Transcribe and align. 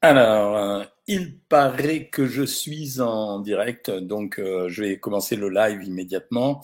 Alors, 0.00 0.56
euh, 0.56 0.84
il 1.08 1.40
paraît 1.40 2.08
que 2.08 2.26
je 2.26 2.44
suis 2.44 3.00
en 3.00 3.40
direct, 3.40 3.90
donc 3.90 4.38
euh, 4.38 4.68
je 4.68 4.82
vais 4.84 5.00
commencer 5.00 5.34
le 5.34 5.48
live 5.48 5.82
immédiatement. 5.82 6.62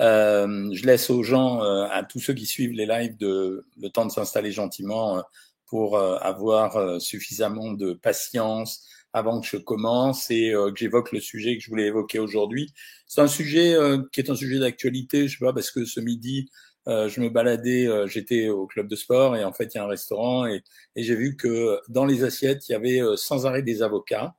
Euh, 0.00 0.70
je 0.72 0.84
laisse 0.84 1.08
aux 1.08 1.22
gens, 1.22 1.60
à 1.62 2.02
tous 2.02 2.20
ceux 2.20 2.34
qui 2.34 2.44
suivent 2.44 2.72
les 2.72 2.84
lives, 2.84 3.16
de, 3.16 3.66
le 3.80 3.88
temps 3.88 4.04
de 4.04 4.10
s'installer 4.10 4.52
gentiment 4.52 5.22
pour 5.66 5.98
avoir 5.98 7.00
suffisamment 7.00 7.72
de 7.72 7.94
patience 7.94 8.86
avant 9.12 9.40
que 9.40 9.46
je 9.46 9.56
commence 9.56 10.30
et 10.30 10.52
que 10.52 10.74
j'évoque 10.76 11.12
le 11.12 11.20
sujet 11.20 11.56
que 11.56 11.62
je 11.62 11.70
voulais 11.70 11.86
évoquer 11.86 12.18
aujourd'hui. 12.18 12.72
C'est 13.06 13.20
un 13.22 13.28
sujet 13.28 13.76
qui 14.12 14.20
est 14.20 14.30
un 14.30 14.36
sujet 14.36 14.58
d'actualité, 14.58 15.28
je 15.28 15.38
sais 15.38 15.44
pas, 15.44 15.52
parce 15.52 15.70
que 15.70 15.84
ce 15.84 16.00
midi, 16.00 16.50
euh, 16.88 17.08
je 17.08 17.20
me 17.20 17.30
baladais, 17.30 17.86
euh, 17.86 18.06
j'étais 18.06 18.48
au 18.48 18.66
club 18.66 18.88
de 18.88 18.96
sport 18.96 19.36
et 19.36 19.44
en 19.44 19.52
fait 19.52 19.74
il 19.74 19.78
y 19.78 19.80
a 19.80 19.84
un 19.84 19.88
restaurant 19.88 20.46
et, 20.46 20.62
et 20.96 21.02
j'ai 21.02 21.16
vu 21.16 21.36
que 21.36 21.80
dans 21.88 22.04
les 22.04 22.24
assiettes 22.24 22.68
il 22.68 22.72
y 22.72 22.74
avait 22.74 23.00
euh, 23.00 23.16
sans 23.16 23.46
arrêt 23.46 23.62
des 23.62 23.82
avocats. 23.82 24.34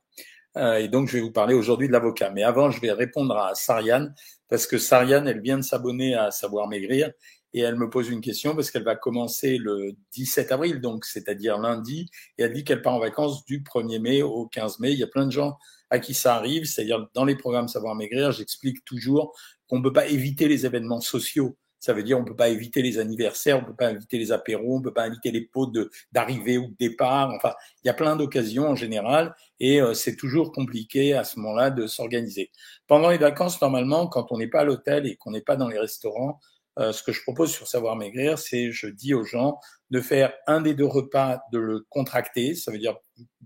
et 0.56 0.88
donc 0.88 1.08
je 1.08 1.14
vais 1.14 1.22
vous 1.22 1.32
parler 1.32 1.54
aujourd'hui 1.54 1.88
de 1.88 1.92
l'avocat. 1.92 2.30
Mais 2.30 2.42
avant 2.42 2.70
je 2.70 2.80
vais 2.80 2.92
répondre 2.92 3.36
à 3.36 3.54
Sariane 3.54 4.14
parce 4.48 4.66
que 4.66 4.78
Sariane 4.78 5.28
elle 5.28 5.40
vient 5.40 5.58
de 5.58 5.62
s'abonner 5.64 6.14
à 6.14 6.30
Savoir 6.30 6.68
Maigrir 6.68 7.10
et 7.52 7.60
elle 7.60 7.76
me 7.76 7.88
pose 7.88 8.10
une 8.10 8.20
question 8.20 8.54
parce 8.54 8.70
qu'elle 8.70 8.84
va 8.84 8.96
commencer 8.96 9.58
le 9.58 9.92
17 10.12 10.52
avril, 10.52 10.80
donc 10.80 11.06
c'est-à-dire 11.06 11.58
lundi, 11.58 12.10
et 12.36 12.42
elle 12.42 12.52
dit 12.52 12.64
qu'elle 12.64 12.82
part 12.82 12.94
en 12.94 12.98
vacances 12.98 13.44
du 13.46 13.62
1er 13.62 13.98
mai 13.98 14.22
au 14.22 14.46
15 14.46 14.78
mai. 14.80 14.92
Il 14.92 14.98
y 14.98 15.02
a 15.02 15.06
plein 15.06 15.24
de 15.24 15.32
gens 15.32 15.56
à 15.88 15.98
qui 15.98 16.12
ça 16.12 16.34
arrive, 16.34 16.66
c'est-à-dire 16.66 17.08
dans 17.14 17.24
les 17.24 17.34
programmes 17.36 17.68
Savoir 17.68 17.94
Maigrir, 17.94 18.30
j'explique 18.30 18.84
toujours 18.84 19.34
qu'on 19.68 19.78
ne 19.78 19.82
peut 19.82 19.92
pas 19.92 20.06
éviter 20.06 20.48
les 20.48 20.66
événements 20.66 21.00
sociaux. 21.00 21.56
Ça 21.78 21.92
veut 21.92 22.02
dire 22.02 22.18
on 22.18 22.24
peut 22.24 22.36
pas 22.36 22.48
éviter 22.48 22.82
les 22.82 22.98
anniversaires, 22.98 23.58
on 23.58 23.64
peut 23.64 23.74
pas 23.74 23.90
éviter 23.90 24.18
les 24.18 24.32
apéros, 24.32 24.78
on 24.78 24.82
peut 24.82 24.92
pas 24.94 25.06
éviter 25.06 25.30
les 25.30 25.42
pots 25.42 25.70
d'arrivée 26.12 26.58
ou 26.58 26.68
de 26.68 26.76
départ. 26.78 27.30
Enfin, 27.34 27.54
il 27.84 27.86
y 27.86 27.90
a 27.90 27.94
plein 27.94 28.16
d'occasions 28.16 28.68
en 28.68 28.74
général 28.74 29.34
et 29.60 29.80
euh, 29.80 29.94
c'est 29.94 30.16
toujours 30.16 30.52
compliqué 30.52 31.14
à 31.14 31.24
ce 31.24 31.38
moment-là 31.38 31.70
de 31.70 31.86
s'organiser. 31.86 32.50
Pendant 32.86 33.10
les 33.10 33.18
vacances, 33.18 33.60
normalement, 33.60 34.06
quand 34.06 34.32
on 34.32 34.38
n'est 34.38 34.48
pas 34.48 34.60
à 34.60 34.64
l'hôtel 34.64 35.06
et 35.06 35.16
qu'on 35.16 35.30
n'est 35.30 35.42
pas 35.42 35.56
dans 35.56 35.68
les 35.68 35.78
restaurants, 35.78 36.40
euh, 36.78 36.92
ce 36.92 37.02
que 37.02 37.12
je 37.12 37.22
propose 37.22 37.52
sur 37.52 37.66
Savoir 37.66 37.96
Maigrir, 37.96 38.38
c'est 38.38 38.70
je 38.70 38.86
dis 38.86 39.14
aux 39.14 39.24
gens 39.24 39.58
de 39.90 40.00
faire 40.00 40.34
un 40.46 40.60
des 40.60 40.74
deux 40.74 40.86
repas, 40.86 41.40
de 41.52 41.58
le 41.58 41.86
contracter. 41.88 42.54
Ça 42.54 42.70
veut 42.70 42.78
dire 42.78 42.96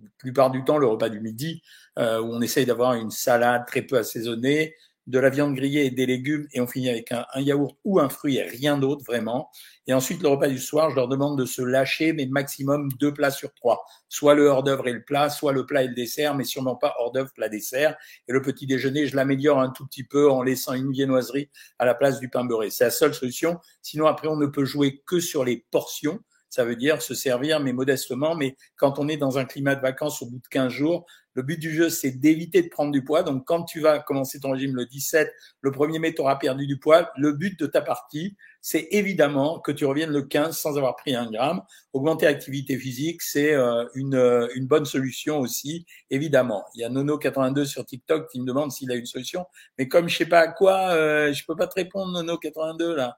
la 0.03 0.09
plupart 0.19 0.51
du 0.51 0.65
temps 0.65 0.79
le 0.79 0.87
repas 0.87 1.09
du 1.09 1.21
midi 1.21 1.63
euh, 1.99 2.21
où 2.21 2.27
on 2.33 2.41
essaye 2.41 2.67
d'avoir 2.67 2.95
une 2.95 3.11
salade 3.11 3.67
très 3.67 3.83
peu 3.83 3.99
assaisonnée, 3.99 4.75
de 5.11 5.19
la 5.19 5.29
viande 5.29 5.55
grillée 5.55 5.87
et 5.87 5.91
des 5.91 6.07
légumes 6.07 6.47
et 6.53 6.61
on 6.61 6.67
finit 6.67 6.89
avec 6.89 7.13
un, 7.13 7.27
yaourt 7.37 7.77
ou 7.85 7.99
un 7.99 8.09
fruit 8.09 8.37
et 8.37 8.43
rien 8.43 8.79
d'autre 8.79 9.05
vraiment. 9.05 9.51
Et 9.87 9.93
ensuite, 9.93 10.23
le 10.23 10.29
repas 10.29 10.49
du 10.49 10.59
soir, 10.59 10.91
je 10.91 10.97
leur 10.97 11.09
demande 11.09 11.37
de 11.37 11.45
se 11.45 11.63
lâcher, 11.63 12.13
mais 12.13 12.27
maximum 12.27 12.89
deux 13.01 13.13
plats 13.13 13.33
sur 13.33 13.53
trois. 13.55 13.85
Soit 14.09 14.35
le 14.35 14.47
hors 14.47 14.63
d'œuvre 14.63 14.87
et 14.87 14.93
le 14.93 15.03
plat, 15.03 15.29
soit 15.29 15.53
le 15.53 15.67
plat 15.67 15.83
et 15.83 15.89
le 15.89 15.95
dessert, 15.95 16.37
mais 16.37 16.45
sûrement 16.45 16.77
pas 16.77 16.95
hors 16.99 17.11
d'œuvre, 17.11 17.33
plat, 17.35 17.49
dessert. 17.49 17.97
Et 18.29 18.33
le 18.33 18.41
petit 18.41 18.67
déjeuner, 18.67 19.07
je 19.07 19.17
l'améliore 19.17 19.59
un 19.59 19.71
tout 19.71 19.85
petit 19.87 20.05
peu 20.05 20.31
en 20.31 20.43
laissant 20.43 20.75
une 20.75 20.93
viennoiserie 20.93 21.51
à 21.81 21.85
la 21.85 21.95
place 21.95 22.21
du 22.21 22.29
pain 22.29 22.45
beurré. 22.45 22.71
C'est 22.71 22.85
la 22.85 22.91
seule 22.91 23.15
solution. 23.15 23.59
Sinon, 23.83 24.07
après, 24.07 24.29
on 24.29 24.37
ne 24.37 24.47
peut 24.47 24.65
jouer 24.65 25.03
que 25.07 25.19
sur 25.19 25.45
les 25.45 25.67
portions. 25.71 26.21
Ça 26.51 26.65
veut 26.65 26.77
dire 26.77 27.01
se 27.01 27.15
servir, 27.15 27.61
mais 27.61 27.73
modestement. 27.73 28.35
Mais 28.35 28.57
quand 28.77 28.99
on 28.99 29.09
est 29.09 29.17
dans 29.17 29.39
un 29.39 29.45
climat 29.45 29.77
de 29.77 29.81
vacances 29.81 30.21
au 30.21 30.27
bout 30.27 30.39
de 30.39 30.49
15 30.49 30.71
jours, 30.71 31.07
le 31.35 31.43
but 31.43 31.61
du 31.61 31.71
jeu, 31.73 31.91
c'est 31.91 32.11
d'éviter 32.11 32.61
de 32.63 32.69
prendre 32.69 32.91
du 32.91 33.05
poids. 33.05 33.23
Donc, 33.23 33.47
quand 33.47 33.63
tu 33.63 33.81
vas 33.81 34.01
commencer 34.01 34.41
ton 34.41 34.51
régime 34.51 34.75
le 34.75 34.85
17, 34.85 35.33
le 35.61 35.71
1er 35.71 36.01
mai, 36.01 36.13
tu 36.13 36.21
auras 36.21 36.37
perdu 36.37 36.67
du 36.67 36.79
poids. 36.79 37.11
Le 37.17 37.33
but 37.33 37.59
de 37.59 37.67
ta 37.67 37.81
partie, 37.81 38.37
c'est 38.61 38.89
évidemment 38.91 39.61
que 39.61 39.71
tu 39.71 39.85
reviennes 39.85 40.11
le 40.11 40.23
15 40.23 40.59
sans 40.59 40.77
avoir 40.77 40.97
pris 40.97 41.15
un 41.15 41.31
gramme. 41.31 41.63
Augmenter 41.93 42.27
l'activité 42.27 42.77
physique, 42.77 43.23
c'est 43.23 43.55
euh, 43.55 43.85
une, 43.95 44.17
euh, 44.17 44.49
une 44.57 44.67
bonne 44.67 44.85
solution 44.85 45.39
aussi, 45.39 45.87
évidemment. 46.11 46.65
Il 46.75 46.81
y 46.81 46.85
a 46.85 46.91
Nono82 46.91 47.65
sur 47.65 47.87
TikTok 47.87 48.29
qui 48.29 48.41
me 48.41 48.47
demande 48.47 48.73
s'il 48.73 48.91
a 48.91 48.97
une 48.97 49.07
solution. 49.07 49.47
Mais 49.79 49.87
comme 49.87 50.09
je 50.09 50.17
sais 50.17 50.27
pas 50.27 50.41
à 50.41 50.49
quoi, 50.49 50.91
euh, 50.91 51.33
je 51.33 51.45
peux 51.47 51.57
pas 51.57 51.69
te 51.69 51.75
répondre, 51.75 52.21
Nono82, 52.23 52.95
là. 52.95 53.17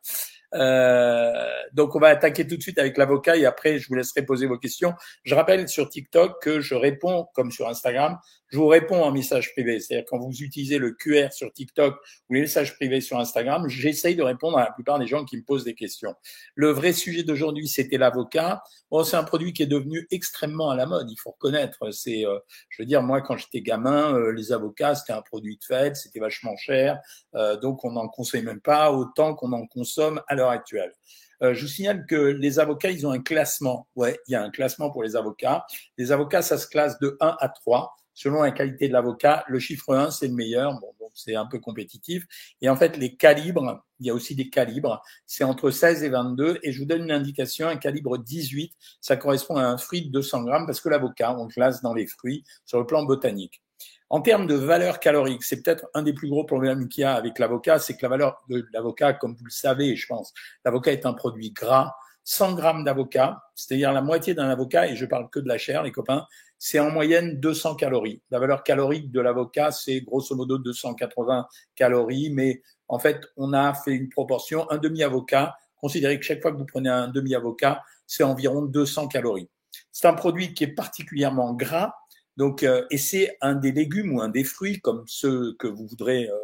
Euh, 0.55 1.33
donc 1.73 1.97
on 1.97 1.99
va 1.99 2.09
attaquer 2.09 2.47
tout 2.47 2.57
de 2.57 2.63
suite 2.63 2.79
avec 2.79 2.99
l'avocat 2.99 3.37
et 3.37 3.47
après 3.47 3.79
je 3.79 3.89
vous 3.89 3.95
laisserai 3.95 4.23
poser 4.23 4.47
vos 4.47 4.59
questions. 4.59 4.95
Je 5.25 5.35
rappelle 5.35 5.69
sur 5.69 5.89
TikTok 5.89 6.43
que 6.43 6.61
je 6.61 6.75
réponds 6.75 7.27
comme 7.35 7.51
sur 7.51 7.69
Instagram 7.69 8.19
je 8.53 8.59
vous 8.59 8.67
réponds 8.67 9.03
en 9.03 9.11
message 9.11 9.53
privé. 9.53 9.81
C'est-à-dire 9.81 10.05
quand 10.09 10.19
vous 10.19 10.43
utilisez 10.43 10.77
le 10.77 10.93
QR 10.93 11.33
sur 11.33 11.51
TikTok 11.53 11.97
ou 12.29 12.35
les 12.35 12.43
messages 12.43 12.75
privés 12.77 13.01
sur 13.01 13.19
Instagram, 13.19 13.67
j'essaye 13.67 14.15
de 14.15 14.23
répondre 14.23 14.59
à 14.59 14.65
la 14.65 14.71
plupart 14.71 14.99
des 14.99 15.07
gens 15.07 15.25
qui 15.25 15.39
me 15.39 15.43
posent 15.43 15.65
des 15.65 15.75
questions. 15.75 16.15
Le 16.55 16.71
vrai 16.71 16.93
sujet 16.93 17.23
d'aujourd'hui, 17.23 17.67
c'était 17.67 17.97
l'avocat. 17.97 18.63
Bon, 18.91 19.05
c'est 19.05 19.17
un 19.17 19.25
produit 19.25 19.55
qui 19.55 19.63
est 19.63 19.67
devenu 19.67 20.07
extrêmement 20.11 20.69
à 20.69 20.77
la 20.77 20.85
mode, 20.85 21.11
il 21.11 21.17
faut 21.17 21.31
reconnaître. 21.31 21.91
C'est, 21.93 22.27
euh, 22.27 22.39
je 22.69 22.83
veux 22.83 22.87
dire, 22.87 23.03
moi, 23.03 23.23
quand 23.23 23.39
j'étais 23.39 23.63
gamin, 23.63 24.15
euh, 24.15 24.33
les 24.33 24.53
avocats, 24.53 24.97
c'était 24.97 25.15
un 25.15 25.23
produit 25.23 25.57
de 25.57 25.65
fête, 25.65 25.97
c'était 25.97 26.21
vachement 26.21 26.55
cher, 26.59 27.01
euh, 27.35 27.57
donc 27.57 27.87
on 27.87 27.93
n'en 27.93 28.09
consommait 28.09 28.45
même 28.45 28.61
pas 28.61 28.93
autant 28.93 29.35
qu'on 29.35 29.53
en 29.53 29.67
consomme 29.67 30.21
actuelle. 30.51 30.93
je 31.41 31.61
vous 31.61 31.69
signale 31.69 32.07
que 32.07 32.17
les 32.17 32.59
avocats, 32.59 32.91
ils 32.91 33.07
ont 33.07 33.11
un 33.11 33.23
classement. 33.23 33.89
Ouais, 33.97 34.19
il 34.29 34.33
y 34.33 34.35
a 34.35 34.43
un 34.43 34.51
classement 34.51 34.91
pour 34.91 35.03
les 35.03 35.17
avocats. 35.17 35.67
Les 35.99 36.13
avocats, 36.13 36.43
ça 36.43 36.59
se 36.59 36.67
classe 36.67 36.99
de 37.01 37.17
1 37.21 37.37
à 37.41 37.49
3 37.49 37.95
selon 38.15 38.43
la 38.43 38.51
qualité 38.53 38.89
de 38.89 38.93
l'avocat. 38.93 39.45
Le 39.49 39.59
chiffre 39.59 39.95
1, 39.95 40.11
c'est 40.11 40.29
le 40.29 40.35
meilleur. 40.35 40.73
Bon, 40.81 40.93
donc 41.01 41.11
c'est 41.15 41.35
un 41.35 41.47
peu 41.47 41.59
compétitif. 41.59 42.27
Et 42.61 42.69
en 42.69 42.77
fait, 42.77 42.97
les 42.97 43.17
calibres, 43.17 43.85
il 44.01 44.07
y 44.07 44.11
a 44.11 44.15
aussi 44.15 44.35
des 44.35 44.51
calibres. 44.51 45.03
C'est 45.27 45.45
entre 45.45 45.71
16 45.71 46.03
et 46.03 46.09
22. 46.09 46.59
Et 46.63 46.73
je 46.73 46.79
vous 46.81 46.87
donne 46.87 47.05
une 47.05 47.13
indication. 47.13 47.69
Un 47.69 47.77
calibre 47.77 48.19
18, 48.19 48.73
ça 49.01 49.17
correspond 49.17 49.57
à 49.57 49.65
un 49.65 49.79
fruit 49.79 50.07
de 50.07 50.13
200 50.13 50.45
grammes 50.45 50.67
parce 50.67 50.81
que 50.81 50.89
l'avocat, 50.89 51.37
on 51.39 51.49
classe 51.49 51.83
dans 51.83 51.95
les 51.95 52.07
fruits 52.07 52.45
sur 52.65 52.79
le 52.79 52.87
plan 52.87 53.05
botanique. 53.05 53.63
En 54.13 54.21
termes 54.21 54.47
de 54.47 54.55
valeur 54.55 55.01
calorique, 55.01 55.43
c'est 55.43 55.63
peut-être 55.63 55.87
un 55.95 56.03
des 56.03 56.13
plus 56.13 56.29
gros 56.29 56.45
problèmes 56.45 56.87
qu'il 56.87 57.01
y 57.01 57.05
a 57.05 57.15
avec 57.15 57.39
l'avocat, 57.39 57.79
c'est 57.79 57.97
que 57.97 58.03
la 58.03 58.11
valeur 58.11 58.43
de 58.51 58.69
l'avocat, 58.75 59.15
comme 59.15 59.35
vous 59.35 59.47
le 59.47 59.51
savez, 59.51 59.97
je 59.97 60.07
pense, 60.07 60.35
l'avocat 60.67 60.93
est 60.93 61.07
un 61.07 61.15
produit 61.15 61.51
gras. 61.51 61.97
100 62.25 62.53
grammes 62.53 62.85
d'avocat, 62.85 63.43
c'est-à-dire 63.55 63.91
la 63.91 64.03
moitié 64.03 64.35
d'un 64.35 64.51
avocat, 64.51 64.87
et 64.87 64.97
je 64.97 65.07
parle 65.07 65.31
que 65.31 65.41
de 65.41 65.49
la 65.49 65.57
chair, 65.57 65.83
les 65.83 65.93
copains, 65.93 66.27
c'est 66.59 66.79
en 66.79 66.91
moyenne 66.91 67.41
200 67.41 67.75
calories. 67.75 68.21
La 68.31 68.39
valeur 68.39 68.63
calorique 68.63 69.11
de 69.11 69.21
l'avocat, 69.21 69.71
c'est 69.71 70.03
grosso 70.03 70.37
modo 70.37 70.59
280 70.59 71.49
calories, 71.75 72.31
mais 72.31 72.63
en 72.89 72.99
fait, 72.99 73.27
on 73.39 73.55
a 73.55 73.73
fait 73.73 73.95
une 73.95 74.11
proportion, 74.11 74.71
un 74.71 74.77
demi-avocat, 74.77 75.57
considérez 75.81 76.21
que 76.21 76.25
chaque 76.27 76.43
fois 76.43 76.53
que 76.53 76.59
vous 76.59 76.67
prenez 76.67 76.91
un 76.91 77.09
demi-avocat, 77.09 77.83
c'est 78.07 78.25
environ 78.25 78.61
200 78.61 79.09
calories. 79.09 79.49
C'est 79.91 80.07
un 80.07 80.15
produit 80.15 80.53
qui 80.53 80.65
est 80.65 80.75
particulièrement 80.75 81.55
gras, 81.55 81.95
donc, 82.37 82.63
euh, 82.63 82.87
et 82.91 82.99
c'est 82.99 83.37
un 83.41 83.55
des 83.55 83.73
légumes 83.73 84.15
ou 84.15 84.21
un 84.21 84.29
des 84.29 84.45
fruits, 84.45 84.81
comme 84.81 85.05
ceux 85.07 85.55
que 85.59 85.67
vous 85.67 85.87
voudrez 85.87 86.29
euh, 86.29 86.37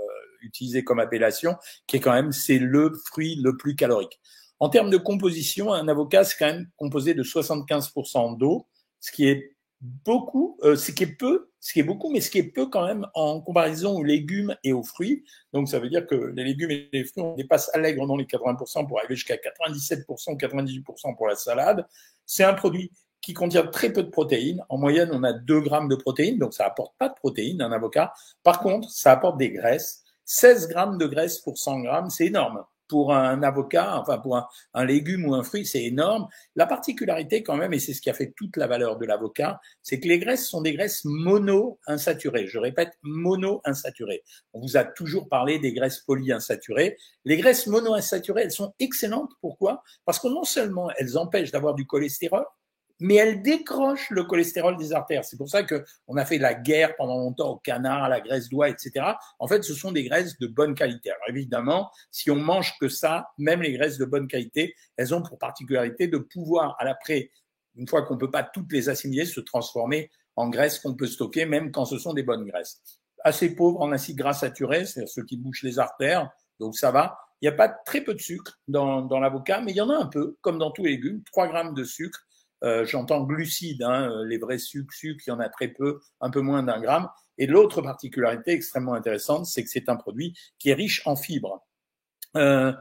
utiliser 0.43 0.85
comme 0.85 1.01
appellation, 1.01 1.57
qui 1.87 1.97
est 1.97 2.01
quand 2.01 2.13
même, 2.13 2.33
c'est 2.33 2.59
le 2.59 2.93
fruit 3.07 3.37
le 3.43 3.57
plus 3.57 3.75
calorique. 3.75 4.21
En 4.61 4.69
termes 4.69 4.91
de 4.91 4.97
composition, 4.97 5.73
un 5.73 5.89
avocat, 5.89 6.25
c'est 6.25 6.37
quand 6.39 6.47
même 6.47 6.69
composé 6.77 7.15
de 7.15 7.23
75% 7.23 8.37
d'eau, 8.37 8.67
ce 9.01 9.13
qui 9.13 9.29
est 9.29 9.55
beaucoup, 9.81 10.59
euh, 10.65 10.77
ce 10.77 10.91
qui 10.91 11.05
est 11.05 11.17
peu, 11.17 11.51
ce 11.61 11.73
qui 11.73 11.81
est 11.81 11.85
beaucoup, 11.85 12.11
mais 12.11 12.21
ce 12.21 12.31
qui 12.31 12.39
est 12.39 12.51
peu 12.53 12.67
quand 12.67 12.85
même 12.85 13.07
en 13.15 13.41
comparaison 13.41 13.97
aux 13.97 14.03
légumes 14.03 14.57
et 14.65 14.73
aux 14.73 14.83
fruits. 14.83 15.25
Donc 15.53 15.69
ça 15.69 15.79
veut 15.79 15.89
dire 15.89 16.07
que 16.07 16.33
les 16.35 16.45
légumes 16.45 16.71
et 16.71 16.89
les 16.93 17.05
fruits, 17.05 17.23
on 17.23 17.35
dépasse 17.35 17.71
allègrement 17.75 18.17
les 18.17 18.25
80% 18.25 18.87
pour 18.89 18.99
arriver 18.99 19.15
jusqu'à 19.15 19.37
97%, 19.37 20.37
98% 20.37 21.17
pour 21.17 21.29
la 21.29 21.37
salade. 21.37 21.87
C'est 22.27 22.45
un 22.45 22.55
produit 22.55 22.91
qui 23.29 23.35
contient 23.35 23.67
très 23.67 23.93
peu 23.93 24.03
de 24.03 24.09
protéines. 24.09 24.65
En 24.71 24.79
moyenne, 24.79 25.11
on 25.13 25.23
a 25.23 25.35
2 25.35 25.61
grammes 25.61 25.91
de 25.91 25.97
protéines, 25.97 26.39
donc 26.39 26.55
ça 26.55 26.65
apporte 26.65 26.95
pas 26.97 27.11
de 27.11 27.15
protéines, 27.15 27.61
un 27.61 27.73
avocat. 27.73 28.15
Par 28.43 28.61
contre, 28.61 28.89
ça 28.89 29.13
apporte 29.13 29.37
des 29.37 29.51
graisses. 29.51 30.03
16 30.25 30.69
grammes 30.69 30.97
de 30.97 31.05
graisse 31.05 31.39
pour 31.39 31.59
100 31.59 31.81
grammes, 31.81 32.09
c'est 32.09 32.25
énorme 32.25 32.65
pour 32.89 33.13
un 33.13 33.43
avocat, 33.43 33.99
enfin 34.01 34.17
pour 34.17 34.39
un, 34.39 34.85
légume 34.87 35.29
ou 35.29 35.35
un 35.35 35.43
fruit, 35.43 35.67
c'est 35.67 35.85
énorme. 35.85 36.27
La 36.57 36.65
particularité 36.65 37.43
quand 37.43 37.59
même, 37.59 37.75
et 37.75 37.79
c'est 37.79 37.93
ce 37.93 38.01
qui 38.01 38.09
a 38.09 38.15
fait 38.15 38.33
toute 38.35 38.57
la 38.57 38.67
valeur 38.67 38.97
de 38.97 39.05
l'avocat, 39.05 39.61
c'est 39.83 40.01
que 40.01 40.09
les 40.09 40.19
graisses 40.19 40.49
sont 40.49 40.63
des 40.63 40.73
graisses 40.73 41.05
mono-insaturées. 41.05 42.47
Je 42.47 42.59
répète, 42.59 42.95
mono-insaturées. 43.03 44.23
On 44.55 44.61
vous 44.61 44.79
a 44.79 44.85
toujours 44.85 45.29
parlé 45.29 45.59
des 45.59 45.75
graisses 45.75 45.99
polyinsaturées. 45.99 46.97
Les 47.27 47.37
graisses 47.37 47.67
mono-insaturées, 47.67 48.45
elles 48.45 48.53
sont 48.53 48.73
excellentes. 48.79 49.33
Pourquoi? 49.43 49.83
Parce 50.07 50.19
que 50.19 50.29
non 50.29 50.45
seulement 50.45 50.91
elles 50.97 51.19
empêchent 51.19 51.51
d'avoir 51.51 51.75
du 51.75 51.87
cholestérol, 51.87 52.47
mais 53.01 53.15
elle 53.17 53.43
décroche 53.43 54.11
le 54.11 54.25
cholestérol 54.25 54.77
des 54.77 54.93
artères. 54.93 55.25
C'est 55.25 55.37
pour 55.37 55.49
ça 55.49 55.63
que 55.63 55.85
on 56.07 56.17
a 56.17 56.25
fait 56.25 56.39
la 56.39 56.55
guerre 56.55 56.97
pendant 56.97 57.19
longtemps 57.19 57.51
au 57.51 57.57
canard, 57.57 58.05
à 58.05 58.09
la 58.09 58.21
graisse 58.21 58.49
d'oie, 58.49 58.69
etc. 58.69 58.93
En 59.39 59.47
fait, 59.47 59.63
ce 59.63 59.75
sont 59.75 59.93
des 59.93 60.05
graisses 60.05 60.39
de 60.39 60.47
bonne 60.47 60.75
qualité. 60.75 61.11
Alors 61.11 61.29
évidemment, 61.29 61.91
si 62.11 62.31
on 62.31 62.37
mange 62.37 62.77
que 62.81 62.89
ça, 62.89 63.31
même 63.39 63.63
les 63.63 63.73
graisses 63.73 63.99
de 63.99 64.05
bonne 64.05 64.27
qualité, 64.27 64.75
elles 64.97 65.15
ont 65.15 65.23
pour 65.23 65.39
particularité 65.39 66.09
de 66.09 66.19
pouvoir, 66.19 66.77
à 66.79 66.85
l'après, 66.85 67.31
une 67.77 67.87
fois 67.87 68.03
qu'on 68.03 68.19
peut 68.19 68.31
pas 68.31 68.43
toutes 68.43 68.73
les 68.73 68.89
assimiler, 68.89 69.25
se 69.25 69.41
transformer 69.41 70.11
en 70.37 70.49
graisses 70.49 70.79
qu'on 70.79 70.95
peut 70.95 71.07
stocker, 71.07 71.47
même 71.47 71.73
quand 71.73 71.85
ce 71.85 71.99
sont 71.99 72.15
des 72.15 72.23
bonnes 72.23 72.45
graisses. 72.45 72.81
Assez 73.25 73.55
pauvres 73.55 73.81
en 73.81 73.93
acides 73.93 74.17
gras 74.17 74.35
saturés, 74.35 74.85
c'est-à-dire 74.85 75.09
ceux 75.09 75.25
qui 75.25 75.37
bouchent 75.37 75.63
les 75.63 75.79
artères, 75.79 76.31
donc 76.61 76.77
ça 76.77 76.91
va. 76.91 77.19
Il 77.41 77.49
n'y 77.49 77.55
a 77.55 77.57
pas 77.57 77.69
très 77.69 78.01
peu 78.01 78.15
de 78.15 78.21
sucre 78.21 78.61
dans, 78.67 79.03
dans 79.03 79.21
l'avocat, 79.21 79.61
mais 79.61 79.73
il 79.73 79.77
y 79.77 79.81
en 79.81 79.91
a 79.91 79.97
un 79.97 80.07
peu, 80.07 80.37
comme 80.41 80.59
dans 80.59 80.73
tous 80.73 80.85
les 80.85 80.93
légumes, 80.93 81.23
3 81.25 81.49
grammes 81.49 81.75
de 81.75 81.85
sucre 81.85 82.25
j'entends 82.63 83.25
glucides, 83.25 83.83
hein, 83.83 84.25
les 84.27 84.39
vrais 84.39 84.59
sucres, 84.59 84.93
sucres, 84.93 85.23
il 85.27 85.31
y 85.31 85.33
en 85.33 85.41
a 85.41 85.49
très 85.49 85.69
peu, 85.69 86.01
un 86.21 86.31
peu 86.31 86.41
moins 86.41 86.63
d'un 86.63 86.81
gramme. 86.81 87.09
Et 87.39 87.47
l'autre 87.47 87.83
particularité 87.83 88.53
extrêmement 88.53 88.95
intéressante, 88.95 89.47
c'est 89.47 89.63
que 89.63 89.71
c'est 89.71 89.89
un 89.89 89.97
produit 89.97 90.37
qui 90.59 90.71
est 90.71 90.75
riche 90.75 91.03
en 91.07 91.17
fibres. 91.17 91.65
Euh, 92.37 92.73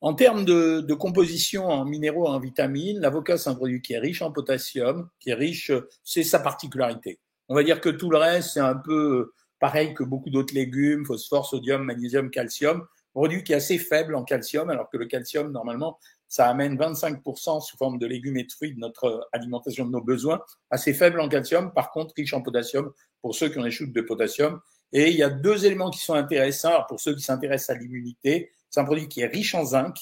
en 0.00 0.14
termes 0.14 0.44
de, 0.44 0.80
de, 0.80 0.94
composition 0.94 1.66
en 1.66 1.84
minéraux, 1.84 2.26
en 2.26 2.38
vitamines, 2.38 2.98
l'avocat, 2.98 3.38
c'est 3.38 3.50
un 3.50 3.54
produit 3.54 3.80
qui 3.80 3.92
est 3.92 3.98
riche 3.98 4.20
en 4.20 4.32
potassium, 4.32 5.08
qui 5.20 5.30
est 5.30 5.34
riche, 5.34 5.70
c'est 6.02 6.24
sa 6.24 6.40
particularité. 6.40 7.20
On 7.48 7.54
va 7.54 7.62
dire 7.62 7.80
que 7.80 7.88
tout 7.88 8.10
le 8.10 8.18
reste, 8.18 8.50
c'est 8.54 8.60
un 8.60 8.74
peu 8.74 9.32
pareil 9.60 9.94
que 9.94 10.02
beaucoup 10.02 10.30
d'autres 10.30 10.54
légumes, 10.54 11.06
phosphore, 11.06 11.46
sodium, 11.46 11.84
magnésium, 11.84 12.30
calcium, 12.30 12.84
produit 13.12 13.44
qui 13.44 13.52
est 13.52 13.56
assez 13.56 13.78
faible 13.78 14.14
en 14.14 14.24
calcium, 14.24 14.70
alors 14.70 14.88
que 14.90 14.96
le 14.96 15.06
calcium, 15.06 15.50
normalement, 15.52 15.98
ça 16.28 16.48
amène 16.48 16.76
25% 16.76 17.60
sous 17.60 17.76
forme 17.76 17.98
de 17.98 18.06
légumes 18.06 18.38
et 18.38 18.44
de 18.44 18.52
fruits 18.52 18.74
de 18.74 18.78
notre 18.78 19.28
alimentation, 19.32 19.84
de 19.84 19.90
nos 19.90 20.00
besoins, 20.00 20.40
assez 20.70 20.94
faible 20.94 21.20
en 21.20 21.28
calcium, 21.28 21.72
par 21.74 21.90
contre 21.90 22.14
riche 22.16 22.32
en 22.32 22.40
potassium 22.40 22.90
pour 23.20 23.34
ceux 23.34 23.50
qui 23.50 23.58
ont 23.58 23.64
des 23.64 23.70
chutes 23.70 23.92
de 23.92 24.00
potassium. 24.00 24.60
Et 24.92 25.10
il 25.10 25.16
y 25.16 25.22
a 25.22 25.30
deux 25.30 25.66
éléments 25.66 25.90
qui 25.90 26.00
sont 26.00 26.14
intéressants 26.14 26.84
pour 26.88 27.00
ceux 27.00 27.14
qui 27.14 27.22
s'intéressent 27.22 27.76
à 27.76 27.78
l'immunité. 27.78 28.50
C'est 28.70 28.80
un 28.80 28.84
produit 28.84 29.08
qui 29.08 29.20
est 29.20 29.26
riche 29.26 29.54
en 29.54 29.64
zinc, 29.64 29.94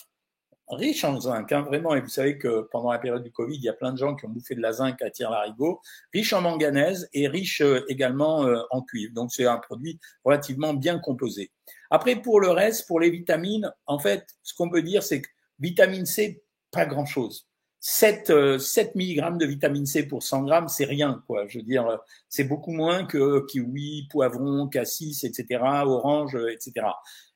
riche 0.76 1.04
en 1.04 1.20
zinc, 1.20 1.52
hein, 1.52 1.62
vraiment. 1.62 1.94
Et 1.94 2.00
vous 2.00 2.08
savez 2.08 2.38
que 2.38 2.68
pendant 2.70 2.90
la 2.90 2.98
période 2.98 3.22
du 3.22 3.30
Covid, 3.30 3.56
il 3.56 3.62
y 3.62 3.68
a 3.68 3.72
plein 3.72 3.92
de 3.92 3.98
gens 3.98 4.14
qui 4.14 4.26
ont 4.26 4.28
bouffé 4.28 4.54
de 4.54 4.60
la 4.60 4.72
zinc 4.72 5.00
à 5.02 5.10
tire-larigot, 5.10 5.80
riche 6.12 6.32
en 6.32 6.40
manganèse 6.40 7.08
et 7.12 7.28
riche 7.28 7.60
euh, 7.60 7.84
également 7.88 8.44
euh, 8.46 8.62
en 8.70 8.82
cuivre. 8.82 9.12
Donc 9.14 9.32
c'est 9.32 9.46
un 9.46 9.58
produit 9.58 9.98
relativement 10.24 10.74
bien 10.74 10.98
composé. 10.98 11.50
Après, 11.90 12.16
pour 12.16 12.40
le 12.40 12.50
reste, 12.50 12.86
pour 12.86 13.00
les 13.00 13.10
vitamines, 13.10 13.72
en 13.86 13.98
fait, 13.98 14.26
ce 14.42 14.54
qu'on 14.54 14.70
peut 14.70 14.82
dire, 14.82 15.02
c'est 15.02 15.22
que 15.22 15.28
vitamine 15.58 16.06
C, 16.06 16.42
pas 16.70 16.86
grand-chose. 16.86 17.46
7, 17.82 18.58
7 18.58 18.94
mg 18.94 19.38
de 19.38 19.46
vitamine 19.46 19.86
C 19.86 20.06
pour 20.06 20.22
100 20.22 20.42
grammes, 20.42 20.68
c'est 20.68 20.84
rien, 20.84 21.24
quoi. 21.26 21.46
Je 21.48 21.58
veux 21.58 21.64
dire, 21.64 21.98
c'est 22.28 22.44
beaucoup 22.44 22.72
moins 22.72 23.06
que 23.06 23.46
kiwi, 23.46 24.06
poivron, 24.10 24.68
cassis, 24.68 25.24
etc., 25.24 25.60
orange, 25.86 26.36
etc. 26.52 26.88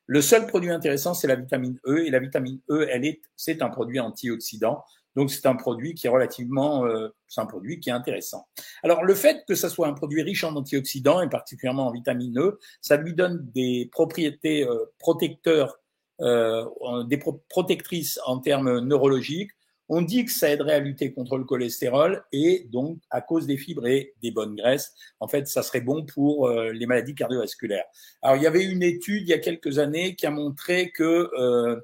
Le 0.06 0.21
seul 0.21 0.47
produit 0.47 0.71
intéressant, 0.71 1.15
c'est 1.15 1.27
la 1.27 1.37
vitamine 1.37 1.79
E, 1.87 2.06
et 2.06 2.11
la 2.11 2.19
vitamine 2.19 2.61
E, 2.71 2.87
elle 2.91 3.05
est, 3.05 3.23
c'est 3.37 3.62
un 3.62 3.71
produit 3.71 4.01
antioxydant. 4.01 4.85
Donc 5.17 5.31
c'est 5.31 5.47
un 5.47 5.55
produit 5.55 5.95
qui 5.95 6.06
est 6.06 6.11
relativement, 6.11 6.87
euh, 6.87 7.09
c'est 7.29 7.41
un 7.41 7.47
produit 7.47 7.81
qui 7.81 7.89
est 7.89 7.93
intéressant. 7.93 8.49
Alors 8.83 9.05
le 9.05 9.15
fait 9.15 9.45
que 9.47 9.55
ça 9.55 9.69
soit 9.69 9.87
un 9.87 9.93
produit 9.93 10.23
riche 10.23 10.45
en 10.45 10.56
antioxydants 10.56 11.23
et 11.23 11.29
particulièrement 11.29 11.87
en 11.87 11.93
vitamine 11.93 12.39
E, 12.39 12.59
ça 12.81 12.97
lui 12.97 13.15
donne 13.15 13.49
des 13.55 13.89
propriétés 13.93 14.67
euh, 14.67 14.93
protecteurs, 14.99 15.79
euh, 16.21 16.65
des 17.05 17.21
protectrices 17.49 18.19
en 18.27 18.39
termes 18.39 18.81
neurologiques. 18.81 19.53
On 19.88 20.02
dit 20.02 20.25
que 20.25 20.32
ça 20.32 20.50
aiderait 20.50 20.75
à 20.75 20.78
lutter 20.78 21.12
contre 21.12 21.36
le 21.36 21.44
cholestérol 21.44 22.25
et 22.32 22.66
donc 22.70 22.98
à 23.10 23.20
cause 23.20 23.46
des 23.46 23.58
fibres 23.58 23.86
et 23.86 24.14
des 24.22 24.31
bonnes 24.31 24.56
graisses, 24.56 24.94
en 25.20 25.28
fait, 25.28 25.46
ça 25.46 25.62
serait 25.62 25.82
bon 25.82 26.06
pour 26.06 26.48
euh, 26.48 26.72
les 26.72 26.86
maladies 26.86 27.14
cardiovasculaires. 27.14 27.84
Alors 28.22 28.36
il 28.36 28.42
y 28.42 28.46
avait 28.46 28.64
une 28.64 28.82
étude 28.82 29.22
il 29.22 29.28
y 29.28 29.34
a 29.34 29.38
quelques 29.38 29.78
années 29.78 30.14
qui 30.16 30.26
a 30.26 30.31
montré 30.31 30.90
que 30.90 31.31
euh, 31.38 31.81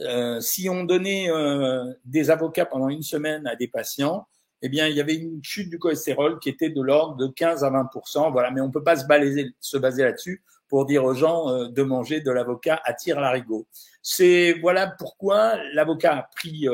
euh, 0.00 0.40
si 0.40 0.68
on 0.68 0.84
donnait 0.84 1.30
euh, 1.30 1.84
des 2.04 2.30
avocats 2.30 2.66
pendant 2.66 2.88
une 2.88 3.02
semaine 3.02 3.46
à 3.46 3.56
des 3.56 3.68
patients, 3.68 4.26
eh 4.62 4.68
bien, 4.68 4.88
il 4.88 4.96
y 4.96 5.00
avait 5.00 5.14
une 5.14 5.42
chute 5.42 5.68
du 5.68 5.78
cholestérol 5.78 6.38
qui 6.40 6.48
était 6.48 6.70
de 6.70 6.80
l'ordre 6.80 7.16
de 7.16 7.26
15 7.28 7.64
à 7.64 7.70
20% 7.70 8.32
Voilà, 8.32 8.50
mais 8.50 8.60
on 8.60 8.70
peut 8.70 8.82
pas 8.82 8.96
se, 8.96 9.06
balaser, 9.06 9.52
se 9.60 9.76
baser 9.76 10.04
là-dessus 10.04 10.42
pour 10.68 10.86
dire 10.86 11.04
aux 11.04 11.14
gens 11.14 11.50
euh, 11.50 11.68
de 11.68 11.82
manger 11.82 12.20
de 12.20 12.30
l'avocat 12.30 12.80
à 12.84 12.94
tire 12.94 13.20
larigot. 13.20 13.66
C'est 14.02 14.54
voilà 14.60 14.86
pourquoi 14.86 15.56
l'avocat 15.74 16.16
a 16.16 16.22
pris 16.34 16.66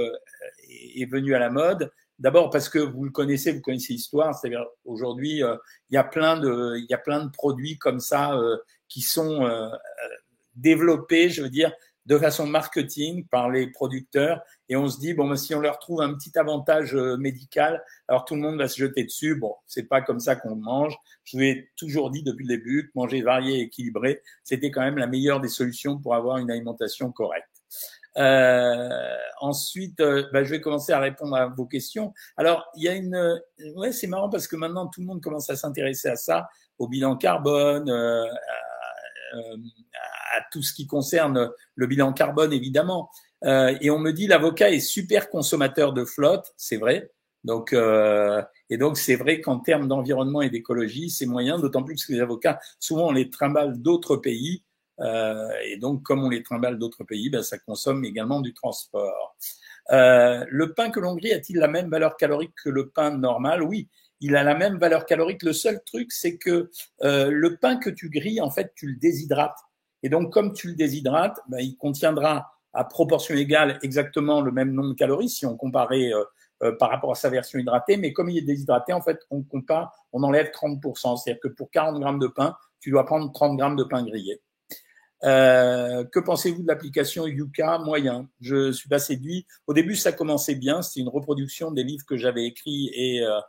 est 0.70 1.10
venu 1.10 1.34
à 1.34 1.38
la 1.38 1.50
mode. 1.50 1.92
D'abord 2.18 2.50
parce 2.50 2.68
que 2.68 2.78
vous 2.78 3.04
le 3.04 3.10
connaissez, 3.10 3.52
vous 3.52 3.60
connaissez 3.60 3.94
l'histoire. 3.94 4.34
C'est-à-dire 4.34 4.64
aujourd'hui, 4.84 5.40
il 5.40 5.94
y 5.94 5.96
a 5.96 6.04
plein 6.04 6.38
de 6.38 6.76
il 6.76 6.86
y 6.88 6.94
a 6.94 6.98
plein 6.98 7.24
de 7.24 7.30
produits 7.30 7.78
comme 7.78 8.00
ça 8.00 8.38
qui 8.88 9.00
sont 9.00 9.48
développés, 10.54 11.30
je 11.30 11.42
veux 11.42 11.48
dire, 11.48 11.72
de 12.06 12.18
façon 12.18 12.46
marketing 12.46 13.26
par 13.26 13.50
les 13.50 13.68
producteurs 13.68 14.42
et 14.68 14.76
on 14.76 14.88
se 14.88 14.98
dit 14.98 15.14
bon 15.14 15.28
ben, 15.28 15.36
si 15.36 15.54
on 15.54 15.60
leur 15.60 15.78
trouve 15.78 16.00
un 16.00 16.14
petit 16.14 16.36
avantage 16.38 16.94
euh, 16.94 17.16
médical 17.16 17.84
alors 18.08 18.24
tout 18.24 18.34
le 18.34 18.40
monde 18.40 18.56
va 18.56 18.68
se 18.68 18.78
jeter 18.78 19.04
dessus 19.04 19.34
bon 19.34 19.54
c'est 19.66 19.84
pas 19.84 20.00
comme 20.00 20.18
ça 20.18 20.34
qu'on 20.34 20.56
mange 20.56 20.96
je 21.24 21.36
vous 21.36 21.42
ai 21.42 21.70
toujours 21.76 22.10
dit 22.10 22.22
depuis 22.22 22.46
le 22.46 22.56
début 22.56 22.86
que 22.86 22.92
manger 22.94 23.22
varié 23.22 23.58
et 23.58 23.62
équilibré 23.62 24.22
c'était 24.42 24.70
quand 24.70 24.80
même 24.80 24.96
la 24.96 25.06
meilleure 25.06 25.40
des 25.40 25.48
solutions 25.48 25.98
pour 25.98 26.14
avoir 26.14 26.38
une 26.38 26.50
alimentation 26.50 27.12
correcte 27.12 27.49
euh, 28.16 29.16
ensuite, 29.40 30.00
euh, 30.00 30.24
ben, 30.32 30.44
je 30.44 30.50
vais 30.50 30.60
commencer 30.60 30.92
à 30.92 30.98
répondre 30.98 31.36
à 31.36 31.46
vos 31.46 31.66
questions. 31.66 32.12
Alors, 32.36 32.66
il 32.76 32.84
y 32.84 32.88
a 32.88 32.94
une, 32.94 33.40
ouais, 33.76 33.92
c'est 33.92 34.06
marrant 34.06 34.28
parce 34.28 34.48
que 34.48 34.56
maintenant 34.56 34.86
tout 34.88 35.00
le 35.00 35.06
monde 35.06 35.22
commence 35.22 35.50
à 35.50 35.56
s'intéresser 35.56 36.08
à 36.08 36.16
ça, 36.16 36.48
au 36.78 36.88
bilan 36.88 37.16
carbone, 37.16 37.88
euh, 37.90 38.24
euh, 39.34 39.56
à 40.36 40.40
tout 40.50 40.62
ce 40.62 40.72
qui 40.72 40.86
concerne 40.86 41.50
le 41.74 41.86
bilan 41.86 42.12
carbone, 42.12 42.52
évidemment. 42.52 43.10
Euh, 43.44 43.76
et 43.80 43.90
on 43.90 43.98
me 43.98 44.12
dit 44.12 44.26
l'avocat 44.26 44.70
est 44.70 44.80
super 44.80 45.30
consommateur 45.30 45.92
de 45.92 46.04
flotte, 46.04 46.52
c'est 46.56 46.76
vrai. 46.76 47.10
Donc, 47.44 47.72
euh, 47.72 48.42
et 48.68 48.76
donc 48.76 48.98
c'est 48.98 49.16
vrai 49.16 49.40
qu'en 49.40 49.60
termes 49.60 49.88
d'environnement 49.88 50.42
et 50.42 50.50
d'écologie, 50.50 51.10
c'est 51.10 51.26
moyen, 51.26 51.58
d'autant 51.58 51.82
plus 51.82 52.04
que 52.04 52.12
les 52.12 52.20
avocats, 52.20 52.60
souvent 52.78 53.08
on 53.08 53.12
les 53.12 53.30
trimballe 53.30 53.80
d'autres 53.80 54.16
pays, 54.16 54.62
euh, 54.62 54.69
et 55.00 55.76
donc 55.78 56.02
comme 56.02 56.24
on 56.24 56.28
les 56.28 56.42
trimballe 56.42 56.78
d'autres 56.78 57.04
pays, 57.04 57.30
ben, 57.30 57.42
ça 57.42 57.58
consomme 57.58 58.04
également 58.04 58.40
du 58.40 58.52
transport. 58.52 59.36
Euh, 59.92 60.44
le 60.48 60.72
pain 60.72 60.90
que 60.90 61.00
l'on 61.00 61.16
grille 61.16 61.32
a-t-il 61.32 61.58
la 61.58 61.68
même 61.68 61.90
valeur 61.90 62.16
calorique 62.16 62.54
que 62.62 62.70
le 62.70 62.90
pain 62.90 63.10
normal? 63.10 63.62
Oui, 63.62 63.88
il 64.20 64.36
a 64.36 64.42
la 64.42 64.54
même 64.54 64.78
valeur 64.78 65.06
calorique. 65.06 65.42
Le 65.42 65.52
seul 65.52 65.82
truc, 65.84 66.12
c'est 66.12 66.36
que 66.36 66.70
euh, 67.02 67.30
le 67.30 67.56
pain 67.56 67.76
que 67.76 67.90
tu 67.90 68.10
grilles, 68.10 68.40
en 68.40 68.50
fait, 68.50 68.72
tu 68.76 68.86
le 68.86 68.96
déshydrates. 68.96 69.58
Et 70.02 70.08
donc, 70.08 70.32
comme 70.32 70.52
tu 70.52 70.68
le 70.68 70.74
déshydrates, 70.74 71.40
ben, 71.48 71.58
il 71.60 71.76
contiendra 71.76 72.52
à 72.72 72.84
proportion 72.84 73.34
égale 73.34 73.78
exactement 73.82 74.40
le 74.40 74.52
même 74.52 74.72
nombre 74.72 74.90
de 74.90 74.94
calories 74.94 75.28
si 75.28 75.44
on 75.44 75.56
comparait 75.56 76.12
euh, 76.12 76.22
euh, 76.62 76.76
par 76.76 76.90
rapport 76.90 77.10
à 77.10 77.16
sa 77.16 77.28
version 77.28 77.58
hydratée. 77.58 77.96
Mais 77.96 78.12
comme 78.12 78.30
il 78.30 78.38
est 78.38 78.42
déshydraté, 78.42 78.92
en 78.92 79.00
fait, 79.00 79.18
on 79.30 79.42
compare, 79.42 79.92
on 80.12 80.22
enlève 80.22 80.50
30%. 80.50 81.16
C'est-à-dire 81.16 81.40
que 81.40 81.48
pour 81.48 81.70
40 81.70 81.98
grammes 81.98 82.20
de 82.20 82.28
pain, 82.28 82.54
tu 82.80 82.90
dois 82.90 83.04
prendre 83.04 83.32
30 83.32 83.56
grammes 83.56 83.76
de 83.76 83.84
pain 83.84 84.04
grillé. 84.04 84.40
Euh, 85.24 86.04
que 86.04 86.18
pensez-vous 86.18 86.62
de 86.62 86.68
l'application 86.68 87.26
Yuka 87.26 87.78
Moyen? 87.78 88.28
Je 88.40 88.72
suis 88.72 88.88
pas 88.88 88.98
séduit. 88.98 89.46
Au 89.66 89.74
début, 89.74 89.96
ça 89.96 90.12
commençait 90.12 90.54
bien. 90.54 90.82
C'était 90.82 91.00
une 91.00 91.08
reproduction 91.08 91.70
des 91.72 91.84
livres 91.84 92.04
que 92.06 92.16
j'avais 92.16 92.44
écrits 92.44 92.90
et 92.94 93.22
euh, 93.22 93.40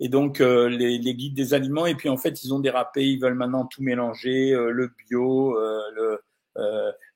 et 0.00 0.08
donc 0.08 0.40
euh, 0.40 0.68
les, 0.68 0.98
les, 0.98 1.14
guides 1.14 1.34
des 1.34 1.54
aliments. 1.54 1.86
Et 1.86 1.94
puis 1.94 2.08
en 2.08 2.16
fait, 2.16 2.42
ils 2.42 2.52
ont 2.52 2.58
dérapé. 2.58 3.06
Ils 3.06 3.20
veulent 3.20 3.34
maintenant 3.34 3.66
tout 3.66 3.82
mélanger, 3.82 4.52
euh, 4.52 4.70
le 4.70 4.92
bio, 5.08 5.56
euh, 5.56 5.80
le 5.94 6.20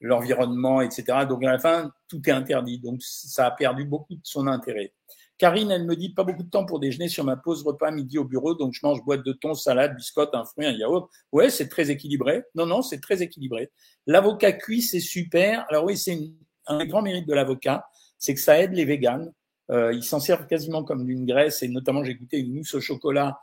l'environnement, 0.00 0.80
etc. 0.80 1.26
Donc 1.28 1.44
à 1.44 1.52
la 1.52 1.58
fin, 1.58 1.92
tout 2.08 2.22
est 2.26 2.32
interdit. 2.32 2.78
Donc 2.78 3.02
ça 3.02 3.46
a 3.46 3.50
perdu 3.50 3.84
beaucoup 3.84 4.14
de 4.14 4.20
son 4.22 4.46
intérêt. 4.46 4.94
Karine, 5.38 5.70
elle 5.70 5.84
me 5.84 5.96
dit 5.96 6.14
pas 6.14 6.24
beaucoup 6.24 6.42
de 6.42 6.48
temps 6.50 6.64
pour 6.64 6.80
déjeuner 6.80 7.08
sur 7.08 7.22
ma 7.24 7.36
pause 7.36 7.62
repas 7.62 7.90
midi 7.90 8.18
au 8.18 8.24
bureau, 8.24 8.54
donc 8.54 8.72
je 8.72 8.80
mange 8.82 9.04
boîte 9.04 9.24
de 9.24 9.32
thon, 9.32 9.54
salade, 9.54 9.94
biscotte, 9.94 10.34
un 10.34 10.44
fruit, 10.44 10.66
un 10.66 10.72
yaourt. 10.72 11.10
Ouais, 11.30 11.50
c'est 11.50 11.68
très 11.68 11.90
équilibré. 11.90 12.44
Non, 12.54 12.64
non, 12.64 12.80
c'est 12.80 13.00
très 13.00 13.22
équilibré. 13.22 13.70
L'avocat 14.06 14.52
cuit, 14.52 14.80
c'est 14.80 15.00
super. 15.00 15.66
Alors 15.68 15.84
oui, 15.84 15.96
c'est 15.96 16.18
un 16.66 16.78
des 16.78 16.86
grands 16.86 17.02
mérites 17.02 17.28
de 17.28 17.34
l'avocat, 17.34 17.84
c'est 18.18 18.34
que 18.34 18.40
ça 18.40 18.58
aide 18.58 18.72
les 18.72 18.84
véganes. 18.84 19.32
Euh, 19.70 19.92
ils 19.92 20.04
s'en 20.04 20.20
servent 20.20 20.46
quasiment 20.46 20.84
comme 20.84 21.04
d'une 21.04 21.26
graisse 21.26 21.62
et 21.62 21.68
notamment 21.68 22.04
j'ai 22.04 22.14
goûté 22.14 22.38
une 22.38 22.54
mousse 22.54 22.74
au 22.74 22.80
chocolat 22.80 23.40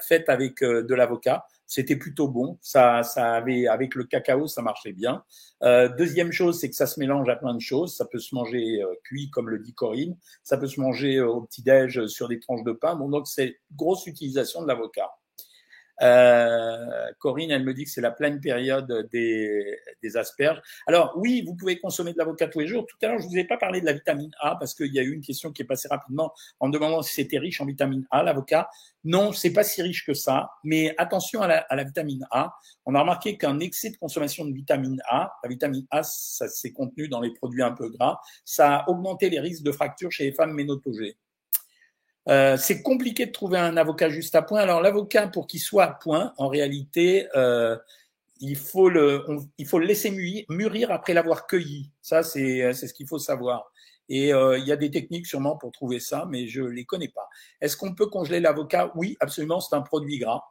faite 0.00 0.28
avec 0.28 0.62
euh, 0.62 0.82
de 0.82 0.94
l'avocat. 0.94 1.46
C'était 1.66 1.96
plutôt 1.96 2.28
bon. 2.28 2.58
Ça, 2.62 3.02
ça 3.02 3.34
avait 3.34 3.66
avec 3.66 3.94
le 3.94 4.04
cacao, 4.04 4.46
ça 4.46 4.62
marchait 4.62 4.92
bien. 4.92 5.24
Euh, 5.62 5.88
deuxième 5.88 6.30
chose, 6.30 6.60
c'est 6.60 6.70
que 6.70 6.76
ça 6.76 6.86
se 6.86 7.00
mélange 7.00 7.28
à 7.28 7.36
plein 7.36 7.54
de 7.54 7.60
choses. 7.60 7.96
Ça 7.96 8.04
peut 8.04 8.20
se 8.20 8.34
manger 8.34 8.82
euh, 8.82 8.94
cuit, 9.02 9.30
comme 9.30 9.48
le 9.48 9.58
dit 9.58 9.74
Corinne. 9.74 10.16
Ça 10.42 10.56
peut 10.56 10.68
se 10.68 10.80
manger 10.80 11.20
au 11.20 11.42
petit 11.42 11.62
déj 11.62 12.06
sur 12.06 12.28
des 12.28 12.38
tranches 12.38 12.64
de 12.64 12.72
pain. 12.72 12.94
Bon, 12.94 13.08
donc 13.08 13.26
c'est 13.26 13.58
grosse 13.74 14.06
utilisation 14.06 14.62
de 14.62 14.68
l'avocat. 14.68 15.10
Euh, 16.02 17.10
Corinne, 17.18 17.50
elle 17.50 17.64
me 17.64 17.72
dit 17.72 17.84
que 17.84 17.90
c'est 17.90 18.00
la 18.00 18.10
pleine 18.10 18.40
période 18.40 19.08
des, 19.10 19.78
des, 20.02 20.16
asperges. 20.16 20.60
Alors 20.86 21.14
oui, 21.16 21.42
vous 21.46 21.54
pouvez 21.54 21.78
consommer 21.78 22.12
de 22.12 22.18
l'avocat 22.18 22.48
tous 22.48 22.60
les 22.60 22.66
jours. 22.66 22.86
Tout 22.86 22.96
à 23.02 23.08
l'heure, 23.08 23.18
je 23.18 23.26
vous 23.26 23.38
ai 23.38 23.44
pas 23.44 23.56
parlé 23.56 23.80
de 23.80 23.86
la 23.86 23.92
vitamine 23.92 24.30
A 24.40 24.56
parce 24.56 24.74
qu'il 24.74 24.92
y 24.92 24.98
a 24.98 25.02
eu 25.02 25.12
une 25.12 25.22
question 25.22 25.52
qui 25.52 25.62
est 25.62 25.66
passée 25.66 25.88
rapidement 25.88 26.32
en 26.60 26.68
demandant 26.68 27.02
si 27.02 27.14
c'était 27.14 27.38
riche 27.38 27.60
en 27.60 27.66
vitamine 27.66 28.06
A, 28.10 28.22
l'avocat. 28.22 28.68
Non, 29.04 29.32
c'est 29.32 29.52
pas 29.52 29.64
si 29.64 29.82
riche 29.82 30.04
que 30.04 30.14
ça. 30.14 30.50
Mais 30.64 30.94
attention 30.98 31.40
à 31.40 31.46
la, 31.46 31.58
à 31.58 31.76
la 31.76 31.84
vitamine 31.84 32.26
A. 32.30 32.52
On 32.84 32.94
a 32.94 33.00
remarqué 33.00 33.38
qu'un 33.38 33.58
excès 33.60 33.90
de 33.90 33.96
consommation 33.96 34.44
de 34.44 34.52
vitamine 34.52 35.00
A, 35.08 35.32
la 35.42 35.48
vitamine 35.48 35.86
A, 35.90 36.02
ça 36.02 36.48
s'est 36.48 36.72
contenu 36.72 37.08
dans 37.08 37.20
les 37.20 37.32
produits 37.32 37.62
un 37.62 37.72
peu 37.72 37.88
gras, 37.88 38.20
ça 38.44 38.76
a 38.78 38.88
augmenté 38.90 39.30
les 39.30 39.40
risques 39.40 39.64
de 39.64 39.72
fractures 39.72 40.10
chez 40.10 40.24
les 40.24 40.32
femmes 40.32 40.52
ménopausées. 40.52 41.16
Euh, 42.28 42.56
c'est 42.56 42.82
compliqué 42.82 43.26
de 43.26 43.32
trouver 43.32 43.58
un 43.58 43.76
avocat 43.76 44.08
juste 44.08 44.34
à 44.34 44.42
point. 44.42 44.60
Alors 44.60 44.80
l'avocat, 44.80 45.28
pour 45.28 45.46
qu'il 45.46 45.60
soit 45.60 45.84
à 45.84 45.92
point, 45.92 46.32
en 46.38 46.48
réalité, 46.48 47.28
euh, 47.36 47.76
il, 48.40 48.56
faut 48.56 48.88
le, 48.88 49.24
il 49.58 49.66
faut 49.66 49.78
le 49.78 49.86
laisser 49.86 50.10
mûrir, 50.48 50.90
après 50.90 51.14
l'avoir 51.14 51.46
cueilli. 51.46 51.90
Ça, 52.02 52.22
c'est 52.22 52.72
ce 52.72 52.92
qu'il 52.92 53.06
faut 53.06 53.18
savoir. 53.18 53.70
Et 54.08 54.32
euh, 54.32 54.58
il 54.58 54.66
y 54.66 54.72
a 54.72 54.76
des 54.76 54.90
techniques 54.90 55.26
sûrement 55.26 55.56
pour 55.56 55.72
trouver 55.72 56.00
ça, 56.00 56.26
mais 56.28 56.46
je 56.46 56.62
les 56.62 56.84
connais 56.84 57.08
pas. 57.08 57.28
Est-ce 57.60 57.76
qu'on 57.76 57.94
peut 57.94 58.06
congeler 58.06 58.40
l'avocat? 58.40 58.92
Oui, 58.94 59.16
absolument. 59.20 59.60
C'est 59.60 59.74
un 59.74 59.82
produit 59.82 60.18
gras. 60.18 60.42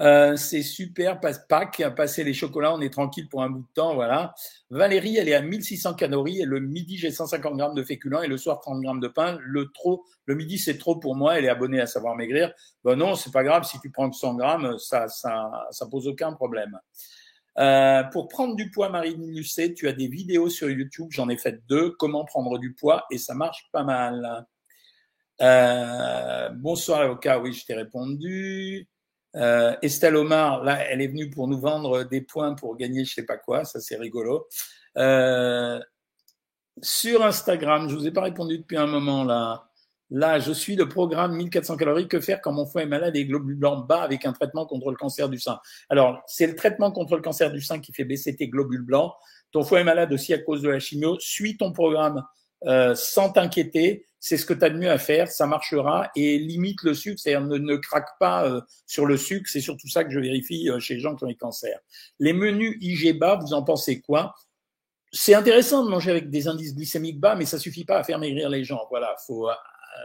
Euh, 0.00 0.34
c'est 0.36 0.62
super, 0.62 1.20
passe 1.20 1.46
Pâques, 1.48 1.82
passer 1.96 2.24
les 2.24 2.34
chocolats, 2.34 2.74
on 2.74 2.80
est 2.80 2.92
tranquille 2.92 3.28
pour 3.28 3.42
un 3.42 3.50
bout 3.50 3.60
de 3.60 3.72
temps, 3.74 3.94
voilà. 3.94 4.34
Valérie, 4.70 5.16
elle 5.16 5.28
est 5.28 5.34
à 5.34 5.40
1600 5.40 5.94
calories 5.94 6.40
et 6.40 6.44
le 6.44 6.58
midi, 6.58 6.96
j'ai 6.96 7.12
150 7.12 7.56
grammes 7.56 7.74
de 7.74 7.84
féculents 7.84 8.22
et 8.22 8.26
le 8.26 8.36
soir, 8.36 8.60
30 8.60 8.80
grammes 8.80 9.00
de 9.00 9.06
pain. 9.06 9.38
Le 9.42 9.70
trop, 9.72 10.04
le 10.26 10.34
midi, 10.34 10.58
c'est 10.58 10.78
trop 10.78 10.96
pour 10.96 11.14
moi. 11.14 11.38
Elle 11.38 11.44
est 11.44 11.48
abonnée 11.48 11.80
à 11.80 11.86
Savoir 11.86 12.16
Maigrir. 12.16 12.52
Ben 12.82 12.96
non, 12.96 13.14
c'est 13.14 13.32
pas 13.32 13.44
grave. 13.44 13.64
Si 13.64 13.78
tu 13.80 13.90
prends 13.90 14.10
que 14.10 14.16
100 14.16 14.34
grammes, 14.34 14.78
ça, 14.78 15.06
ça, 15.08 15.66
ça 15.70 15.86
pose 15.86 16.08
aucun 16.08 16.32
problème. 16.32 16.76
Euh, 17.58 18.02
pour 18.04 18.26
prendre 18.26 18.56
du 18.56 18.70
poids, 18.72 18.88
Marine 18.88 19.30
Lucet, 19.30 19.74
tu 19.74 19.86
as 19.86 19.92
des 19.92 20.08
vidéos 20.08 20.48
sur 20.48 20.68
YouTube. 20.68 21.06
J'en 21.10 21.28
ai 21.28 21.36
fait 21.36 21.60
deux. 21.68 21.90
Comment 21.90 22.24
prendre 22.24 22.58
du 22.58 22.74
poids 22.74 23.04
et 23.12 23.18
ça 23.18 23.34
marche 23.34 23.68
pas 23.70 23.84
mal. 23.84 24.44
Euh, 25.40 26.48
bonsoir 26.50 27.02
avocat. 27.02 27.38
Oui, 27.38 27.52
je 27.52 27.64
t'ai 27.64 27.74
répondu. 27.74 28.88
Euh, 29.36 29.74
Estelle 29.82 30.16
Omar, 30.16 30.62
là, 30.62 30.78
elle 30.88 31.00
est 31.00 31.08
venue 31.08 31.30
pour 31.30 31.48
nous 31.48 31.58
vendre 31.58 32.04
des 32.04 32.20
points 32.20 32.54
pour 32.54 32.76
gagner 32.76 33.04
je 33.04 33.14
sais 33.14 33.26
pas 33.26 33.36
quoi, 33.36 33.64
ça 33.64 33.80
c'est 33.80 33.96
rigolo. 33.96 34.46
Euh, 34.96 35.80
sur 36.82 37.24
Instagram, 37.24 37.88
je 37.88 37.94
vous 37.94 38.06
ai 38.06 38.10
pas 38.10 38.22
répondu 38.22 38.58
depuis 38.58 38.76
un 38.76 38.86
moment 38.86 39.24
là. 39.24 39.68
Là, 40.10 40.38
je 40.38 40.52
suis 40.52 40.76
le 40.76 40.88
programme 40.88 41.34
1400 41.34 41.76
calories. 41.76 42.08
Que 42.08 42.20
faire 42.20 42.40
quand 42.40 42.52
mon 42.52 42.66
foie 42.66 42.82
est 42.82 42.86
malade 42.86 43.16
et 43.16 43.24
globules 43.24 43.56
blancs 43.56 43.86
bas 43.88 44.02
avec 44.02 44.26
un 44.26 44.32
traitement 44.32 44.66
contre 44.66 44.90
le 44.90 44.96
cancer 44.96 45.28
du 45.28 45.38
sein? 45.38 45.58
Alors, 45.88 46.22
c'est 46.26 46.46
le 46.46 46.54
traitement 46.54 46.92
contre 46.92 47.16
le 47.16 47.22
cancer 47.22 47.50
du 47.50 47.60
sein 47.60 47.80
qui 47.80 47.92
fait 47.92 48.04
baisser 48.04 48.36
tes 48.36 48.48
globules 48.48 48.82
blancs. 48.82 49.12
Ton 49.50 49.64
foie 49.64 49.80
est 49.80 49.84
malade 49.84 50.12
aussi 50.12 50.34
à 50.34 50.38
cause 50.38 50.62
de 50.62 50.68
la 50.68 50.78
chimio. 50.78 51.18
Suis 51.20 51.56
ton 51.56 51.72
programme 51.72 52.22
euh, 52.66 52.94
sans 52.94 53.30
t'inquiéter 53.30 54.06
c'est 54.24 54.38
ce 54.38 54.46
que 54.46 54.54
tu 54.54 54.64
as 54.64 54.70
de 54.70 54.78
mieux 54.78 54.90
à 54.90 54.96
faire, 54.96 55.28
ça 55.28 55.46
marchera 55.46 56.10
et 56.16 56.38
limite 56.38 56.82
le 56.82 56.94
sucre, 56.94 57.20
c'est-à-dire 57.20 57.46
ne, 57.46 57.58
ne, 57.58 57.76
craque 57.76 58.08
pas 58.18 58.46
euh, 58.46 58.62
sur 58.86 59.04
le 59.04 59.18
sucre, 59.18 59.50
c'est 59.50 59.60
surtout 59.60 59.86
ça 59.86 60.02
que 60.02 60.10
je 60.10 60.18
vérifie 60.18 60.70
euh, 60.70 60.80
chez 60.80 60.94
les 60.94 61.00
gens 61.00 61.14
qui 61.14 61.24
ont 61.24 61.26
des 61.26 61.34
cancers. 61.34 61.78
Les 62.18 62.32
menus 62.32 62.78
IG 62.80 63.18
bas, 63.18 63.36
vous 63.38 63.52
en 63.52 63.62
pensez 63.62 64.00
quoi? 64.00 64.34
C'est 65.12 65.34
intéressant 65.34 65.84
de 65.84 65.90
manger 65.90 66.10
avec 66.10 66.30
des 66.30 66.48
indices 66.48 66.74
glycémiques 66.74 67.20
bas, 67.20 67.34
mais 67.34 67.44
ça 67.44 67.58
suffit 67.58 67.84
pas 67.84 67.98
à 67.98 68.02
faire 68.02 68.18
maigrir 68.18 68.48
les 68.48 68.64
gens. 68.64 68.86
Voilà, 68.88 69.14
faut 69.26 69.50
euh, 69.50 69.52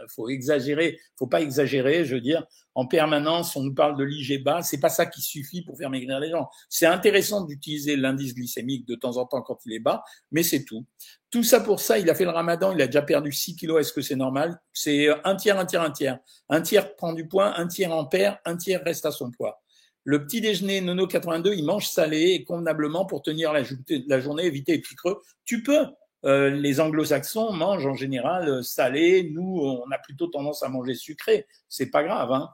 faut 0.08 0.28
exagérer, 0.28 0.98
faut 1.18 1.26
pas 1.26 1.40
exagérer, 1.40 2.04
je 2.04 2.14
veux 2.14 2.20
dire, 2.20 2.46
en 2.74 2.86
permanence, 2.86 3.56
on 3.56 3.62
nous 3.62 3.74
parle 3.74 3.96
de 3.96 4.04
l'IG 4.04 4.42
bas, 4.42 4.62
c'est 4.62 4.80
pas 4.80 4.88
ça 4.88 5.06
qui 5.06 5.20
suffit 5.20 5.62
pour 5.62 5.76
faire 5.76 5.90
maigrir 5.90 6.20
les 6.20 6.30
gens. 6.30 6.48
C'est 6.68 6.86
intéressant 6.86 7.44
d'utiliser 7.44 7.96
l'indice 7.96 8.34
glycémique 8.34 8.86
de 8.86 8.94
temps 8.94 9.16
en 9.16 9.26
temps 9.26 9.42
quand 9.42 9.58
il 9.66 9.72
est 9.72 9.80
bas, 9.80 10.02
mais 10.30 10.42
c'est 10.42 10.64
tout. 10.64 10.86
Tout 11.30 11.42
ça 11.42 11.60
pour 11.60 11.80
ça, 11.80 11.98
il 11.98 12.08
a 12.10 12.14
fait 12.14 12.24
le 12.24 12.30
ramadan, 12.30 12.72
il 12.72 12.82
a 12.82 12.86
déjà 12.86 13.02
perdu 13.02 13.32
6 13.32 13.56
kilos, 13.56 13.80
est-ce 13.80 13.92
que 13.92 14.00
c'est 14.00 14.16
normal? 14.16 14.60
C'est 14.72 15.08
un 15.24 15.36
tiers, 15.36 15.58
un 15.58 15.66
tiers, 15.66 15.82
un 15.82 15.90
tiers. 15.90 16.18
Un 16.48 16.60
tiers 16.60 16.96
prend 16.96 17.12
du 17.12 17.26
poids, 17.28 17.58
un 17.58 17.66
tiers 17.66 17.92
en 17.92 18.04
perd, 18.04 18.38
un 18.44 18.56
tiers 18.56 18.82
reste 18.84 19.06
à 19.06 19.10
son 19.10 19.30
poids. 19.30 19.62
Le 20.04 20.24
petit 20.24 20.40
déjeuner 20.40 20.80
Nono 20.80 21.06
82, 21.06 21.54
il 21.54 21.64
mange 21.64 21.86
salé 21.86 22.30
et 22.30 22.44
convenablement 22.44 23.04
pour 23.04 23.22
tenir 23.22 23.52
la, 23.52 23.62
la 24.06 24.20
journée, 24.20 24.44
éviter 24.44 24.72
les 24.72 24.80
petits 24.80 24.96
creux. 24.96 25.20
Tu 25.44 25.62
peux, 25.62 25.86
euh, 26.24 26.50
les 26.50 26.80
anglo-saxons 26.80 27.52
mangent 27.52 27.86
en 27.86 27.94
général 27.94 28.48
euh, 28.48 28.62
salé. 28.62 29.30
Nous, 29.32 29.60
on 29.60 29.90
a 29.90 29.98
plutôt 29.98 30.26
tendance 30.26 30.62
à 30.62 30.68
manger 30.68 30.94
sucré. 30.94 31.46
C'est 31.68 31.90
pas 31.90 32.02
grave. 32.04 32.32
Hein. 32.32 32.50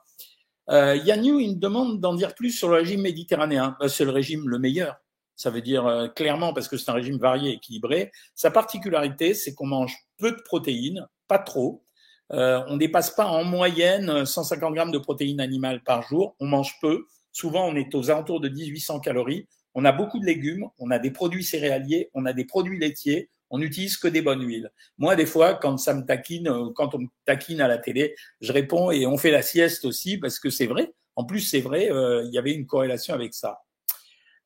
Euh, 0.69 0.97
Yannou, 0.97 1.39
il 1.39 1.57
me 1.57 1.61
demande 1.61 2.01
d'en 2.01 2.15
dire 2.15 2.35
plus 2.35 2.51
sur 2.51 2.69
le 2.69 2.77
régime 2.77 3.03
méditerranéen. 3.03 3.77
Bah, 3.79 3.89
c'est 3.89 4.05
le 4.05 4.11
régime 4.11 4.49
le 4.49 4.59
meilleur. 4.59 4.97
Ça 5.37 5.51
veut 5.51 5.61
dire 5.61 5.87
euh, 5.87 6.09
clairement, 6.09 6.53
parce 6.53 6.67
que 6.69 6.77
c'est 6.77 6.91
un 6.91 6.95
régime 6.95 7.19
varié, 7.19 7.53
équilibré. 7.53 8.11
Sa 8.35 8.51
particularité, 8.51 9.35
c'est 9.35 9.55
qu'on 9.55 9.67
mange 9.67 9.95
peu 10.19 10.33
de 10.33 10.41
protéines, 10.45 11.07
pas 11.29 11.39
trop. 11.39 11.85
Euh, 12.33 12.65
on 12.69 12.77
dépasse 12.77 13.11
pas 13.11 13.27
en 13.27 13.45
moyenne 13.45 14.27
150 14.27 14.75
grammes 14.75 14.91
de 14.91 14.99
protéines 14.99 15.41
animales 15.41 15.83
par 15.85 16.03
jour. 16.03 16.35
On 16.41 16.47
mange 16.47 16.77
peu. 16.81 17.07
Souvent, 17.33 17.69
on 17.69 17.77
est 17.77 17.95
aux 17.95 18.11
alentours 18.11 18.41
de 18.41 18.49
1800 18.49 19.01
calories. 19.01 19.47
On 19.75 19.85
a 19.85 19.93
beaucoup 19.93 20.19
de 20.19 20.25
légumes, 20.25 20.67
on 20.79 20.91
a 20.91 20.99
des 20.99 21.11
produits 21.11 21.45
céréaliers, 21.45 22.09
on 22.15 22.25
a 22.25 22.33
des 22.33 22.47
produits 22.47 22.79
laitiers, 22.79 23.29
on 23.51 23.59
n'utilise 23.59 23.97
que 23.97 24.09
des 24.09 24.23
bonnes 24.23 24.45
huiles. 24.45 24.71
Moi, 24.99 25.17
des 25.17 25.27
fois, 25.27 25.55
quand 25.55 25.77
ça 25.79 25.95
me 25.95 26.05
taquine, 26.05 26.49
euh, 26.49 26.71
quand 26.75 26.95
on 26.95 26.99
me 27.01 27.07
taquine 27.25 27.61
à 27.61 27.69
la 27.69 27.79
télé, 27.79 28.15
je 28.41 28.53
réponds 28.53 28.91
et 28.91 29.07
on 29.07 29.17
fait 29.17 29.31
la 29.31 29.43
sieste 29.43 29.85
aussi 29.85 30.19
parce 30.19 30.39
que 30.39 30.51
c'est 30.51 30.67
vrai. 30.67 30.93
En 31.15 31.25
plus, 31.25 31.41
c'est 31.41 31.61
vrai, 31.61 31.91
euh, 31.91 32.25
il 32.25 32.35
y 32.35 32.39
avait 32.39 32.53
une 32.53 32.67
corrélation 32.67 33.15
avec 33.15 33.35
ça. 33.35 33.61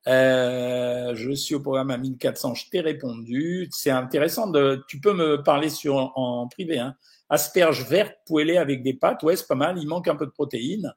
Euh, 0.07 1.13
je 1.15 1.31
suis 1.31 1.53
au 1.53 1.59
programme 1.59 1.91
à 1.91 1.97
1400, 1.97 2.55
je 2.55 2.69
t'ai 2.69 2.81
répondu. 2.81 3.67
C'est 3.71 3.91
intéressant 3.91 4.51
tu 4.87 4.99
peux 4.99 5.13
me 5.13 5.43
parler 5.43 5.69
en, 5.87 6.47
privé. 6.47 6.79
Hein. 6.79 6.95
Asperges 7.29 7.87
vertes 7.87 8.17
poêlées 8.25 8.57
avec 8.57 8.83
des 8.83 8.93
pâtes, 8.93 9.23
ouais, 9.23 9.35
c'est 9.35 9.47
pas 9.47 9.55
mal. 9.55 9.77
Il 9.77 9.87
manque 9.87 10.07
un 10.07 10.15
peu 10.15 10.25
de 10.25 10.31
protéines. 10.31 10.93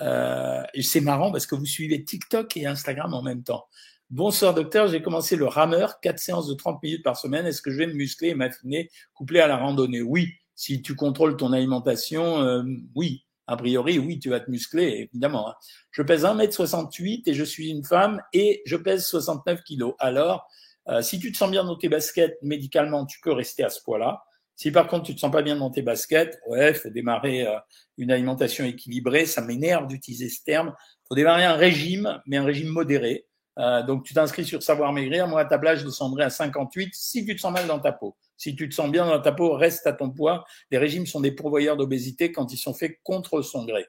Et 0.00 0.82
c'est 0.82 1.00
marrant 1.00 1.32
parce 1.32 1.46
que 1.46 1.54
vous 1.54 1.66
suivez 1.66 2.04
TikTok 2.04 2.56
et 2.56 2.66
Instagram 2.66 3.14
en 3.14 3.22
même 3.22 3.42
temps. 3.42 3.66
Bonsoir 4.10 4.54
docteur, 4.54 4.86
j'ai 4.86 5.02
commencé 5.02 5.34
le 5.34 5.46
rameur, 5.46 5.98
quatre 5.98 6.20
séances 6.20 6.46
de 6.46 6.54
30 6.54 6.80
minutes 6.80 7.02
par 7.02 7.16
semaine. 7.16 7.44
Est-ce 7.44 7.60
que 7.60 7.72
je 7.72 7.78
vais 7.78 7.88
me 7.88 7.94
muscler 7.94 8.28
et 8.28 8.34
m'affiner 8.36 8.88
couplé 9.14 9.40
à 9.40 9.48
la 9.48 9.56
randonnée? 9.56 10.00
Oui, 10.00 10.28
si 10.54 10.80
tu 10.80 10.94
contrôles 10.94 11.36
ton 11.36 11.52
alimentation, 11.52 12.40
euh, 12.40 12.62
oui. 12.94 13.24
A 13.48 13.56
priori, 13.56 13.98
oui, 13.98 14.20
tu 14.20 14.28
vas 14.30 14.38
te 14.38 14.48
muscler, 14.48 15.08
évidemment. 15.10 15.50
Hein. 15.50 15.54
Je 15.90 16.02
pèse 16.02 16.24
1m68 16.24 17.22
et 17.26 17.34
je 17.34 17.42
suis 17.42 17.68
une 17.68 17.82
femme 17.82 18.22
et 18.32 18.62
je 18.64 18.76
pèse 18.76 19.04
69 19.06 19.62
kilos. 19.64 19.94
Alors, 19.98 20.48
euh, 20.88 21.02
si 21.02 21.18
tu 21.18 21.32
te 21.32 21.36
sens 21.36 21.50
bien 21.50 21.64
dans 21.64 21.76
tes 21.76 21.88
baskets, 21.88 22.38
médicalement, 22.42 23.06
tu 23.06 23.18
peux 23.20 23.32
rester 23.32 23.64
à 23.64 23.70
ce 23.70 23.82
poids-là. 23.82 24.22
Si 24.54 24.70
par 24.70 24.86
contre 24.86 25.06
tu 25.06 25.16
te 25.16 25.20
sens 25.20 25.32
pas 25.32 25.42
bien 25.42 25.56
dans 25.56 25.70
tes 25.70 25.82
baskets, 25.82 26.38
ouais, 26.46 26.74
faut 26.74 26.90
démarrer 26.90 27.44
euh, 27.44 27.58
une 27.98 28.12
alimentation 28.12 28.64
équilibrée. 28.64 29.26
Ça 29.26 29.40
m'énerve 29.42 29.88
d'utiliser 29.88 30.28
ce 30.28 30.44
terme. 30.44 30.74
Faut 31.08 31.16
démarrer 31.16 31.44
un 31.44 31.56
régime, 31.56 32.22
mais 32.26 32.36
un 32.36 32.44
régime 32.44 32.68
modéré. 32.68 33.26
Euh, 33.58 33.82
donc, 33.82 34.04
tu 34.04 34.14
t'inscris 34.14 34.44
sur 34.44 34.62
Savoir 34.62 34.92
Maigrir. 34.92 35.26
Moi, 35.26 35.40
à 35.40 35.44
ta 35.44 35.58
place, 35.58 35.80
je 35.80 35.86
descendrai 35.86 36.24
à 36.24 36.30
58 36.30 36.94
si 36.94 37.24
tu 37.24 37.34
te 37.34 37.40
sens 37.40 37.52
mal 37.52 37.66
dans 37.66 37.78
ta 37.78 37.92
peau. 37.92 38.16
Si 38.36 38.54
tu 38.54 38.68
te 38.68 38.74
sens 38.74 38.90
bien 38.90 39.06
dans 39.06 39.20
ta 39.20 39.32
peau, 39.32 39.54
reste 39.54 39.86
à 39.86 39.92
ton 39.92 40.10
poids. 40.10 40.44
Les 40.70 40.78
régimes 40.78 41.06
sont 41.06 41.20
des 41.20 41.32
pourvoyeurs 41.32 41.76
d'obésité 41.76 42.32
quand 42.32 42.52
ils 42.52 42.58
sont 42.58 42.74
faits 42.74 42.98
contre 43.02 43.40
son 43.40 43.64
gré. 43.64 43.86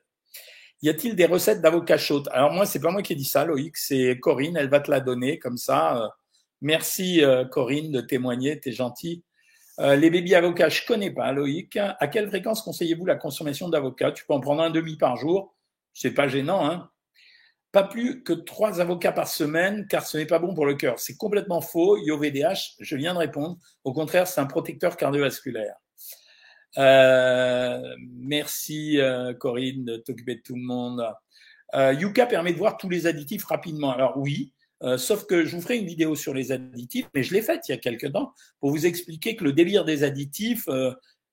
Y 0.81 0.89
a-t-il 0.89 1.15
des 1.15 1.25
recettes 1.25 1.61
d'avocat 1.61 1.97
chaud 1.97 2.23
Alors 2.31 2.53
moi, 2.53 2.65
c'est 2.65 2.79
pas 2.79 2.91
moi 2.91 3.01
qui 3.01 3.13
ai 3.13 3.15
dit 3.15 3.25
ça, 3.25 3.43
Loïc, 3.43 3.75
c'est 3.75 4.19
Corinne. 4.19 4.55
Elle 4.55 4.69
va 4.69 4.79
te 4.79 4.89
la 4.89 5.01
donner 5.01 5.37
comme 5.39 5.57
ça. 5.57 6.03
Euh, 6.03 6.07
merci 6.61 7.23
euh, 7.23 7.43
Corinne 7.45 7.91
de 7.91 7.99
témoigner, 7.99 8.59
t'es 8.59 8.71
gentil. 8.71 9.23
les 9.79 10.09
bébés 10.09 10.35
avocats, 10.35 10.69
je 10.69 10.85
connais 10.85 11.11
pas, 11.11 11.31
Loïc. 11.33 11.77
À 11.77 12.07
quelle 12.07 12.29
fréquence 12.29 12.61
conseillez-vous 12.61 13.05
la 13.05 13.15
consommation 13.15 13.69
d'avocat 13.69 14.11
Tu 14.11 14.25
peux 14.25 14.33
en 14.33 14.39
prendre 14.39 14.63
un 14.63 14.69
demi 14.69 14.95
par 14.97 15.17
jour. 15.17 15.55
C'est 15.93 16.13
pas 16.13 16.27
gênant, 16.27 16.65
hein 16.65 16.89
pas 17.71 17.83
plus 17.83 18.23
que 18.23 18.33
trois 18.33 18.79
avocats 18.79 19.11
par 19.11 19.27
semaine, 19.27 19.87
car 19.87 20.05
ce 20.05 20.17
n'est 20.17 20.25
pas 20.25 20.39
bon 20.39 20.53
pour 20.53 20.65
le 20.65 20.75
cœur. 20.75 20.99
C'est 20.99 21.17
complètement 21.17 21.61
faux. 21.61 21.97
IOVDH, 21.97 22.75
je 22.79 22.95
viens 22.95 23.13
de 23.13 23.19
répondre. 23.19 23.57
Au 23.83 23.93
contraire, 23.93 24.27
c'est 24.27 24.41
un 24.41 24.45
protecteur 24.45 24.97
cardiovasculaire. 24.97 25.75
Euh, 26.77 27.81
merci 27.99 28.99
euh, 28.99 29.33
Corinne 29.33 29.85
de 29.85 29.97
t'occuper 29.97 30.35
de 30.35 30.41
tout 30.41 30.55
le 30.55 30.61
monde. 30.61 31.03
Euh, 31.73 31.93
Yuka 31.93 32.25
permet 32.25 32.53
de 32.53 32.57
voir 32.57 32.77
tous 32.77 32.89
les 32.89 33.07
additifs 33.07 33.45
rapidement. 33.45 33.91
Alors 33.91 34.17
oui, 34.17 34.53
sauf 34.97 35.25
que 35.25 35.43
je 35.43 35.55
vous 35.55 35.61
ferai 35.61 35.77
une 35.77 35.87
vidéo 35.87 36.15
sur 36.15 36.33
les 36.33 36.51
additifs, 36.51 37.07
mais 37.15 37.23
je 37.23 37.33
l'ai 37.33 37.41
faite 37.41 37.67
il 37.67 37.71
y 37.71 37.75
a 37.75 37.77
quelques 37.77 38.11
temps 38.13 38.33
pour 38.59 38.69
vous 38.69 38.85
expliquer 38.85 39.35
que 39.35 39.43
le 39.43 39.51
délire 39.51 39.85
des 39.85 40.03
additifs, 40.03 40.69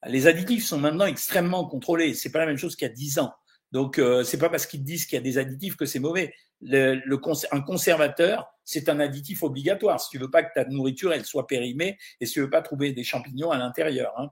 les 0.07 0.27
additifs 0.27 0.65
sont 0.65 0.79
maintenant 0.79 1.05
extrêmement 1.05 1.67
contrôlés. 1.67 2.15
C'est 2.15 2.33
pas 2.33 2.39
la 2.39 2.47
même 2.47 2.57
chose 2.57 2.75
qu'il 2.75 2.89
y 2.89 2.91
a 2.91 2.95
dix 2.95 3.19
ans. 3.19 3.33
Donc, 3.75 3.99
euh, 3.99 4.23
c'est 4.23 4.39
pas 4.39 4.49
parce 4.49 4.67
qu'ils 4.67 4.85
disent 4.85 5.05
qu'il 5.05 5.17
y 5.17 5.19
a 5.19 5.23
des 5.23 5.37
additifs 5.37 5.77
que 5.77 5.85
c'est 5.85 5.99
mauvais. 5.99 6.33
Un 6.73 7.61
conservateur, 7.61 8.47
c'est 8.65 8.89
un 8.89 9.01
additif 9.01 9.43
obligatoire. 9.43 10.01
Si 10.01 10.11
tu 10.11 10.19
veux 10.19 10.31
pas 10.31 10.45
que 10.45 10.55
ta 10.55 10.65
nourriture 10.65 11.13
elle 11.13 11.25
soit 11.25 11.49
périmée 11.49 11.99
et 12.21 12.27
si 12.27 12.35
tu 12.35 12.41
veux 12.41 12.49
pas 12.49 12.63
trouver 12.63 12.93
des 12.93 13.03
champignons 13.03 13.51
à 13.51 13.59
l'intérieur. 13.59 14.15
Hein. 14.17 14.31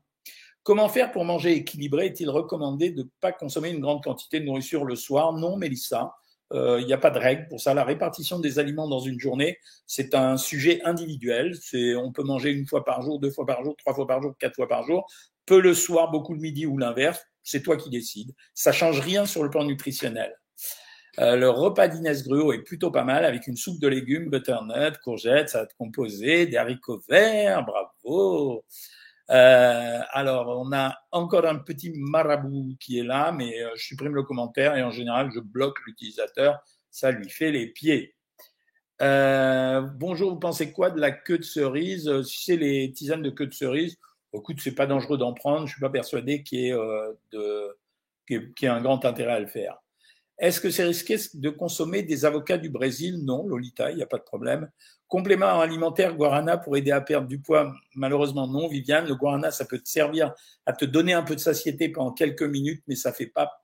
Comment 0.62 0.88
faire 0.88 1.10
pour 1.10 1.24
manger 1.24 1.54
équilibré? 1.54 2.06
Est-il 2.06 2.30
recommandé 2.30 2.90
de 2.90 3.02
ne 3.02 3.08
pas 3.20 3.32
consommer 3.32 3.70
une 3.70 3.80
grande 3.80 4.00
quantité 4.04 4.38
de 4.38 4.44
nourriture 4.44 4.84
le 4.84 4.94
soir? 4.94 5.32
Non, 5.32 5.56
Mélissa. 5.56 6.14
Il 6.52 6.58
euh, 6.58 6.84
n'y 6.84 6.92
a 6.92 6.98
pas 6.98 7.10
de 7.10 7.18
règle 7.18 7.48
pour 7.48 7.60
ça. 7.60 7.74
La 7.74 7.82
répartition 7.82 8.38
des 8.38 8.60
aliments 8.60 8.88
dans 8.88 9.00
une 9.00 9.18
journée, 9.18 9.58
c'est 9.88 10.14
un 10.14 10.36
sujet 10.36 10.80
individuel. 10.84 11.58
On 11.96 12.12
peut 12.12 12.22
manger 12.22 12.52
une 12.52 12.66
fois 12.66 12.84
par 12.84 13.02
jour, 13.02 13.18
deux 13.18 13.32
fois 13.32 13.44
par 13.44 13.64
jour, 13.64 13.74
trois 13.76 13.94
fois 13.94 14.06
par 14.06 14.22
jour, 14.22 14.34
quatre 14.38 14.54
fois 14.54 14.68
par 14.68 14.84
jour. 14.84 15.04
Peu 15.46 15.60
le 15.60 15.74
soir, 15.74 16.12
beaucoup 16.12 16.32
le 16.32 16.40
midi 16.40 16.64
ou 16.64 16.78
l'inverse 16.78 17.26
c'est 17.42 17.62
toi 17.62 17.76
qui 17.76 17.90
décides. 17.90 18.34
Ça 18.54 18.72
change 18.72 19.00
rien 19.00 19.26
sur 19.26 19.42
le 19.42 19.50
plan 19.50 19.64
nutritionnel. 19.64 20.34
Euh, 21.18 21.36
le 21.36 21.50
repas 21.50 21.88
d'Inès 21.88 22.26
Gruau 22.26 22.52
est 22.52 22.62
plutôt 22.62 22.90
pas 22.90 23.04
mal 23.04 23.24
avec 23.24 23.46
une 23.46 23.56
soupe 23.56 23.78
de 23.80 23.88
légumes, 23.88 24.30
butternut, 24.30 24.96
courgettes, 25.04 25.50
ça 25.50 25.58
va 25.58 25.64
être 25.64 25.76
composé, 25.76 26.46
des 26.46 26.56
haricots 26.56 27.02
verts, 27.08 27.64
bravo. 27.64 28.64
Euh, 29.30 30.00
alors, 30.10 30.48
on 30.58 30.72
a 30.72 30.96
encore 31.10 31.46
un 31.46 31.56
petit 31.56 31.92
marabout 31.94 32.76
qui 32.80 32.98
est 32.98 33.04
là, 33.04 33.30
mais 33.32 33.62
euh, 33.62 33.70
je 33.76 33.84
supprime 33.84 34.14
le 34.14 34.22
commentaire 34.22 34.76
et 34.76 34.82
en 34.82 34.90
général, 34.90 35.30
je 35.34 35.40
bloque 35.40 35.78
l'utilisateur. 35.86 36.60
Ça 36.90 37.10
lui 37.10 37.28
fait 37.28 37.50
les 37.52 37.66
pieds. 37.68 38.14
bonjour, 39.00 40.30
vous 40.30 40.38
pensez 40.38 40.72
quoi 40.72 40.90
de 40.90 41.00
la 41.00 41.10
queue 41.10 41.38
de 41.38 41.42
cerise? 41.42 42.22
Si 42.22 42.44
c'est 42.44 42.56
les 42.56 42.92
tisanes 42.92 43.22
de 43.22 43.30
queue 43.30 43.46
de 43.46 43.54
cerise, 43.54 43.98
écoute, 44.34 44.60
c'est 44.60 44.74
pas 44.74 44.86
dangereux 44.86 45.18
d'en 45.18 45.32
prendre. 45.32 45.66
Je 45.66 45.72
suis 45.72 45.80
pas 45.80 45.90
persuadé 45.90 46.42
qu'il 46.42 46.60
y 46.60 46.68
ait 46.68 46.72
euh, 46.72 47.12
de 47.32 47.76
qu'il 48.26 48.52
y 48.62 48.64
ait 48.64 48.68
un 48.68 48.80
grand 48.80 49.04
intérêt 49.04 49.32
à 49.32 49.40
le 49.40 49.46
faire. 49.46 49.78
Est-ce 50.38 50.60
que 50.60 50.70
c'est 50.70 50.84
risqué 50.84 51.16
de 51.34 51.50
consommer 51.50 52.02
des 52.02 52.24
avocats 52.24 52.58
du 52.58 52.70
Brésil? 52.70 53.24
Non, 53.24 53.46
Lolita, 53.46 53.90
il 53.90 53.96
n'y 53.96 54.02
a 54.02 54.06
pas 54.06 54.18
de 54.18 54.24
problème. 54.24 54.70
Complément 55.06 55.60
alimentaire 55.60 56.16
guarana 56.16 56.56
pour 56.56 56.76
aider 56.76 56.90
à 56.90 57.00
perdre 57.00 57.28
du 57.28 57.38
poids? 57.38 57.72
Malheureusement, 57.94 58.48
non, 58.48 58.66
Viviane. 58.68 59.06
Le 59.06 59.14
guarana, 59.14 59.50
ça 59.50 59.66
peut 59.66 59.78
te 59.78 59.88
servir 59.88 60.34
à 60.66 60.72
te 60.72 60.84
donner 60.84 61.12
un 61.12 61.22
peu 61.22 61.34
de 61.34 61.40
satiété 61.40 61.90
pendant 61.90 62.12
quelques 62.12 62.42
minutes, 62.42 62.82
mais 62.86 62.96
ça 62.96 63.12
fait 63.12 63.26
pas 63.26 63.62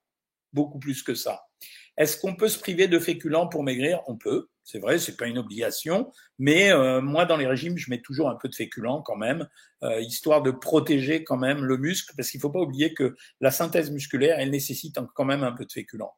beaucoup 0.52 0.78
plus 0.78 1.02
que 1.02 1.14
ça. 1.14 1.46
Est-ce 1.96 2.20
qu'on 2.20 2.37
peut 2.37 2.48
se 2.48 2.58
priver 2.58 2.87
de 2.87 2.98
féculents 2.98 3.48
pour 3.48 3.64
maigrir? 3.64 4.02
On 4.06 4.16
peut, 4.16 4.48
c'est 4.70 4.80
vrai, 4.80 4.98
c'est 4.98 5.16
pas 5.16 5.26
une 5.26 5.38
obligation, 5.38 6.12
mais 6.38 6.70
euh, 6.70 7.00
moi 7.00 7.25
dans 7.25 7.38
les 7.38 7.46
régimes, 7.46 7.78
je 7.78 7.88
mets 7.88 8.02
toujours 8.02 8.28
un 8.28 8.34
peu 8.34 8.50
de 8.50 8.54
féculents 8.54 9.00
quand 9.00 9.16
même, 9.16 9.48
euh, 9.82 9.98
histoire 10.02 10.42
de 10.42 10.50
protéger 10.50 11.25
quand 11.25 11.38
même 11.38 11.64
le 11.64 11.78
muscle, 11.78 12.12
parce 12.14 12.30
qu'il 12.30 12.38
faut 12.38 12.50
pas 12.50 12.60
oublier 12.60 12.92
que 12.92 13.16
la 13.40 13.50
synthèse 13.50 13.90
musculaire, 13.90 14.38
elle 14.38 14.50
nécessite 14.50 14.98
quand 15.14 15.25
même 15.25 15.42
un 15.42 15.52
peu 15.52 15.64
de 15.64 15.72
féculents. 15.72 16.12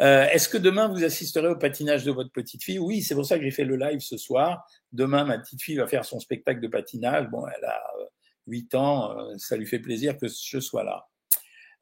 Euh, 0.00 0.24
Est-ce 0.32 0.48
que 0.48 0.58
demain 0.58 0.88
vous 0.88 1.04
assisterez 1.04 1.46
au 1.46 1.54
patinage 1.54 2.04
de 2.04 2.10
votre 2.10 2.32
petite 2.32 2.64
fille? 2.64 2.80
Oui, 2.80 3.02
c'est 3.02 3.14
pour 3.14 3.24
ça 3.24 3.38
que 3.38 3.44
j'ai 3.44 3.52
fait 3.52 3.64
le 3.64 3.76
live 3.76 4.00
ce 4.00 4.16
soir. 4.16 4.66
Demain, 4.90 5.24
ma 5.24 5.38
petite 5.38 5.62
fille 5.62 5.76
va 5.76 5.86
faire 5.86 6.04
son 6.04 6.18
spectacle 6.18 6.60
de 6.60 6.66
patinage. 6.66 7.28
Bon, 7.30 7.46
elle 7.46 7.64
a 7.66 7.80
8 8.48 8.74
ans, 8.74 9.16
ça 9.38 9.56
lui 9.56 9.66
fait 9.66 9.78
plaisir 9.78 10.18
que 10.18 10.26
je 10.26 10.58
sois 10.58 10.82
là. 10.82 11.06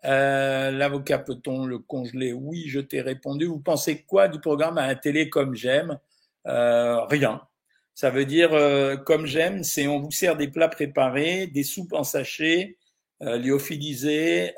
Euh, 0.04 0.70
l'avocat, 0.70 1.18
peut-on 1.18 1.66
le 1.66 1.78
congeler? 1.78 2.32
Oui, 2.32 2.64
je 2.68 2.80
t'ai 2.80 3.00
répondu. 3.00 3.46
Vous 3.46 3.60
pensez 3.60 4.02
quoi 4.02 4.28
du 4.28 4.40
programme 4.40 4.78
à 4.78 4.84
un 4.84 4.94
télé 4.94 5.28
comme 5.28 5.54
j'aime? 5.54 5.98
Euh, 6.46 7.04
Rien. 7.06 7.42
Ça 7.94 8.10
veut 8.10 8.26
dire 8.26 8.54
euh, 8.54 8.96
comme 8.96 9.26
j'aime, 9.26 9.64
c'est 9.64 9.88
on 9.88 9.98
vous 10.00 10.12
sert 10.12 10.36
des 10.36 10.48
plats 10.48 10.68
préparés, 10.68 11.48
des 11.48 11.64
soupes 11.64 11.92
en 11.92 12.04
sachet, 12.04 12.76
lyophilisées, 13.20 14.54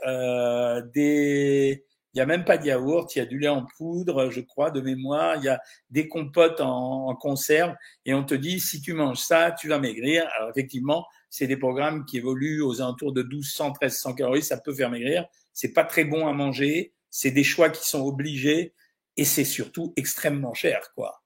des 0.94 1.85
il 2.12 2.18
n'y 2.18 2.23
a 2.23 2.26
même 2.26 2.44
pas 2.44 2.59
de 2.59 2.66
yaourt, 2.66 3.14
il 3.14 3.20
y 3.20 3.23
a 3.23 3.26
du 3.26 3.38
lait 3.38 3.49
en 3.49 3.64
poudre, 3.78 4.30
je 4.30 4.40
crois, 4.40 4.70
de 4.73 4.80
mémoire, 4.80 5.37
il 5.37 5.44
y 5.44 5.49
a 5.49 5.61
des 5.90 6.09
compotes 6.09 6.61
en, 6.61 7.06
en 7.09 7.14
conserve, 7.14 7.75
et 8.04 8.14
on 8.14 8.25
te 8.25 8.35
dit, 8.35 8.59
si 8.59 8.80
tu 8.80 8.94
manges 8.94 9.18
ça, 9.18 9.52
tu 9.52 9.68
vas 9.68 9.78
maigrir. 9.78 10.28
Alors 10.37 10.50
effectivement, 10.50 11.06
c'est 11.30 11.46
des 11.46 11.56
programmes 11.56 12.04
qui 12.04 12.18
évoluent 12.18 12.60
aux 12.60 12.82
alentours 12.82 13.12
de 13.12 13.22
1200, 13.22 13.68
1300 13.80 14.14
calories, 14.14 14.42
ça 14.42 14.58
peut 14.58 14.75
faire 14.75 14.90
maigrir. 14.90 15.26
C'est 15.52 15.72
pas 15.72 15.84
très 15.84 16.04
bon 16.04 16.26
à 16.26 16.32
manger, 16.32 16.92
c'est 17.08 17.30
des 17.30 17.44
choix 17.44 17.70
qui 17.70 17.88
sont 17.88 18.02
obligés. 18.02 18.75
Et 19.16 19.25
c'est 19.25 19.44
surtout 19.44 19.92
extrêmement 19.96 20.54
cher, 20.54 20.92
quoi. 20.94 21.22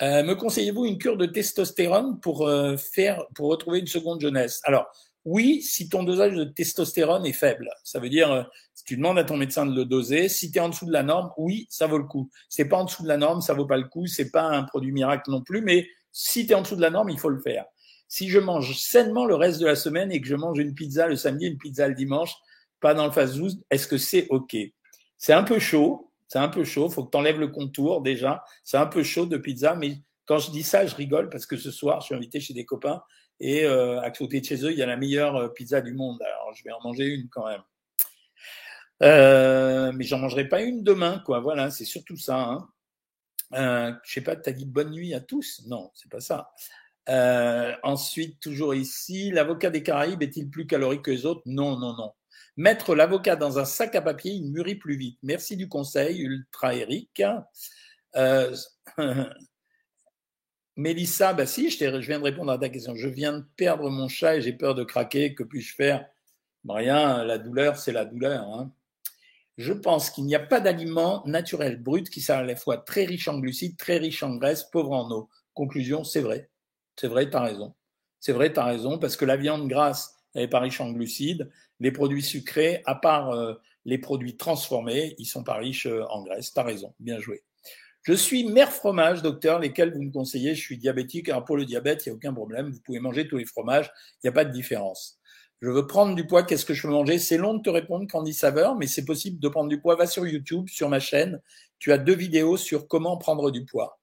Euh, 0.00 0.22
me 0.22 0.34
conseillez-vous 0.34 0.84
une 0.86 0.98
cure 0.98 1.16
de 1.16 1.26
testostérone 1.26 2.20
pour 2.20 2.46
euh, 2.46 2.76
faire, 2.76 3.24
pour 3.34 3.48
retrouver 3.48 3.78
une 3.80 3.86
seconde 3.86 4.20
jeunesse? 4.20 4.60
Alors, 4.64 4.86
oui, 5.24 5.62
si 5.62 5.88
ton 5.88 6.02
dosage 6.02 6.34
de 6.34 6.44
testostérone 6.44 7.24
est 7.26 7.32
faible, 7.32 7.68
ça 7.84 8.00
veut 8.00 8.08
dire 8.08 8.32
euh, 8.32 8.42
si 8.74 8.84
tu 8.84 8.96
demandes 8.96 9.18
à 9.18 9.24
ton 9.24 9.36
médecin 9.36 9.66
de 9.66 9.74
le 9.74 9.84
doser, 9.84 10.28
si 10.28 10.50
tu 10.50 10.58
es 10.58 10.60
en 10.60 10.70
dessous 10.70 10.86
de 10.86 10.92
la 10.92 11.02
norme, 11.02 11.30
oui, 11.36 11.66
ça 11.70 11.86
vaut 11.86 11.98
le 11.98 12.04
coup. 12.04 12.30
C'est 12.48 12.64
pas 12.64 12.78
en 12.78 12.84
dessous 12.84 13.04
de 13.04 13.08
la 13.08 13.16
norme, 13.16 13.40
ça 13.40 13.54
vaut 13.54 13.66
pas 13.66 13.76
le 13.76 13.88
coup, 13.88 14.06
c'est 14.06 14.30
pas 14.30 14.44
un 14.44 14.64
produit 14.64 14.92
miracle 14.92 15.30
non 15.30 15.42
plus, 15.42 15.60
mais 15.60 15.86
si 16.10 16.46
tu 16.46 16.52
es 16.52 16.54
en 16.54 16.62
dessous 16.62 16.76
de 16.76 16.80
la 16.80 16.90
norme, 16.90 17.10
il 17.10 17.18
faut 17.18 17.28
le 17.28 17.40
faire 17.40 17.64
si 18.12 18.28
je 18.28 18.38
mange 18.38 18.76
sainement 18.76 19.24
le 19.24 19.34
reste 19.34 19.58
de 19.58 19.64
la 19.64 19.74
semaine 19.74 20.12
et 20.12 20.20
que 20.20 20.26
je 20.26 20.34
mange 20.34 20.58
une 20.58 20.74
pizza 20.74 21.06
le 21.06 21.16
samedi, 21.16 21.46
une 21.46 21.56
pizza 21.56 21.88
le 21.88 21.94
dimanche, 21.94 22.34
pas 22.78 22.92
dans 22.92 23.06
le 23.06 23.10
fast-food, 23.10 23.62
est-ce 23.70 23.88
que 23.88 23.96
c'est 23.96 24.26
OK? 24.28 24.54
C'est 25.16 25.32
un 25.32 25.44
peu 25.44 25.58
chaud, 25.58 26.12
c'est 26.28 26.38
un 26.38 26.50
peu 26.50 26.62
chaud, 26.62 26.90
faut 26.90 27.04
que 27.06 27.10
tu 27.10 27.16
enlèves 27.16 27.40
le 27.40 27.48
contour 27.48 28.02
déjà, 28.02 28.44
c'est 28.64 28.76
un 28.76 28.84
peu 28.84 29.02
chaud 29.02 29.24
de 29.24 29.38
pizza, 29.38 29.74
mais 29.76 29.96
quand 30.26 30.36
je 30.36 30.50
dis 30.50 30.62
ça, 30.62 30.84
je 30.84 30.94
rigole 30.94 31.30
parce 31.30 31.46
que 31.46 31.56
ce 31.56 31.70
soir, 31.70 32.02
je 32.02 32.06
suis 32.06 32.14
invité 32.14 32.38
chez 32.38 32.52
des 32.52 32.66
copains 32.66 33.02
et 33.40 33.64
euh, 33.64 33.98
à 34.02 34.10
côté 34.10 34.42
de 34.42 34.44
chez 34.44 34.62
eux, 34.62 34.72
il 34.72 34.78
y 34.78 34.82
a 34.82 34.86
la 34.86 34.98
meilleure 34.98 35.36
euh, 35.36 35.48
pizza 35.48 35.80
du 35.80 35.94
monde. 35.94 36.20
Alors, 36.20 36.52
je 36.54 36.62
vais 36.64 36.70
en 36.70 36.82
manger 36.82 37.06
une 37.06 37.30
quand 37.30 37.46
même. 37.46 37.62
Euh, 39.02 39.90
mais 39.92 40.04
j'en 40.04 40.18
mangerai 40.18 40.50
pas 40.50 40.60
une 40.60 40.84
demain, 40.84 41.22
quoi. 41.24 41.40
Voilà, 41.40 41.70
c'est 41.70 41.86
surtout 41.86 42.18
ça. 42.18 42.38
Hein. 42.38 42.68
Euh, 43.54 43.92
je 44.04 44.12
sais 44.12 44.20
pas, 44.20 44.36
tu 44.36 44.50
as 44.50 44.52
dit 44.52 44.66
bonne 44.66 44.90
nuit 44.90 45.14
à 45.14 45.20
tous? 45.20 45.62
Non, 45.66 45.90
c'est 45.94 46.10
pas 46.10 46.20
ça. 46.20 46.50
Euh, 47.08 47.74
ensuite, 47.82 48.40
toujours 48.40 48.74
ici, 48.74 49.30
l'avocat 49.30 49.70
des 49.70 49.82
Caraïbes 49.82 50.22
est-il 50.22 50.50
plus 50.50 50.66
calorique 50.66 51.02
que 51.02 51.10
les 51.10 51.26
autres? 51.26 51.42
Non, 51.46 51.78
non, 51.78 51.94
non. 51.96 52.12
Mettre 52.56 52.94
l'avocat 52.94 53.36
dans 53.36 53.58
un 53.58 53.64
sac 53.64 53.94
à 53.94 54.02
papier, 54.02 54.32
il 54.32 54.50
mûrit 54.50 54.74
plus 54.76 54.96
vite. 54.96 55.18
Merci 55.22 55.56
du 55.56 55.68
conseil, 55.68 56.18
Ultra 56.20 56.74
Eric. 56.74 57.22
Euh, 58.16 58.54
Mélissa, 60.76 61.34
bah 61.34 61.46
si, 61.46 61.70
je, 61.70 61.96
viens 61.98 62.18
de 62.18 62.24
répondre 62.24 62.52
à 62.52 62.58
ta 62.58 62.68
question. 62.68 62.94
Je 62.94 63.08
viens 63.08 63.38
de 63.38 63.44
perdre 63.56 63.90
mon 63.90 64.08
chat 64.08 64.36
et 64.36 64.42
j'ai 64.42 64.52
peur 64.52 64.74
de 64.74 64.84
craquer. 64.84 65.34
Que 65.34 65.44
puis-je 65.44 65.74
faire? 65.74 66.06
Rien, 66.68 67.24
la 67.24 67.38
douleur, 67.38 67.76
c'est 67.76 67.92
la 67.92 68.04
douleur. 68.04 68.42
Hein. 68.42 68.72
Je 69.58 69.72
pense 69.72 70.10
qu'il 70.10 70.24
n'y 70.24 70.34
a 70.34 70.40
pas 70.40 70.60
d'aliment 70.60 71.22
naturel 71.26 71.82
brut 71.82 72.08
qui 72.08 72.20
soit 72.20 72.36
à 72.36 72.42
la 72.42 72.56
fois 72.56 72.78
très 72.78 73.04
riche 73.04 73.28
en 73.28 73.38
glucides, 73.38 73.76
très 73.76 73.98
riche 73.98 74.22
en 74.22 74.36
graisse, 74.36 74.64
pauvre 74.64 74.92
en 74.92 75.10
eau. 75.10 75.28
Conclusion, 75.54 76.04
c'est 76.04 76.20
vrai. 76.20 76.50
C'est 76.96 77.08
vrai, 77.08 77.30
tu 77.30 77.36
as 77.36 77.42
raison. 77.42 77.74
C'est 78.20 78.32
vrai, 78.32 78.52
tu 78.52 78.60
raison, 78.60 78.98
parce 78.98 79.16
que 79.16 79.24
la 79.24 79.36
viande 79.36 79.68
grasse, 79.68 80.16
elle 80.34 80.42
n'est 80.42 80.48
pas 80.48 80.60
riche 80.60 80.80
en 80.80 80.90
glucides. 80.92 81.50
Les 81.80 81.90
produits 81.90 82.22
sucrés, 82.22 82.82
à 82.86 82.94
part 82.94 83.30
euh, 83.30 83.54
les 83.84 83.98
produits 83.98 84.36
transformés, 84.36 85.14
ils 85.18 85.26
sont 85.26 85.42
pas 85.42 85.56
riches 85.56 85.86
euh, 85.86 86.04
en 86.08 86.22
graisse. 86.22 86.52
Tu 86.52 86.60
as 86.60 86.62
raison, 86.62 86.94
bien 87.00 87.18
joué. 87.18 87.42
Je 88.02 88.14
suis 88.14 88.44
mère 88.44 88.72
fromage, 88.72 89.22
docteur, 89.22 89.60
lesquels 89.60 89.92
vous 89.92 90.02
me 90.02 90.10
conseillez? 90.10 90.54
Je 90.54 90.60
suis 90.60 90.76
diabétique. 90.76 91.28
Alors 91.28 91.44
pour 91.44 91.56
le 91.56 91.64
diabète, 91.64 92.04
il 92.04 92.08
n'y 92.08 92.12
a 92.12 92.16
aucun 92.16 92.34
problème. 92.34 92.70
Vous 92.70 92.80
pouvez 92.80 92.98
manger 92.98 93.28
tous 93.28 93.36
les 93.36 93.44
fromages. 93.44 93.92
Il 94.16 94.26
n'y 94.26 94.28
a 94.28 94.32
pas 94.32 94.44
de 94.44 94.50
différence. 94.50 95.20
Je 95.60 95.68
veux 95.68 95.86
prendre 95.86 96.16
du 96.16 96.26
poids. 96.26 96.42
Qu'est-ce 96.42 96.64
que 96.64 96.74
je 96.74 96.84
veux 96.84 96.92
manger? 96.92 97.20
C'est 97.20 97.38
long 97.38 97.54
de 97.54 97.62
te 97.62 97.70
répondre, 97.70 98.08
Candy 98.10 98.34
Saveur, 98.34 98.74
mais 98.74 98.88
c'est 98.88 99.04
possible 99.04 99.38
de 99.38 99.48
prendre 99.48 99.68
du 99.68 99.80
poids. 99.80 99.94
Va 99.94 100.08
sur 100.08 100.26
YouTube, 100.26 100.68
sur 100.68 100.88
ma 100.88 100.98
chaîne. 100.98 101.40
Tu 101.78 101.92
as 101.92 101.98
deux 101.98 102.16
vidéos 102.16 102.56
sur 102.56 102.88
comment 102.88 103.16
prendre 103.18 103.52
du 103.52 103.64
poids. 103.64 104.00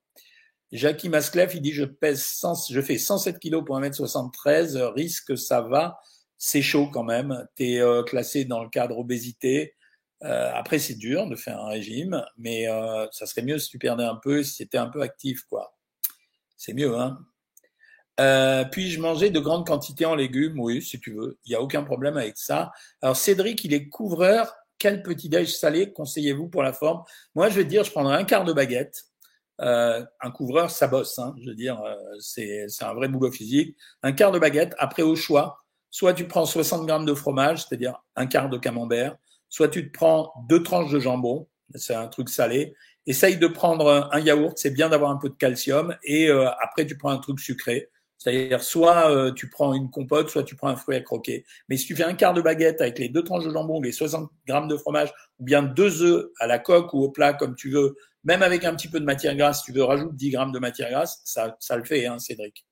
Jackie 0.72 1.10
Masclef, 1.10 1.56
il 1.56 1.62
dit 1.62 1.72
je 1.72 1.84
pèse 1.84 2.24
100, 2.24 2.70
je 2.70 2.82
fais 2.82 2.98
107 2.98 3.40
kilos 3.40 3.64
pour 3.66 3.80
1m73, 3.80 4.78
risque 4.94 5.38
ça 5.38 5.62
va, 5.62 6.00
c'est 6.38 6.62
chaud 6.62 6.90
quand 6.92 7.04
même. 7.04 7.48
Tu 7.56 7.74
es 7.74 7.82
euh, 7.82 8.04
classé 8.04 8.46
dans 8.46 8.64
le 8.64 8.70
cadre 8.70 8.98
obésité. 8.98 9.76
Euh, 10.24 10.52
après 10.54 10.80
c'est 10.80 10.96
dur 10.96 11.28
de 11.28 11.36
faire 11.36 11.60
un 11.60 11.70
régime, 11.70 12.24
mais 12.38 12.68
euh, 12.68 13.08
ça 13.12 13.26
serait 13.26 13.42
mieux 13.42 13.58
si 13.58 13.70
tu 13.70 13.80
perdais 13.80 14.04
un 14.04 14.18
peu, 14.22 14.44
si 14.44 14.68
tu 14.68 14.78
un 14.78 14.90
peu 14.90 15.02
actif 15.02 15.44
quoi. 15.50 15.76
C'est 16.58 16.74
mieux 16.74 16.96
hein. 16.98 17.18
puis-je 18.72 19.00
manger 19.00 19.30
de 19.32 19.40
grandes 19.40 19.66
quantités 19.66 20.06
en 20.06 20.14
légumes? 20.14 20.60
Oui, 20.60 20.82
si 20.82 21.00
tu 21.00 21.14
veux. 21.14 21.40
Il 21.46 21.50
n'y 21.50 21.56
a 21.56 21.62
aucun 21.62 21.84
problème 21.84 22.18
avec 22.18 22.38
ça. 22.38 22.72
Alors 23.02 23.16
Cédric, 23.16 23.64
il 23.64 23.74
est 23.74 23.88
couvreur. 23.88 24.54
Quel 24.78 25.04
petit 25.04 25.30
déj 25.30 25.56
salé 25.56 25.92
conseillez-vous 25.92 26.48
pour 26.48 26.64
la 26.64 26.74
forme? 26.74 27.04
Moi, 27.36 27.50
je 27.50 27.56
vais 27.56 27.64
te 27.64 27.70
dire, 27.70 27.84
je 27.84 27.92
prendrai 27.92 28.16
un 28.16 28.24
quart 28.24 28.46
de 28.46 28.54
baguette 28.54 29.09
euh, 29.62 30.06
un 30.22 30.32
couvreur, 30.32 30.70
ça 30.70 30.88
bosse. 30.88 31.20
Hein, 31.20 31.36
je 31.42 31.50
veux 31.50 31.56
dire, 31.56 31.82
euh, 31.82 31.96
c'est 32.20 32.68
un 32.82 32.94
vrai 32.94 33.08
boulot 33.08 33.32
physique. 33.32 33.76
Un 34.04 34.12
quart 34.12 34.32
de 34.32 34.40
baguette. 34.40 34.76
Après, 34.78 35.04
au 35.04 35.16
choix, 35.16 35.60
soit 35.90 36.14
tu 36.14 36.26
prends 36.26 36.46
60 36.46 36.86
grammes 36.86 37.06
de 37.06 37.14
fromage, 37.14 37.66
c'est-à-dire 37.66 38.02
un 38.16 38.28
quart 38.28 38.50
de 38.50 38.58
camembert, 38.58 39.16
soit 39.50 39.68
tu 39.68 39.92
te 39.92 39.98
prends 39.98 40.34
deux 40.48 40.64
tranches 40.64 40.92
de 40.92 41.00
jambon, 41.00 41.48
c'est 41.76 41.96
un 41.96 42.08
truc 42.08 42.30
salé. 42.30 42.76
Essaye 43.06 43.38
de 43.38 43.48
prendre 43.48 44.10
un 44.12 44.20
yaourt, 44.20 44.58
c'est 44.58 44.70
bien 44.72 44.90
d'avoir 44.90 45.12
un 45.12 45.18
peu 45.18 45.30
de 45.30 45.36
calcium. 45.36 45.96
Et 46.04 46.30
euh, 46.30 46.50
après, 46.62 46.86
tu 46.86 46.98
prends 46.98 47.10
un 47.10 47.18
truc 47.18 47.40
sucré. 47.40 47.90
C'est-à-dire, 48.18 48.62
soit 48.62 49.10
euh, 49.10 49.32
tu 49.32 49.50
prends 49.50 49.74
une 49.74 49.90
compote, 49.90 50.30
soit 50.30 50.44
tu 50.44 50.56
prends 50.56 50.68
un 50.68 50.76
fruit 50.76 50.98
à 50.98 51.02
croquer. 51.02 51.46
Mais 51.70 51.78
si 51.78 51.86
tu 51.88 51.96
fais 51.96 52.04
un 52.04 52.14
quart 52.14 52.34
de 52.34 52.42
baguette 52.42 52.82
avec 52.82 53.00
les 53.00 53.08
deux 53.08 53.24
tranches 53.24 53.46
de 53.46 53.52
jambon, 53.52 53.82
les 53.82 53.94
60 53.94 54.30
grammes 54.46 54.68
de 54.68 54.76
fromage, 54.76 55.10
ou 55.40 55.46
bien 55.46 55.64
deux 55.64 56.04
œufs 56.04 56.30
à 56.40 56.46
la 56.46 56.60
coque 56.60 56.94
ou 56.94 57.02
au 57.02 57.10
plat, 57.10 57.34
comme 57.34 57.56
tu 57.56 57.72
veux, 57.72 57.96
même 58.24 58.44
avec 58.44 58.66
un 58.66 58.76
petit 58.76 58.88
peu 58.88 59.00
de 59.00 59.06
matière 59.06 59.36
grasse, 59.36 59.64
tu 59.64 59.72
veux 59.72 59.84
rajouter 59.84 60.16
10 60.16 60.30
grammes 60.32 60.52
de 60.52 60.60
matière 60.60 60.90
grasse, 60.90 61.22
ça, 61.24 61.56
ça 61.60 61.78
le 61.78 61.84
fait, 61.84 62.06
hein, 62.06 62.20
Cédric. 62.20 62.66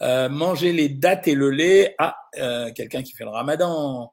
Euh, 0.00 0.28
manger 0.28 0.72
les 0.72 0.88
dattes 0.88 1.28
et 1.28 1.34
le 1.34 1.50
lait. 1.50 1.94
Ah, 1.98 2.16
euh, 2.38 2.72
quelqu'un 2.72 3.02
qui 3.02 3.12
fait 3.12 3.24
le 3.24 3.30
ramadan. 3.30 4.12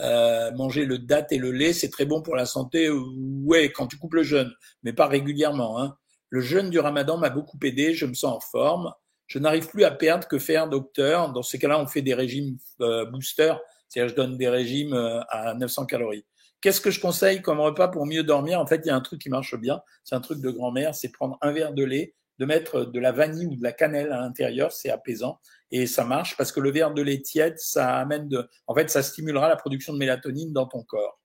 Euh, 0.00 0.50
manger 0.52 0.84
le 0.84 0.98
date 0.98 1.32
et 1.32 1.38
le 1.38 1.52
lait, 1.52 1.72
c'est 1.72 1.88
très 1.88 2.04
bon 2.04 2.20
pour 2.20 2.36
la 2.36 2.46
santé. 2.46 2.90
Ouais, 2.90 3.70
quand 3.70 3.86
tu 3.86 3.96
coupes 3.96 4.14
le 4.14 4.22
jeûne, 4.22 4.52
mais 4.82 4.92
pas 4.92 5.06
régulièrement. 5.06 5.80
Hein. 5.80 5.96
Le 6.28 6.40
jeûne 6.40 6.68
du 6.70 6.80
ramadan 6.80 7.16
m'a 7.16 7.30
beaucoup 7.30 7.58
aidé, 7.62 7.94
je 7.94 8.06
me 8.06 8.14
sens 8.14 8.36
en 8.36 8.40
forme. 8.40 8.92
Je 9.26 9.38
n'arrive 9.38 9.68
plus 9.68 9.84
à 9.84 9.90
perdre 9.90 10.26
que 10.26 10.38
faire 10.38 10.68
docteur. 10.68 11.32
Dans 11.32 11.42
ces 11.42 11.58
cas-là, 11.58 11.80
on 11.80 11.86
fait 11.86 12.02
des 12.02 12.14
régimes 12.14 12.58
euh, 12.80 13.06
booster, 13.06 13.54
c'est-à-dire 13.88 14.10
je 14.10 14.16
donne 14.16 14.36
des 14.36 14.48
régimes 14.48 14.94
euh, 14.94 15.20
à 15.28 15.54
900 15.54 15.86
calories. 15.86 16.24
Qu'est-ce 16.64 16.80
que 16.80 16.90
je 16.90 16.98
conseille 16.98 17.42
comme 17.42 17.60
repas 17.60 17.88
pour 17.88 18.06
mieux 18.06 18.22
dormir? 18.22 18.58
En 18.58 18.66
fait, 18.66 18.80
il 18.84 18.86
y 18.86 18.90
a 18.90 18.96
un 18.96 19.02
truc 19.02 19.20
qui 19.20 19.28
marche 19.28 19.54
bien. 19.54 19.82
C'est 20.02 20.14
un 20.14 20.22
truc 20.22 20.40
de 20.40 20.50
grand-mère, 20.50 20.94
c'est 20.94 21.10
prendre 21.10 21.36
un 21.42 21.52
verre 21.52 21.74
de 21.74 21.84
lait, 21.84 22.14
de 22.38 22.46
mettre 22.46 22.86
de 22.86 22.98
la 22.98 23.12
vanille 23.12 23.48
ou 23.48 23.54
de 23.54 23.62
la 23.62 23.72
cannelle 23.72 24.10
à 24.10 24.20
l'intérieur, 24.22 24.72
c'est 24.72 24.88
apaisant 24.88 25.38
et 25.70 25.86
ça 25.86 26.04
marche 26.04 26.38
parce 26.38 26.52
que 26.52 26.60
le 26.60 26.70
verre 26.70 26.94
de 26.94 27.02
lait 27.02 27.20
tiède, 27.20 27.58
ça 27.58 27.98
amène 27.98 28.28
de, 28.28 28.48
en 28.66 28.74
fait, 28.74 28.88
ça 28.88 29.02
stimulera 29.02 29.46
la 29.46 29.56
production 29.56 29.92
de 29.92 29.98
mélatonine 29.98 30.54
dans 30.54 30.64
ton 30.64 30.82
corps. 30.84 31.20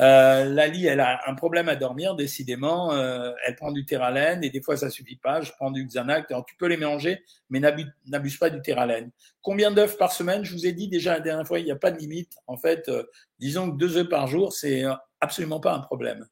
Euh, 0.00 0.46
Lali, 0.46 0.86
elle 0.86 1.00
a 1.00 1.20
un 1.26 1.34
problème 1.34 1.68
à 1.68 1.76
dormir, 1.76 2.14
décidément. 2.14 2.92
Euh, 2.94 3.32
elle 3.46 3.56
prend 3.56 3.72
du 3.72 3.84
Terralène 3.84 4.42
et 4.42 4.50
des 4.50 4.62
fois 4.62 4.76
ça 4.76 4.90
suffit 4.90 5.16
pas. 5.16 5.42
Je 5.42 5.52
prends 5.52 5.70
du 5.70 5.84
Xanax. 5.84 6.32
Tu 6.46 6.56
peux 6.56 6.66
les 6.66 6.76
mélanger, 6.76 7.22
mais 7.50 7.60
n'abuse 7.60 8.36
pas 8.38 8.50
du 8.50 8.62
Terralène. 8.62 9.10
Combien 9.42 9.70
d'œufs 9.70 9.98
par 9.98 10.12
semaine? 10.12 10.44
Je 10.44 10.52
vous 10.52 10.66
ai 10.66 10.72
dit 10.72 10.88
déjà 10.88 11.14
la 11.14 11.20
dernière 11.20 11.46
fois, 11.46 11.58
il 11.58 11.64
n'y 11.64 11.72
a 11.72 11.76
pas 11.76 11.90
de 11.90 11.98
limite. 11.98 12.32
En 12.46 12.56
fait, 12.56 12.88
euh, 12.88 13.04
disons 13.38 13.70
que 13.70 13.76
deux 13.76 13.98
œufs 13.98 14.08
par 14.08 14.26
jour, 14.26 14.52
c'est 14.52 14.84
absolument 15.20 15.60
pas 15.60 15.74
un 15.74 15.80
problème. 15.80 16.26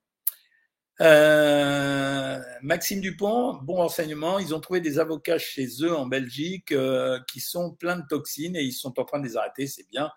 Euh, 1.01 2.39
Maxime 2.63 3.01
Dupont, 3.01 3.55
bon 3.63 3.77
renseignement, 3.77 4.39
ils 4.39 4.55
ont 4.55 4.61
trouvé 4.61 4.81
des 4.81 4.99
avocats 4.99 5.39
chez 5.39 5.67
eux 5.83 5.97
en 5.97 6.07
Belgique 6.07 6.73
euh, 6.73 7.19
qui 7.33 7.41
sont 7.41 7.73
pleins 7.73 7.97
de 7.97 8.07
toxines 8.07 8.55
et 8.55 8.63
ils 8.63 8.73
sont 8.73 8.99
en 9.01 9.05
train 9.05 9.19
de 9.19 9.27
les 9.27 9.37
arrêter, 9.37 9.67
c'est 9.67 9.89
bien. 9.91 10.11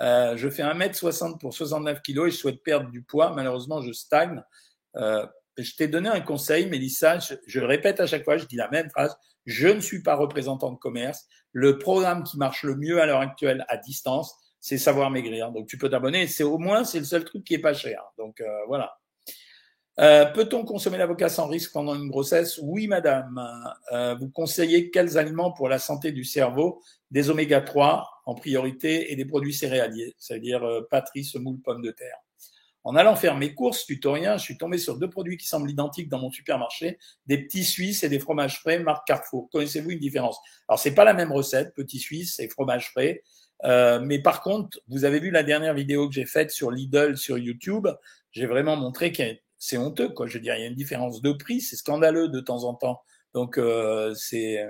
Euh, 0.00 0.36
je 0.36 0.48
fais 0.48 0.62
1m60 0.62 1.38
pour 1.38 1.54
69 1.54 2.02
kg 2.02 2.26
et 2.26 2.30
je 2.30 2.36
souhaite 2.36 2.62
perdre 2.62 2.90
du 2.90 3.02
poids. 3.02 3.32
Malheureusement, 3.34 3.80
je 3.80 3.92
stagne. 3.92 4.42
Euh, 4.96 5.26
je 5.56 5.74
t'ai 5.76 5.86
donné 5.86 6.08
un 6.08 6.20
conseil, 6.20 6.66
Mélissa, 6.66 7.20
je, 7.20 7.34
je, 7.46 7.60
répète 7.60 8.00
à 8.00 8.06
chaque 8.06 8.24
fois, 8.24 8.36
je 8.36 8.44
dis 8.46 8.56
la 8.56 8.68
même 8.70 8.90
phrase. 8.90 9.16
Je 9.46 9.68
ne 9.68 9.80
suis 9.80 10.02
pas 10.02 10.16
représentant 10.16 10.72
de 10.72 10.78
commerce. 10.78 11.26
Le 11.52 11.78
programme 11.78 12.24
qui 12.24 12.38
marche 12.38 12.64
le 12.64 12.74
mieux 12.74 13.00
à 13.00 13.06
l'heure 13.06 13.20
actuelle 13.20 13.64
à 13.68 13.76
distance, 13.76 14.34
c'est 14.64 14.78
savoir 14.78 15.10
maigrir. 15.10 15.52
Donc 15.52 15.66
tu 15.66 15.76
peux 15.76 15.90
t'abonner. 15.90 16.26
C'est 16.26 16.42
au 16.42 16.58
moins 16.58 16.84
c'est 16.84 16.98
le 16.98 17.04
seul 17.04 17.24
truc 17.24 17.44
qui 17.44 17.52
est 17.52 17.58
pas 17.58 17.74
cher. 17.74 18.02
Donc 18.16 18.40
euh, 18.40 18.46
voilà. 18.66 18.96
Euh, 20.00 20.24
Peut-on 20.24 20.64
consommer 20.64 20.96
l'avocat 20.96 21.28
sans 21.28 21.46
risque 21.46 21.72
pendant 21.72 21.94
une 21.94 22.08
grossesse? 22.08 22.58
Oui, 22.62 22.88
madame. 22.88 23.40
Euh, 23.92 24.14
vous 24.14 24.30
conseillez 24.30 24.90
quels 24.90 25.18
aliments 25.18 25.52
pour 25.52 25.68
la 25.68 25.78
santé 25.78 26.12
du 26.12 26.24
cerveau? 26.24 26.82
Des 27.10 27.28
oméga 27.28 27.60
3 27.60 28.08
en 28.26 28.34
priorité 28.34 29.12
et 29.12 29.16
des 29.16 29.24
produits 29.24 29.54
céréaliers, 29.54 30.14
c'est-à-dire 30.18 30.64
euh, 30.64 30.82
patrie, 30.90 31.24
semoule, 31.24 31.60
pommes 31.60 31.82
de 31.82 31.90
terre. 31.90 32.16
En 32.82 32.96
allant 32.96 33.16
faire 33.16 33.36
mes 33.36 33.54
courses 33.54 33.86
tutoriens, 33.86 34.36
je 34.36 34.42
suis 34.42 34.58
tombé 34.58 34.76
sur 34.76 34.98
deux 34.98 35.08
produits 35.08 35.38
qui 35.38 35.46
semblent 35.46 35.70
identiques 35.70 36.10
dans 36.10 36.18
mon 36.18 36.30
supermarché, 36.30 36.98
des 37.26 37.38
petits 37.38 37.64
suisses 37.64 38.04
et 38.04 38.10
des 38.10 38.18
fromages 38.18 38.60
frais 38.60 38.78
marque 38.78 39.06
Carrefour. 39.06 39.48
Connaissez-vous 39.50 39.92
une 39.92 39.98
différence? 39.98 40.38
Alors 40.68 40.78
c'est 40.78 40.94
pas 40.94 41.04
la 41.04 41.14
même 41.14 41.32
recette, 41.32 41.74
petits 41.74 41.98
suisses 41.98 42.38
et 42.40 42.48
fromage 42.48 42.90
frais, 42.90 43.22
euh, 43.64 44.00
mais 44.00 44.18
par 44.18 44.42
contre, 44.42 44.80
vous 44.88 45.04
avez 45.04 45.18
vu 45.18 45.30
la 45.30 45.42
dernière 45.42 45.72
vidéo 45.72 46.08
que 46.08 46.14
j'ai 46.14 46.26
faite 46.26 46.50
sur 46.50 46.70
Lidl 46.70 47.16
sur 47.16 47.38
YouTube, 47.38 47.88
j'ai 48.32 48.46
vraiment 48.46 48.76
montré 48.76 49.12
a 49.18 49.24
c'est 49.56 49.78
honteux, 49.78 50.10
quoi. 50.10 50.26
Je 50.26 50.34
veux 50.34 50.40
dire, 50.40 50.54
il 50.56 50.60
y 50.60 50.64
a 50.64 50.66
une 50.66 50.74
différence 50.74 51.22
de 51.22 51.32
prix, 51.32 51.62
c'est 51.62 51.76
scandaleux 51.76 52.28
de 52.28 52.40
temps 52.40 52.64
en 52.64 52.74
temps. 52.74 53.00
Donc, 53.32 53.56
euh, 53.56 54.12
c'est 54.14 54.62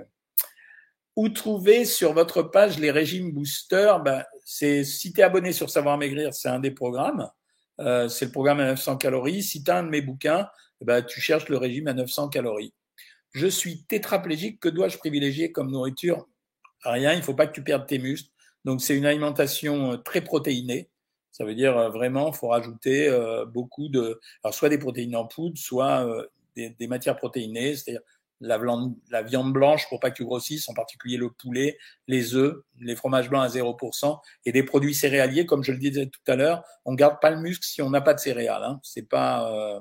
où 1.15 1.29
trouver 1.29 1.85
sur 1.85 2.13
votre 2.13 2.43
page 2.43 2.79
les 2.79 2.91
régimes 2.91 3.31
boosters? 3.31 4.01
Ben, 4.01 4.23
c'est 4.43 4.83
si 4.83 5.13
tu 5.13 5.21
es 5.21 5.23
abonné 5.23 5.51
sur 5.53 5.69
Savoir 5.69 5.97
Maigrir, 5.97 6.33
c'est 6.33 6.49
un 6.49 6.59
des 6.59 6.71
programmes. 6.71 7.29
Euh, 7.79 8.07
c'est 8.07 8.25
le 8.25 8.31
programme 8.31 8.59
à 8.59 8.65
900 8.65 8.97
calories. 8.97 9.43
Si 9.43 9.63
tu 9.63 9.71
as 9.71 9.77
un 9.77 9.83
de 9.83 9.89
mes 9.89 10.01
bouquins, 10.01 10.47
ben, 10.81 11.01
tu 11.01 11.21
cherches 11.21 11.49
le 11.49 11.57
régime 11.57 11.87
à 11.87 11.93
900 11.93 12.29
calories. 12.29 12.73
Je 13.31 13.47
suis 13.47 13.83
tétraplégique. 13.83 14.59
Que 14.59 14.69
dois-je 14.69 14.97
privilégier 14.97 15.51
comme 15.51 15.71
nourriture? 15.71 16.27
Rien. 16.83 17.13
Il 17.13 17.17
ne 17.17 17.23
faut 17.23 17.33
pas 17.33 17.47
que 17.47 17.53
tu 17.53 17.63
perdes 17.63 17.85
tes 17.85 17.99
muscles. 17.99 18.29
Donc, 18.65 18.81
c'est 18.81 18.97
une 18.97 19.05
alimentation 19.05 19.91
euh, 19.93 19.97
très 19.97 20.21
protéinée. 20.21 20.89
Ça 21.31 21.45
veut 21.45 21.53
dire 21.53 21.77
euh, 21.77 21.89
vraiment, 21.89 22.31
faut 22.31 22.47
rajouter 22.47 23.07
euh, 23.07 23.45
beaucoup 23.45 23.89
de, 23.89 24.19
alors 24.43 24.53
soit 24.53 24.69
des 24.69 24.77
protéines 24.77 25.15
en 25.15 25.25
poudre, 25.25 25.57
soit 25.57 26.07
des, 26.55 26.69
des, 26.69 26.87
matières 26.87 27.17
protéinées, 27.17 27.75
c'est-à-dire 27.75 28.01
la, 28.41 28.59
la, 29.09 29.21
viande 29.21 29.53
blanche 29.53 29.87
pour 29.89 29.99
pas 29.99 30.11
que 30.11 30.15
tu 30.15 30.25
grossisses, 30.25 30.67
en 30.69 30.73
particulier 30.73 31.17
le 31.17 31.29
poulet, 31.29 31.77
les 32.07 32.35
œufs, 32.35 32.63
les 32.79 32.95
fromages 32.95 33.29
blancs 33.29 33.43
à 33.43 33.47
0%, 33.47 34.19
et 34.45 34.51
des 34.51 34.63
produits 34.63 34.93
céréaliers, 34.93 35.45
comme 35.45 35.63
je 35.63 35.71
le 35.71 35.77
disais 35.77 36.07
tout 36.07 36.31
à 36.31 36.35
l'heure, 36.35 36.63
on 36.85 36.93
garde 36.93 37.19
pas 37.21 37.29
le 37.31 37.37
muscle 37.37 37.65
si 37.65 37.81
on 37.81 37.89
n'a 37.89 38.01
pas 38.01 38.13
de 38.13 38.19
céréales. 38.19 38.63
Hein. 38.63 38.79
C'est 38.83 39.07
pas, 39.07 39.51
euh, 39.51 39.79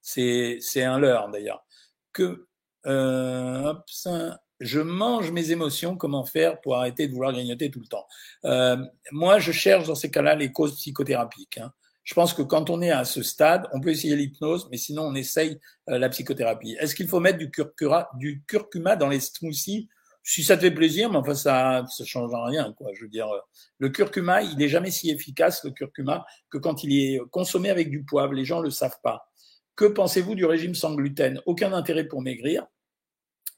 c'est 0.00 0.58
c'est 0.60 0.82
un 0.82 0.98
leurre 0.98 1.30
d'ailleurs. 1.30 1.64
Que 2.12 2.46
euh, 2.86 3.64
hop, 3.64 3.84
ça, 3.88 4.40
je 4.60 4.80
mange 4.80 5.30
mes 5.32 5.50
émotions, 5.50 5.96
comment 5.96 6.24
faire 6.24 6.60
pour 6.60 6.76
arrêter 6.76 7.08
de 7.08 7.12
vouloir 7.12 7.32
grignoter 7.32 7.70
tout 7.70 7.80
le 7.80 7.86
temps? 7.86 8.06
Euh, 8.44 8.76
Moi, 9.10 9.38
je 9.38 9.52
cherche 9.52 9.86
dans 9.86 9.94
ces 9.94 10.10
cas-là 10.10 10.34
les 10.34 10.52
causes 10.52 10.76
psychothérapiques. 10.76 11.58
Hein. 11.58 11.72
Je 12.04 12.14
pense 12.14 12.34
que 12.34 12.42
quand 12.42 12.68
on 12.68 12.82
est 12.82 12.90
à 12.90 13.04
ce 13.04 13.22
stade, 13.22 13.68
on 13.72 13.80
peut 13.80 13.90
essayer 13.90 14.16
l'hypnose, 14.16 14.68
mais 14.70 14.76
sinon 14.76 15.02
on 15.02 15.14
essaye 15.14 15.60
euh, 15.88 15.98
la 15.98 16.08
psychothérapie. 16.08 16.76
Est-ce 16.80 16.94
qu'il 16.94 17.06
faut 17.06 17.20
mettre 17.20 17.38
du 17.38 17.50
curcuma, 17.50 18.96
dans 18.96 19.08
les 19.08 19.20
smoothies? 19.20 19.88
Si 20.24 20.44
ça 20.44 20.56
te 20.56 20.62
fait 20.62 20.70
plaisir, 20.70 21.10
mais 21.10 21.18
enfin 21.18 21.34
ça 21.34 21.84
ça 21.88 22.04
change 22.04 22.30
rien, 22.32 22.72
quoi. 22.74 22.88
Je 22.94 23.02
veux 23.02 23.08
dire, 23.08 23.28
euh, 23.28 23.40
le 23.78 23.88
curcuma, 23.88 24.42
il 24.42 24.56
n'est 24.56 24.68
jamais 24.68 24.90
si 24.90 25.10
efficace 25.10 25.64
le 25.64 25.70
curcuma 25.70 26.24
que 26.50 26.58
quand 26.58 26.84
il 26.84 26.92
est 26.96 27.20
consommé 27.30 27.70
avec 27.70 27.90
du 27.90 28.04
poivre. 28.04 28.32
Les 28.32 28.44
gens 28.44 28.60
le 28.60 28.70
savent 28.70 29.00
pas. 29.02 29.28
Que 29.74 29.84
pensez-vous 29.84 30.34
du 30.34 30.44
régime 30.44 30.74
sans 30.74 30.94
gluten? 30.94 31.40
Aucun 31.46 31.72
intérêt 31.72 32.04
pour 32.04 32.22
maigrir. 32.22 32.66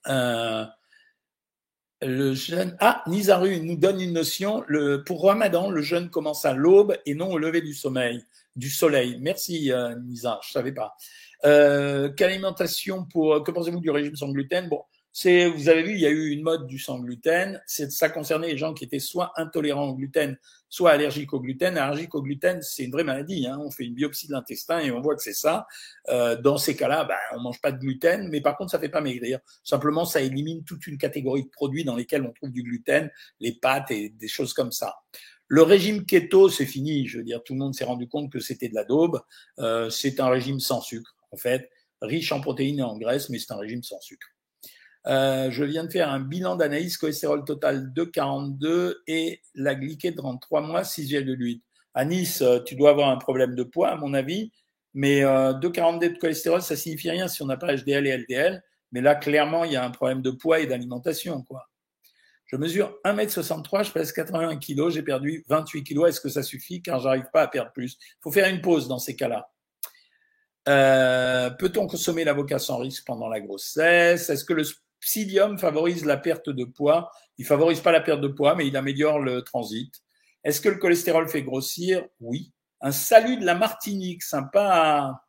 Euh, 0.09 0.65
le 2.03 2.35
jeûne. 2.35 2.77
Ah, 2.81 3.03
Nizaru 3.07 3.61
nous 3.61 3.77
donne 3.77 4.01
une 4.01 4.13
notion. 4.13 4.65
Pour 5.07 5.25
Ramadan, 5.25 5.71
le 5.71 5.83
jeûne 5.83 6.11
commence 6.11 6.45
à 6.45 6.53
l'aube 6.53 6.97
et 7.07 7.15
non 7.15 7.31
au 7.31 7.39
lever 7.39 7.63
du 7.63 7.75
sommeil, 7.75 8.25
du 8.57 8.71
soleil. 8.71 9.19
Merci, 9.21 9.73
euh, 9.73 9.95
Nisa. 10.01 10.41
Je 10.43 10.53
savais 10.53 10.73
pas. 10.73 10.97
Euh, 11.45 12.11
quelle 12.17 12.31
alimentation 12.31 13.05
pour 13.05 13.43
Que 13.43 13.51
pensez-vous 13.51 13.81
du 13.81 13.91
régime 13.91 14.17
sans 14.17 14.31
gluten? 14.31 14.69
Bon, 14.69 14.83
c'est, 15.17 15.47
vous 15.49 15.69
avez 15.69 15.85
vu, 15.85 15.93
il 15.93 16.01
y 16.01 16.07
a 16.07 16.11
eu 16.11 16.31
une 16.31 16.43
mode 16.43 16.67
du 16.67 16.77
sans 16.77 16.99
gluten. 16.99 17.63
C'est, 17.67 17.93
ça 17.93 18.09
concernait 18.09 18.49
les 18.49 18.57
gens 18.57 18.75
qui 18.75 18.83
étaient 18.83 18.99
soit 18.99 19.33
intolérants 19.37 19.91
au 19.91 19.95
gluten, 19.95 20.37
soit 20.69 20.91
allergiques 20.91 21.33
au 21.33 21.41
gluten. 21.41 21.79
Allergique 21.79 22.17
au 22.17 22.23
gluten, 22.23 22.61
c'est 22.63 22.83
une 22.83 22.91
vraie 22.91 23.05
maladie. 23.05 23.47
Hein. 23.47 23.61
On 23.65 23.71
fait 23.71 23.85
une 23.85 23.95
biopsie 23.95 24.27
de 24.27 24.33
l'intestin 24.33 24.81
et 24.81 24.91
on 24.91 25.01
voit 25.01 25.15
que 25.15 25.23
c'est 25.23 25.33
ça. 25.33 25.69
Euh, 26.09 26.35
dans 26.35 26.59
ces 26.59 26.75
cas-là, 26.75 27.05
ben, 27.05 27.15
on 27.37 27.43
mange 27.43 27.61
pas 27.61 27.71
de 27.71 27.79
gluten, 27.79 28.29
mais 28.29 28.41
par 28.41 28.57
contre, 28.57 28.73
ça 28.73 28.81
fait 28.81 28.89
pas 28.89 29.01
maigrir. 29.01 29.39
Simplement, 29.63 30.05
ça 30.05 30.21
élimine 30.21 30.65
toute 30.65 30.85
une 30.89 30.99
catégorie 30.99 31.45
de 31.45 31.51
produits 31.51 31.85
dans 31.85 31.95
lesquels 31.95 32.25
on 32.25 32.33
trouve 32.33 32.51
du 32.51 32.65
gluten, 32.65 33.09
les 33.39 33.53
pâtes 33.53 33.93
et 33.93 34.09
des 34.09 34.29
choses 34.29 34.53
comme 34.53 34.73
ça. 34.73 34.97
Le 35.55 35.63
régime 35.63 36.05
keto, 36.05 36.49
c'est 36.49 36.67
fini. 36.67 37.07
Je 37.07 37.19
veux 37.19 37.23
dire, 37.23 37.41
tout 37.45 37.53
le 37.53 37.61
monde 37.61 37.77
s'est 37.77 37.85
rendu 37.85 38.09
compte 38.09 38.29
que 38.33 38.41
c'était 38.41 38.69
de 38.69 38.75
la 38.75 38.83
daube. 38.83 39.21
Euh, 39.61 39.89
c'est 39.89 40.19
un 40.19 40.29
régime 40.29 40.59
sans 40.59 40.81
sucre, 40.81 41.15
en 41.31 41.37
fait, 41.37 41.71
riche 42.03 42.33
en 42.33 42.41
protéines 42.41 42.81
et 42.81 42.83
en 42.83 42.99
graisses, 42.99 43.31
mais 43.31 43.39
c'est 43.39 43.53
un 43.53 43.59
régime 43.59 43.85
sans 43.85 44.01
sucre. 44.01 44.27
Euh, 45.07 45.53
je 45.53 45.63
viens 45.63 45.85
de 45.85 45.93
faire 45.93 46.11
un 46.11 46.19
bilan 46.19 46.57
d'analyse 46.57 46.97
cholestérol 46.97 47.45
total 47.45 47.93
de 47.93 48.03
42 48.03 49.05
et 49.07 49.43
la 49.55 49.77
glyquée 49.77 50.11
de 50.11 50.17
33 50.17 50.61
mois, 50.61 50.83
6,8. 50.83 51.63
À 51.95 52.05
Nice, 52.05 52.43
euh, 52.43 52.59
tu 52.59 52.75
dois 52.75 52.91
avoir 52.91 53.11
un 53.11 53.17
problème 53.19 53.55
de 53.55 53.63
poids, 53.63 53.91
à 53.91 53.97
mon 53.97 54.13
avis, 54.13 54.51
mais 54.93 55.23
euh, 55.23 55.53
2,42 55.53 56.15
de 56.15 56.19
cholestérol, 56.19 56.63
ça 56.63 56.75
signifie 56.75 57.11
rien 57.11 57.29
si 57.29 57.43
on 57.43 57.47
n'a 57.47 57.57
pas 57.57 57.77
HDL 57.77 58.09
et 58.09 58.17
LDL. 58.19 58.61
Mais 58.91 59.03
là, 59.03 59.15
clairement, 59.15 59.63
il 59.63 59.71
y 59.71 59.77
a 59.77 59.85
un 59.85 59.91
problème 59.91 60.21
de 60.21 60.33
poids 60.33 60.59
et 60.59 60.67
d'alimentation, 60.67 61.45
quoi. 61.45 61.69
Je 62.55 62.59
mesure 62.61 63.01
1m63, 63.05 63.83
je 63.83 63.91
pèse 63.91 64.13
81 64.13 64.57
kg, 64.59 64.89
j'ai 64.89 65.03
perdu 65.03 65.45
28 65.49 65.83
kg. 65.83 66.07
Est-ce 66.07 66.21
que 66.21 66.29
ça 66.29 66.45
suffit 66.45 66.83
car 66.83 67.01
j'arrive 67.01 67.27
pas 67.33 67.43
à 67.43 67.49
perdre 67.49 67.73
plus? 67.73 67.95
Il 68.01 68.23
faut 68.23 68.31
faire 68.31 68.49
une 68.49 68.61
pause 68.61 68.87
dans 68.87 69.01
ces 69.01 69.17
cas-là. 69.17 69.51
Euh, 70.69 71.51
Peut-on 71.51 71.89
consommer 71.89 72.23
l'avocat 72.23 72.61
sans 72.61 72.79
risque 72.79 73.05
pendant 73.09 73.27
la 73.29 73.41
grossesse? 73.41 74.31
Est-ce 74.31 74.45
que 74.45 74.53
le 74.53 74.63
Psyllium 75.01 75.59
favorise 75.59 76.05
la 76.05 76.17
perte 76.17 76.49
de 76.49 76.65
poids? 76.65 77.11
Il 77.39 77.45
favorise 77.45 77.81
pas 77.81 77.91
la 77.91 78.01
perte 78.01 78.21
de 78.21 78.29
poids, 78.29 78.55
mais 78.55 78.69
il 78.69 78.77
améliore 78.77 79.19
le 79.19 79.43
transit. 79.43 79.93
Est-ce 80.45 80.61
que 80.61 80.69
le 80.69 80.77
cholestérol 80.77 81.29
fait 81.29 81.43
grossir? 81.43 82.07
Oui. 82.21 82.53
Un 82.81 82.93
salut 82.93 83.37
de 83.37 83.45
la 83.45 83.57
Martinique, 83.57 84.23
sympa. 84.23 85.25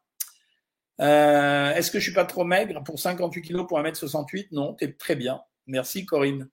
Euh, 1.01 1.71
Est-ce 1.73 1.89
que 1.89 1.97
je 1.97 2.03
suis 2.03 2.13
pas 2.13 2.25
trop 2.25 2.43
maigre? 2.43 2.83
Pour 2.83 2.99
58 2.99 3.41
kilos 3.41 3.65
pour 3.67 3.79
1m68 3.79 4.49
Non, 4.51 4.75
tu 4.75 4.85
es 4.85 4.93
très 4.93 5.15
bien. 5.15 5.41
Merci 5.65 6.05
Corinne. 6.05 6.47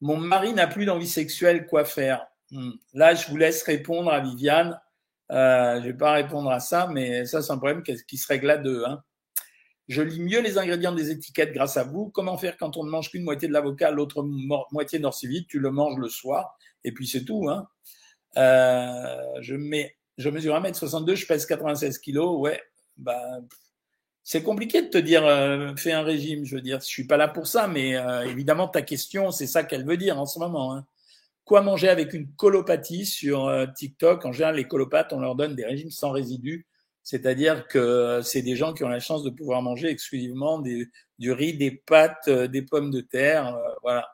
Mon 0.00 0.16
mari 0.16 0.52
n'a 0.52 0.66
plus 0.66 0.86
d'envie 0.86 1.08
sexuelle, 1.08 1.66
quoi 1.66 1.84
faire 1.84 2.26
hmm. 2.50 2.72
Là, 2.94 3.14
je 3.14 3.28
vous 3.28 3.36
laisse 3.36 3.62
répondre 3.62 4.12
à 4.12 4.20
Viviane. 4.20 4.80
Euh, 5.30 5.80
je 5.80 5.86
vais 5.86 5.94
pas 5.94 6.12
répondre 6.12 6.50
à 6.50 6.60
ça, 6.60 6.88
mais 6.92 7.24
ça, 7.26 7.42
c'est 7.42 7.52
un 7.52 7.58
problème 7.58 7.82
qui 7.82 8.16
se 8.16 8.26
règle 8.26 8.50
à 8.50 8.56
deux. 8.56 8.84
Hein. 8.84 9.02
Je 9.88 10.02
lis 10.02 10.20
mieux 10.20 10.40
les 10.40 10.58
ingrédients 10.58 10.92
des 10.92 11.10
étiquettes 11.10 11.52
grâce 11.52 11.76
à 11.76 11.84
vous. 11.84 12.10
Comment 12.10 12.38
faire 12.38 12.56
quand 12.56 12.76
on 12.76 12.84
ne 12.84 12.90
mange 12.90 13.10
qu'une 13.10 13.24
moitié 13.24 13.48
de 13.48 13.52
l'avocat, 13.52 13.90
l'autre 13.90 14.22
moitié 14.70 14.98
norsivite 14.98 15.48
Tu 15.48 15.58
le 15.58 15.70
manges 15.70 15.98
le 15.98 16.08
soir 16.08 16.56
et 16.84 16.92
puis 16.92 17.06
c'est 17.06 17.24
tout. 17.24 17.48
Hein. 17.48 17.68
Euh, 18.36 19.40
je, 19.40 19.56
je 20.16 20.30
mesure 20.30 20.54
1m62, 20.54 21.14
je 21.14 21.26
pèse 21.26 21.46
96 21.46 21.98
kilos. 21.98 22.38
Ouais, 22.40 22.62
bah, 22.96 23.40
c'est 24.22 24.42
compliqué 24.42 24.82
de 24.82 24.88
te 24.88 24.98
dire 24.98 25.26
euh, 25.26 25.74
fais 25.76 25.92
un 25.92 26.02
régime. 26.02 26.44
Je 26.44 26.56
veux 26.56 26.62
dire, 26.62 26.80
je 26.80 26.86
suis 26.86 27.06
pas 27.06 27.16
là 27.16 27.28
pour 27.28 27.46
ça, 27.46 27.66
mais 27.68 27.96
euh, 27.96 28.26
évidemment 28.26 28.68
ta 28.68 28.82
question, 28.82 29.30
c'est 29.30 29.46
ça 29.46 29.64
qu'elle 29.64 29.86
veut 29.86 29.96
dire 29.96 30.18
en 30.20 30.26
ce 30.26 30.38
moment. 30.38 30.74
Hein. 30.74 30.86
Quoi 31.44 31.62
manger 31.62 31.88
avec 31.88 32.12
une 32.14 32.28
colopathie 32.34 33.06
sur 33.06 33.46
euh, 33.46 33.66
TikTok? 33.66 34.24
En 34.24 34.32
général, 34.32 34.56
les 34.56 34.68
colopathes, 34.68 35.12
on 35.12 35.20
leur 35.20 35.34
donne 35.34 35.56
des 35.56 35.64
régimes 35.64 35.90
sans 35.90 36.10
résidus 36.10 36.66
c'est-à-dire 37.02 37.66
que 37.66 38.20
c'est 38.22 38.42
des 38.42 38.56
gens 38.56 38.72
qui 38.72 38.84
ont 38.84 38.88
la 38.88 39.00
chance 39.00 39.22
de 39.24 39.30
pouvoir 39.30 39.62
manger 39.62 39.88
exclusivement 39.88 40.60
du 40.60 41.32
riz, 41.32 41.56
des 41.56 41.70
pâtes, 41.72 42.28
euh, 42.28 42.46
des 42.46 42.62
pommes 42.62 42.90
de 42.90 43.00
terre, 43.00 43.56
euh, 43.56 43.74
voilà. 43.82 44.08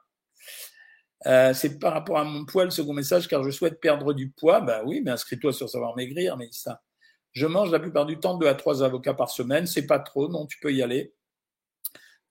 Euh, 1.27 1.53
c'est 1.55 1.79
par 1.79 1.93
rapport 1.93 2.19
à 2.19 2.25
mon 2.25 2.45
poids 2.45 2.65
le 2.65 2.71
second 2.71 2.93
message, 2.95 3.29
car 3.29 3.43
je 3.43 3.51
souhaite 3.51 3.81
perdre 3.81 4.13
du 4.15 4.31
poids. 4.31 4.61
Bah 4.61 4.83
oui, 4.85 5.03
mais 5.05 5.11
inscris-toi 5.11 5.53
sur 5.53 5.69
Savoir 5.69 5.97
Maigrir, 5.97 6.37
mais 6.37 6.49
ça. 6.53 6.83
Je 7.37 7.45
mange 7.47 7.71
la 7.71 7.79
plupart 7.79 8.07
du 8.07 8.19
temps 8.19 8.39
deux 8.39 8.47
à 8.47 8.55
trois 8.55 8.83
avocats 8.83 9.13
par 9.13 9.29
semaine. 9.29 9.67
C'est 9.67 9.87
pas 9.87 9.99
trop, 9.99 10.27
non, 10.27 10.47
tu 10.47 10.59
peux 10.59 10.73
y 10.73 10.83
aller. 10.83 11.13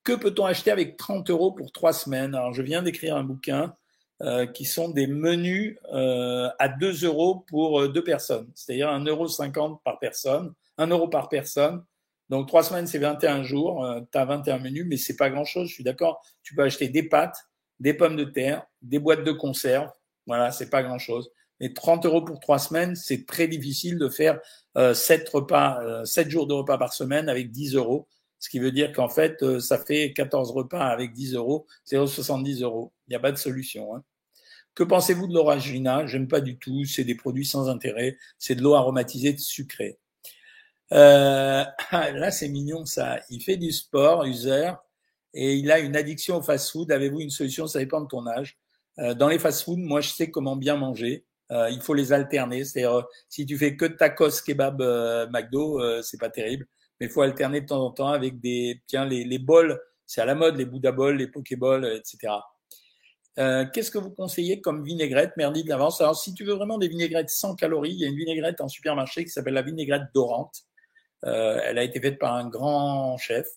Que 0.03 0.13
peut-on 0.13 0.45
acheter 0.45 0.71
avec 0.71 0.97
30 0.97 1.29
euros 1.29 1.51
pour 1.51 1.71
trois 1.71 1.93
semaines? 1.93 2.33
Alors, 2.33 2.53
je 2.53 2.63
viens 2.63 2.81
d'écrire 2.81 3.15
un 3.15 3.23
bouquin 3.23 3.75
euh, 4.23 4.47
qui 4.47 4.65
sont 4.65 4.89
des 4.89 5.05
menus 5.05 5.77
euh, 5.93 6.49
à 6.57 6.69
2 6.69 7.05
euros 7.05 7.45
pour 7.47 7.81
euh, 7.81 7.87
deux 7.87 8.03
personnes, 8.03 8.49
c'est-à-dire 8.55 8.87
1,50 8.87 9.59
euro 9.59 9.75
par 9.83 9.99
personne, 9.99 10.55
1 10.79 10.87
euro 10.87 11.07
par 11.07 11.29
personne. 11.29 11.83
Donc, 12.29 12.47
trois 12.47 12.63
semaines, 12.63 12.87
c'est 12.87 12.97
21 12.97 13.43
jours. 13.43 13.87
tu 14.11 14.17
as 14.17 14.25
21 14.25 14.57
menus, 14.57 14.87
mais 14.87 14.97
c'est 14.97 15.17
pas 15.17 15.29
grand-chose, 15.29 15.69
je 15.69 15.73
suis 15.75 15.83
d'accord. 15.83 16.25
Tu 16.41 16.55
peux 16.55 16.63
acheter 16.63 16.87
des 16.87 17.03
pâtes, 17.03 17.37
des 17.79 17.93
pommes 17.93 18.15
de 18.15 18.23
terre, 18.23 18.65
des 18.81 18.97
boîtes 18.97 19.23
de 19.23 19.31
conserve. 19.33 19.91
Voilà, 20.25 20.49
c'est 20.49 20.71
pas 20.71 20.81
grand-chose. 20.81 21.29
Mais 21.59 21.73
30 21.73 22.05
euros 22.05 22.21
pour 22.21 22.39
trois 22.39 22.59
semaines, 22.59 22.95
c'est 22.95 23.25
très 23.25 23.47
difficile 23.47 23.97
de 23.97 24.09
faire 24.09 24.39
euh, 24.77 24.93
7 24.93 25.27
repas, 25.29 26.05
7 26.05 26.29
jours 26.29 26.47
de 26.47 26.53
repas 26.53 26.77
par 26.77 26.93
semaine 26.93 27.29
avec 27.29 27.51
10 27.51 27.75
euros. 27.75 28.07
Ce 28.39 28.49
qui 28.49 28.59
veut 28.59 28.71
dire 28.71 28.91
qu'en 28.91 29.09
fait, 29.09 29.41
euh, 29.41 29.59
ça 29.59 29.83
fait 29.83 30.13
14 30.13 30.51
repas 30.51 30.85
avec 30.85 31.13
10 31.13 31.33
euros, 31.33 31.65
0,70 31.89 32.61
euros. 32.61 32.93
Il 33.07 33.11
n'y 33.11 33.15
a 33.15 33.19
pas 33.19 33.31
de 33.31 33.37
solution. 33.37 33.95
Hein. 33.95 34.03
Que 34.75 34.83
pensez-vous 34.83 35.27
de 35.27 35.33
l'orangina? 35.33 36.05
J'aime 36.05 36.27
pas 36.27 36.41
du 36.41 36.57
tout. 36.57 36.85
C'est 36.85 37.05
des 37.05 37.15
produits 37.15 37.45
sans 37.45 37.69
intérêt. 37.69 38.17
C'est 38.37 38.55
de 38.55 38.61
l'eau 38.61 38.75
aromatisée 38.75 39.35
sucrée. 39.37 39.97
Euh, 40.91 41.63
là, 41.91 42.31
c'est 42.31 42.49
mignon 42.49 42.85
ça. 42.85 43.19
Il 43.29 43.41
fait 43.41 43.57
du 43.57 43.71
sport, 43.71 44.25
user, 44.25 44.73
et 45.33 45.55
il 45.55 45.71
a 45.71 45.79
une 45.79 45.95
addiction 45.95 46.37
au 46.37 46.41
fast-food. 46.41 46.91
Avez-vous 46.91 47.21
une 47.21 47.29
solution? 47.29 47.67
Ça 47.67 47.79
dépend 47.79 48.01
de 48.01 48.07
ton 48.07 48.27
âge. 48.27 48.59
Euh, 48.99 49.13
dans 49.13 49.27
les 49.27 49.39
fast-food, 49.39 49.79
moi, 49.79 50.01
je 50.01 50.09
sais 50.09 50.29
comment 50.29 50.55
bien 50.55 50.75
manger. 50.75 51.25
Euh, 51.51 51.69
il 51.69 51.81
faut 51.81 51.93
les 51.93 52.13
alterner. 52.13 52.63
C'est-à-dire, 52.63 53.05
si 53.29 53.45
tu 53.45 53.57
fais 53.57 53.75
que 53.75 53.85
tacos, 53.85 54.41
kebab, 54.41 54.81
McDo, 55.31 56.01
c'est 56.01 56.19
pas 56.19 56.29
terrible 56.29 56.67
mais 56.99 57.07
il 57.07 57.11
faut 57.11 57.21
alterner 57.21 57.61
de 57.61 57.65
temps 57.65 57.85
en 57.85 57.91
temps 57.91 58.09
avec 58.09 58.39
des, 58.39 58.81
tiens, 58.87 59.05
les, 59.05 59.23
les 59.23 59.39
bols, 59.39 59.79
c'est 60.05 60.21
à 60.21 60.25
la 60.25 60.35
mode, 60.35 60.57
les 60.57 60.65
Bouddha 60.65 60.91
bols, 60.91 61.17
les 61.17 61.27
Pokéballs, 61.27 61.85
etc. 61.85 62.33
Euh, 63.37 63.65
Qu'est-ce 63.73 63.91
que 63.91 63.97
vous 63.97 64.11
conseillez 64.11 64.61
comme 64.61 64.83
vinaigrette 64.83 65.35
Merdi 65.35 65.63
d'avance. 65.63 65.99
Alors, 65.99 66.17
si 66.17 66.33
tu 66.33 66.45
veux 66.45 66.53
vraiment 66.53 66.77
des 66.77 66.87
vinaigrettes 66.87 67.29
sans 67.29 67.55
calories, 67.55 67.91
il 67.91 67.99
y 67.99 68.05
a 68.05 68.07
une 68.07 68.15
vinaigrette 68.15 68.61
en 68.61 68.69
supermarché 68.69 69.25
qui 69.25 69.29
s'appelle 69.29 69.55
la 69.55 69.61
vinaigrette 69.61 70.03
dorante. 70.13 70.63
Euh, 71.25 71.59
elle 71.63 71.77
a 71.77 71.83
été 71.83 71.99
faite 71.99 72.19
par 72.19 72.33
un 72.33 72.47
grand 72.47 73.17
chef. 73.17 73.47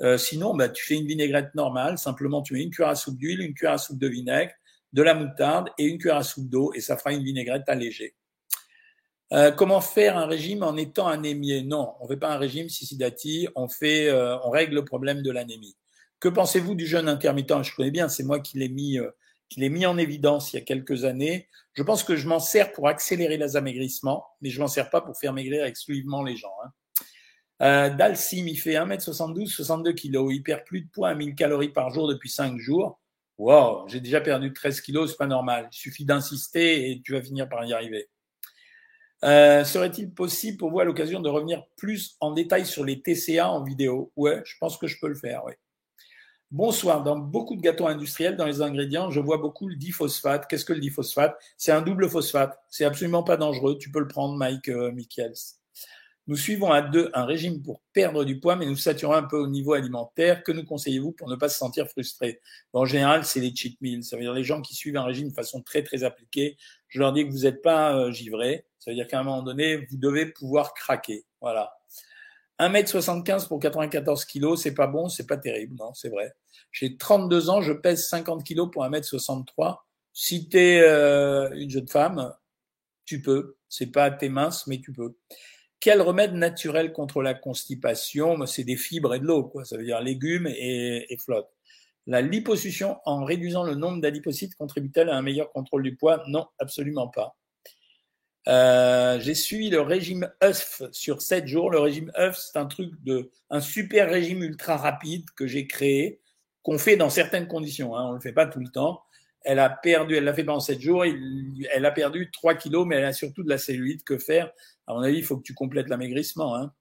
Euh, 0.00 0.18
sinon, 0.18 0.54
bah, 0.54 0.68
tu 0.68 0.84
fais 0.84 0.94
une 0.94 1.06
vinaigrette 1.06 1.54
normale. 1.54 1.98
Simplement, 1.98 2.42
tu 2.42 2.54
mets 2.54 2.62
une 2.62 2.70
cuillère 2.70 2.90
à 2.90 2.96
soupe 2.96 3.16
d'huile, 3.16 3.40
une 3.40 3.54
cuillère 3.54 3.74
à 3.74 3.78
soupe 3.78 3.98
de 3.98 4.08
vinaigre, 4.08 4.52
de 4.94 5.02
la 5.02 5.14
moutarde 5.14 5.68
et 5.76 5.84
une 5.84 5.98
cuillère 5.98 6.16
à 6.16 6.22
soupe 6.22 6.48
d'eau, 6.48 6.72
et 6.74 6.80
ça 6.80 6.96
fera 6.96 7.12
une 7.12 7.22
vinaigrette 7.22 7.68
allégée. 7.68 8.14
Euh, 9.32 9.50
comment 9.50 9.80
faire 9.80 10.16
un 10.16 10.26
régime 10.26 10.62
en 10.62 10.76
étant 10.76 11.08
anémié? 11.08 11.62
Non, 11.62 11.94
on 12.00 12.04
ne 12.04 12.08
fait 12.08 12.16
pas 12.16 12.32
un 12.32 12.38
régime 12.38 12.68
Sisidati, 12.68 13.48
on 13.56 13.68
fait, 13.68 14.08
euh, 14.08 14.38
on 14.44 14.50
règle 14.50 14.76
le 14.76 14.84
problème 14.84 15.22
de 15.22 15.30
l'anémie. 15.32 15.76
Que 16.20 16.28
pensez-vous 16.28 16.76
du 16.76 16.86
jeûne 16.86 17.08
intermittent? 17.08 17.62
Je 17.64 17.74
connais 17.74 17.90
bien, 17.90 18.08
c'est 18.08 18.22
moi 18.22 18.38
qui 18.38 18.58
l'ai 18.58 18.68
mis, 18.68 18.98
euh, 18.98 19.10
mis 19.56 19.84
en 19.84 19.98
évidence 19.98 20.52
il 20.52 20.56
y 20.56 20.58
a 20.60 20.64
quelques 20.64 21.04
années. 21.04 21.48
Je 21.72 21.82
pense 21.82 22.04
que 22.04 22.14
je 22.14 22.28
m'en 22.28 22.38
sers 22.38 22.72
pour 22.72 22.86
accélérer 22.86 23.36
les 23.36 23.56
amaigrissement, 23.56 24.24
mais 24.40 24.50
je 24.50 24.60
m'en 24.60 24.68
sers 24.68 24.88
pas 24.90 25.00
pour 25.00 25.18
faire 25.18 25.32
maigrir 25.32 25.64
exclusivement 25.64 26.22
les 26.22 26.36
gens. 26.36 26.54
Hein. 26.64 26.70
Euh, 27.62 27.90
Dalsim, 27.90 28.46
il 28.46 28.58
fait 28.58 28.74
1m72, 28.74 29.48
62 29.48 29.92
kg. 29.92 30.28
Il 30.30 30.42
perd 30.42 30.64
plus 30.64 30.82
de 30.82 30.88
poids 30.88 31.08
à 31.08 31.14
1000 31.14 31.34
calories 31.34 31.70
par 31.70 31.90
jour 31.90 32.08
depuis 32.08 32.28
5 32.28 32.58
jours. 32.58 33.00
Wow, 33.38 33.88
j'ai 33.88 34.00
déjà 34.00 34.20
perdu 34.20 34.52
13 34.52 34.80
kg, 34.80 35.06
c'est 35.06 35.16
pas 35.16 35.26
normal. 35.26 35.68
Il 35.72 35.76
suffit 35.76 36.04
d'insister 36.04 36.90
et 36.90 37.02
tu 37.02 37.12
vas 37.12 37.22
finir 37.22 37.48
par 37.48 37.64
y 37.64 37.72
arriver. 37.72 38.08
Euh, 39.24 39.64
serait-il 39.64 40.12
possible 40.12 40.58
pour 40.58 40.70
vous 40.70 40.80
l'occasion 40.80 41.20
de 41.20 41.28
revenir 41.28 41.64
plus 41.76 42.16
en 42.20 42.32
détail 42.32 42.66
sur 42.66 42.84
les 42.84 43.00
TCA 43.00 43.48
en 43.48 43.64
vidéo? 43.64 44.12
Ouais, 44.16 44.42
je 44.44 44.54
pense 44.60 44.76
que 44.76 44.86
je 44.86 44.98
peux 45.00 45.08
le 45.08 45.14
faire. 45.14 45.42
Bonsoir. 46.50 47.02
Dans 47.02 47.16
beaucoup 47.16 47.56
de 47.56 47.62
gâteaux 47.62 47.86
industriels, 47.86 48.36
dans 48.36 48.46
les 48.46 48.60
ingrédients, 48.60 49.10
je 49.10 49.18
vois 49.18 49.38
beaucoup 49.38 49.66
le 49.66 49.76
diphosphate. 49.76 50.46
Qu'est-ce 50.46 50.64
que 50.64 50.74
le 50.74 50.80
diphosphate? 50.80 51.36
C'est 51.56 51.72
un 51.72 51.82
double 51.82 52.08
phosphate. 52.08 52.56
C'est 52.68 52.84
absolument 52.84 53.24
pas 53.24 53.36
dangereux. 53.36 53.78
Tu 53.78 53.90
peux 53.90 53.98
le 53.98 54.08
prendre, 54.08 54.36
Mike 54.36 54.68
euh, 54.68 54.92
Michels. 54.92 55.34
Nous 56.26 56.36
suivons 56.36 56.70
à 56.70 56.80
deux 56.80 57.10
un 57.12 57.26
régime 57.26 57.62
pour 57.62 57.82
perdre 57.92 58.24
du 58.24 58.40
poids, 58.40 58.56
mais 58.56 58.64
nous 58.64 58.76
saturons 58.76 59.12
un 59.12 59.24
peu 59.24 59.36
au 59.36 59.46
niveau 59.46 59.74
alimentaire. 59.74 60.42
Que 60.42 60.52
nous 60.52 60.64
conseillez-vous 60.64 61.12
pour 61.12 61.28
ne 61.28 61.36
pas 61.36 61.50
se 61.50 61.58
sentir 61.58 61.86
frustré? 61.88 62.40
En 62.72 62.86
général, 62.86 63.24
c'est 63.26 63.40
les 63.40 63.54
cheat 63.54 63.78
meals. 63.82 64.04
Ça 64.04 64.16
veut 64.16 64.22
dire 64.22 64.32
les 64.32 64.44
gens 64.44 64.62
qui 64.62 64.74
suivent 64.74 64.96
un 64.96 65.04
régime 65.04 65.28
de 65.28 65.34
façon 65.34 65.60
très 65.60 65.82
très 65.82 66.02
appliquée. 66.02 66.56
Je 66.88 66.98
leur 66.98 67.12
dis 67.12 67.26
que 67.26 67.30
vous 67.30 67.42
n'êtes 67.42 67.60
pas 67.60 67.94
euh, 67.94 68.10
givré. 68.10 68.66
Ça 68.78 68.90
veut 68.90 68.94
dire 68.94 69.06
qu'à 69.06 69.20
un 69.20 69.22
moment 69.22 69.42
donné, 69.42 69.76
vous 69.76 69.96
devez 69.98 70.26
pouvoir 70.26 70.72
craquer. 70.72 71.26
Voilà. 71.42 71.74
1m75 72.58 73.48
pour 73.48 73.58
94 73.58 74.24
kg, 74.24 74.56
c'est 74.56 74.74
pas 74.74 74.86
bon, 74.86 75.08
c'est 75.08 75.26
pas 75.26 75.36
terrible, 75.36 75.74
non, 75.76 75.92
c'est 75.92 76.08
vrai. 76.08 76.32
J'ai 76.70 76.96
32 76.96 77.50
ans, 77.50 77.60
je 77.60 77.72
pèse 77.72 78.06
50 78.06 78.44
kg 78.44 78.70
pour 78.70 78.84
1m63. 78.84 79.78
Si 80.12 80.48
tu 80.48 80.58
es 80.58 80.80
euh, 80.80 81.50
une 81.54 81.70
jeune 81.70 81.88
femme, 81.88 82.32
tu 83.04 83.20
peux. 83.20 83.56
C'est 83.68 83.86
pas 83.86 84.10
tes 84.10 84.28
mince, 84.28 84.66
mais 84.66 84.80
tu 84.80 84.92
peux. 84.92 85.16
Quel 85.84 86.00
remède 86.00 86.32
naturel 86.32 86.94
contre 86.94 87.20
la 87.20 87.34
constipation? 87.34 88.46
C'est 88.46 88.64
des 88.64 88.78
fibres 88.78 89.14
et 89.14 89.18
de 89.18 89.26
l'eau, 89.26 89.44
quoi. 89.44 89.66
Ça 89.66 89.76
veut 89.76 89.84
dire 89.84 90.00
légumes 90.00 90.46
et, 90.46 91.04
et 91.12 91.18
flotte. 91.18 91.50
La 92.06 92.22
liposuction 92.22 92.96
en 93.04 93.22
réduisant 93.22 93.64
le 93.64 93.74
nombre 93.74 94.00
d'adipocytes 94.00 94.54
contribue-t-elle 94.54 95.10
à 95.10 95.14
un 95.14 95.20
meilleur 95.20 95.52
contrôle 95.52 95.82
du 95.82 95.94
poids? 95.94 96.24
Non, 96.26 96.46
absolument 96.58 97.08
pas. 97.08 97.36
Euh, 98.48 99.20
j'ai 99.20 99.34
suivi 99.34 99.68
le 99.68 99.82
régime 99.82 100.30
œuf 100.42 100.80
sur 100.90 101.20
7 101.20 101.46
jours. 101.46 101.70
Le 101.70 101.80
régime 101.80 102.10
œuf, 102.16 102.38
c'est 102.38 102.58
un 102.58 102.64
truc 102.64 102.90
de, 103.02 103.30
un 103.50 103.60
super 103.60 104.08
régime 104.08 104.42
ultra 104.42 104.78
rapide 104.78 105.26
que 105.36 105.46
j'ai 105.46 105.66
créé, 105.66 106.18
qu'on 106.62 106.78
fait 106.78 106.96
dans 106.96 107.10
certaines 107.10 107.46
conditions. 107.46 107.94
Hein, 107.94 108.06
on 108.08 108.12
le 108.12 108.20
fait 108.20 108.32
pas 108.32 108.46
tout 108.46 108.60
le 108.60 108.68
temps. 108.68 109.02
Elle 109.42 109.58
a 109.58 109.68
perdu, 109.68 110.16
elle 110.16 110.24
l'a 110.24 110.32
fait 110.32 110.44
pendant 110.44 110.60
7 110.60 110.80
jours. 110.80 111.04
elle 111.04 111.84
a 111.84 111.90
perdu 111.90 112.30
3 112.30 112.54
kilos, 112.54 112.86
mais 112.86 112.96
elle 112.96 113.04
a 113.04 113.12
surtout 113.12 113.42
de 113.42 113.50
la 113.50 113.58
cellulite. 113.58 114.02
Que 114.02 114.16
faire? 114.16 114.50
À 114.86 114.94
mon 114.94 115.00
avis, 115.00 115.18
il 115.18 115.24
faut 115.24 115.36
que 115.36 115.42
tu 115.42 115.54
complètes 115.54 115.88
l'amaigrissement. 115.88 116.56
Hein. 116.56 116.72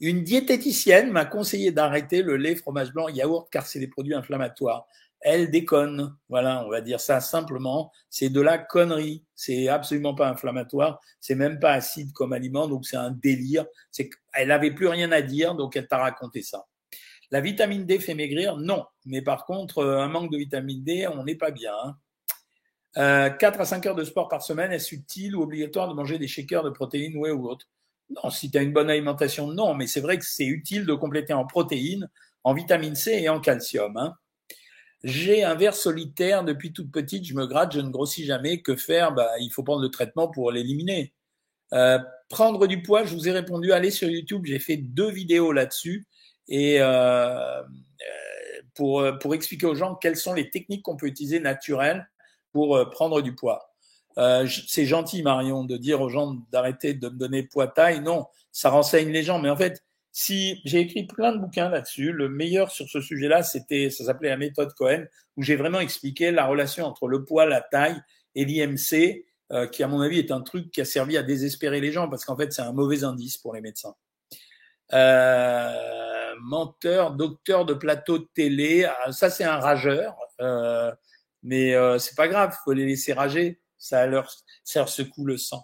Une 0.00 0.22
diététicienne 0.22 1.10
m'a 1.10 1.24
conseillé 1.24 1.72
d'arrêter 1.72 2.22
le 2.22 2.36
lait, 2.36 2.56
fromage 2.56 2.92
blanc, 2.92 3.08
yaourt, 3.08 3.48
car 3.50 3.66
c'est 3.66 3.80
des 3.80 3.88
produits 3.88 4.14
inflammatoires. 4.14 4.86
Elle 5.20 5.50
déconne. 5.50 6.14
Voilà, 6.28 6.64
on 6.66 6.70
va 6.70 6.80
dire 6.80 7.00
ça 7.00 7.20
simplement. 7.20 7.90
C'est 8.10 8.28
de 8.28 8.40
la 8.40 8.58
connerie. 8.58 9.24
C'est 9.34 9.68
absolument 9.68 10.14
pas 10.14 10.28
inflammatoire. 10.28 11.00
C'est 11.20 11.34
même 11.34 11.58
pas 11.58 11.72
acide 11.72 12.12
comme 12.12 12.32
aliment, 12.32 12.68
donc 12.68 12.84
c'est 12.86 12.96
un 12.96 13.10
délire. 13.10 13.64
C'est 13.90 14.10
elle 14.34 14.50
avait 14.50 14.72
plus 14.72 14.88
rien 14.88 15.10
à 15.12 15.22
dire, 15.22 15.54
donc 15.54 15.76
elle 15.76 15.88
t'a 15.88 15.98
raconté 15.98 16.42
ça. 16.42 16.66
La 17.30 17.40
vitamine 17.40 17.86
D 17.86 17.98
fait 18.00 18.14
maigrir? 18.14 18.56
Non. 18.58 18.84
Mais 19.06 19.22
par 19.22 19.46
contre, 19.46 19.78
euh, 19.78 20.00
un 20.00 20.08
manque 20.08 20.30
de 20.30 20.36
vitamine 20.36 20.84
D, 20.84 21.08
on 21.08 21.24
n'est 21.24 21.34
pas 21.34 21.50
bien. 21.50 21.72
Hein. 21.84 21.96
4 22.94 22.98
euh, 22.98 23.62
à 23.62 23.64
5 23.64 23.86
heures 23.86 23.94
de 23.94 24.04
sport 24.04 24.28
par 24.28 24.42
semaine, 24.42 24.72
est-ce 24.72 24.94
utile 24.94 25.34
ou 25.34 25.42
obligatoire 25.42 25.88
de 25.88 25.94
manger 25.94 26.18
des 26.18 26.28
shakers 26.28 26.62
de 26.62 26.70
protéines 26.70 27.16
ouais, 27.16 27.30
ou 27.30 27.48
autre 27.48 27.66
Non, 28.10 28.30
si 28.30 28.50
tu 28.50 28.58
as 28.58 28.62
une 28.62 28.72
bonne 28.72 28.90
alimentation, 28.90 29.48
non, 29.48 29.74
mais 29.74 29.86
c'est 29.86 30.00
vrai 30.00 30.18
que 30.18 30.24
c'est 30.24 30.46
utile 30.46 30.86
de 30.86 30.94
compléter 30.94 31.32
en 31.32 31.44
protéines, 31.44 32.08
en 32.44 32.54
vitamine 32.54 32.94
C 32.94 33.12
et 33.12 33.28
en 33.28 33.40
calcium. 33.40 33.96
Hein. 33.96 34.14
J'ai 35.02 35.42
un 35.42 35.54
verre 35.54 35.74
solitaire 35.74 36.44
depuis 36.44 36.72
toute 36.72 36.92
petite, 36.92 37.26
je 37.26 37.34
me 37.34 37.46
gratte, 37.46 37.74
je 37.74 37.80
ne 37.80 37.90
grossis 37.90 38.24
jamais. 38.24 38.62
Que 38.62 38.76
faire? 38.76 39.12
Bah, 39.12 39.28
Il 39.40 39.50
faut 39.50 39.64
prendre 39.64 39.82
le 39.82 39.90
traitement 39.90 40.28
pour 40.28 40.52
l'éliminer. 40.52 41.12
Euh, 41.72 41.98
prendre 42.28 42.66
du 42.66 42.80
poids, 42.82 43.04
je 43.04 43.14
vous 43.14 43.28
ai 43.28 43.32
répondu, 43.32 43.72
allez 43.72 43.90
sur 43.90 44.08
YouTube, 44.08 44.42
j'ai 44.44 44.60
fait 44.60 44.76
deux 44.76 45.10
vidéos 45.10 45.50
là-dessus 45.50 46.06
et 46.46 46.76
euh, 46.78 47.62
pour, 48.74 49.04
pour 49.20 49.34
expliquer 49.34 49.66
aux 49.66 49.74
gens 49.74 49.96
quelles 49.96 50.16
sont 50.16 50.34
les 50.34 50.50
techniques 50.50 50.82
qu'on 50.82 50.96
peut 50.96 51.06
utiliser 51.06 51.40
naturelles 51.40 52.06
pour 52.54 52.76
euh, 52.76 52.86
prendre 52.86 53.20
du 53.20 53.34
poids. 53.34 53.74
Euh, 54.16 54.46
c'est 54.68 54.86
gentil, 54.86 55.22
Marion, 55.22 55.64
de 55.64 55.76
dire 55.76 56.00
aux 56.00 56.08
gens 56.08 56.36
d'arrêter 56.52 56.94
de 56.94 57.08
me 57.08 57.16
donner 57.16 57.42
poids 57.42 57.66
taille. 57.66 58.00
Non, 58.00 58.26
ça 58.52 58.70
renseigne 58.70 59.10
les 59.10 59.24
gens. 59.24 59.40
Mais 59.40 59.50
en 59.50 59.56
fait, 59.56 59.84
si 60.12 60.60
j'ai 60.64 60.78
écrit 60.78 61.04
plein 61.04 61.32
de 61.32 61.38
bouquins 61.38 61.68
là-dessus, 61.68 62.12
le 62.12 62.28
meilleur 62.28 62.70
sur 62.70 62.88
ce 62.88 63.00
sujet-là, 63.00 63.42
c'était, 63.42 63.90
ça 63.90 64.04
s'appelait 64.04 64.28
la 64.28 64.36
méthode 64.36 64.72
Cohen, 64.74 65.04
où 65.36 65.42
j'ai 65.42 65.56
vraiment 65.56 65.80
expliqué 65.80 66.30
la 66.30 66.46
relation 66.46 66.86
entre 66.86 67.08
le 67.08 67.24
poids, 67.24 67.44
la 67.44 67.60
taille 67.60 68.00
et 68.36 68.44
l'IMC, 68.44 69.24
euh, 69.52 69.66
qui 69.66 69.82
à 69.82 69.88
mon 69.88 70.00
avis 70.00 70.20
est 70.20 70.30
un 70.30 70.40
truc 70.40 70.70
qui 70.70 70.80
a 70.80 70.84
servi 70.84 71.18
à 71.18 71.24
désespérer 71.24 71.80
les 71.80 71.92
gens 71.92 72.08
parce 72.08 72.24
qu'en 72.24 72.36
fait 72.36 72.52
c'est 72.52 72.62
un 72.62 72.72
mauvais 72.72 73.04
indice 73.04 73.36
pour 73.36 73.54
les 73.54 73.60
médecins. 73.60 73.94
Euh, 74.92 76.34
menteur, 76.40 77.12
docteur 77.12 77.64
de 77.64 77.74
plateau 77.74 78.18
de 78.18 78.28
télé, 78.34 78.84
ah, 78.84 79.12
ça 79.12 79.28
c'est 79.30 79.44
un 79.44 79.58
rageur. 79.58 80.16
Euh, 80.40 80.92
mais 81.44 81.74
euh, 81.74 82.00
c'est 82.00 82.16
pas 82.16 82.26
grave, 82.26 82.56
faut 82.64 82.72
les 82.72 82.84
laisser 82.84 83.12
rager, 83.12 83.60
ça 83.78 84.06
leur, 84.06 84.28
ça 84.64 84.80
leur 84.80 84.88
secoue 84.88 85.24
le 85.24 85.38
sang. 85.38 85.62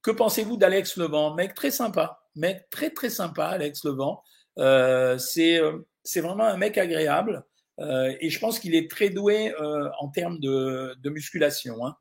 Que 0.00 0.10
pensez-vous 0.10 0.56
d'Alex 0.56 0.96
Levent? 0.96 1.34
Mec 1.34 1.52
très 1.54 1.70
sympa, 1.70 2.20
mec 2.34 2.70
très 2.70 2.90
très 2.90 3.10
sympa, 3.10 3.48
Alex 3.48 3.84
Levent. 3.84 4.22
Euh, 4.58 5.18
c'est 5.18 5.60
euh, 5.60 5.86
c'est 6.02 6.22
vraiment 6.22 6.44
un 6.44 6.56
mec 6.56 6.78
agréable 6.78 7.44
euh, 7.78 8.12
et 8.20 8.30
je 8.30 8.38
pense 8.40 8.58
qu'il 8.58 8.74
est 8.74 8.90
très 8.90 9.10
doué 9.10 9.54
euh, 9.60 9.88
en 10.00 10.08
termes 10.08 10.40
de, 10.40 10.94
de 10.98 11.10
musculation. 11.10 11.84
Hein. 11.84 11.94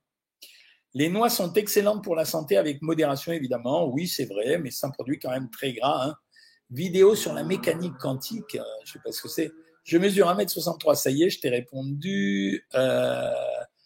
Les 0.93 1.09
noix 1.09 1.29
sont 1.29 1.53
excellentes 1.53 2.03
pour 2.03 2.15
la 2.15 2.25
santé 2.25 2.57
avec 2.57 2.81
modération, 2.81 3.31
évidemment. 3.31 3.85
Oui, 3.85 4.07
c'est 4.07 4.25
vrai, 4.25 4.57
mais 4.57 4.71
c'est 4.71 4.87
un 4.87 4.91
produit 4.91 5.19
quand 5.19 5.29
même 5.29 5.49
très 5.51 5.73
gras. 5.73 6.05
Hein. 6.05 6.15
Vidéo 6.71 7.15
sur 7.15 7.33
la 7.33 7.43
mécanique 7.43 7.97
quantique, 7.99 8.55
euh, 8.55 8.63
je 8.85 8.93
sais 8.93 8.99
pas 9.03 9.11
ce 9.11 9.21
que 9.21 9.27
c'est. 9.27 9.51
Je 9.87 9.97
mesure 9.97 10.27
1m63, 10.27 10.95
ça 10.95 11.09
y 11.11 11.23
est, 11.23 11.29
je 11.29 11.39
t'ai 11.39 11.47
répondu. 11.47 12.67
Euh, 12.75 13.31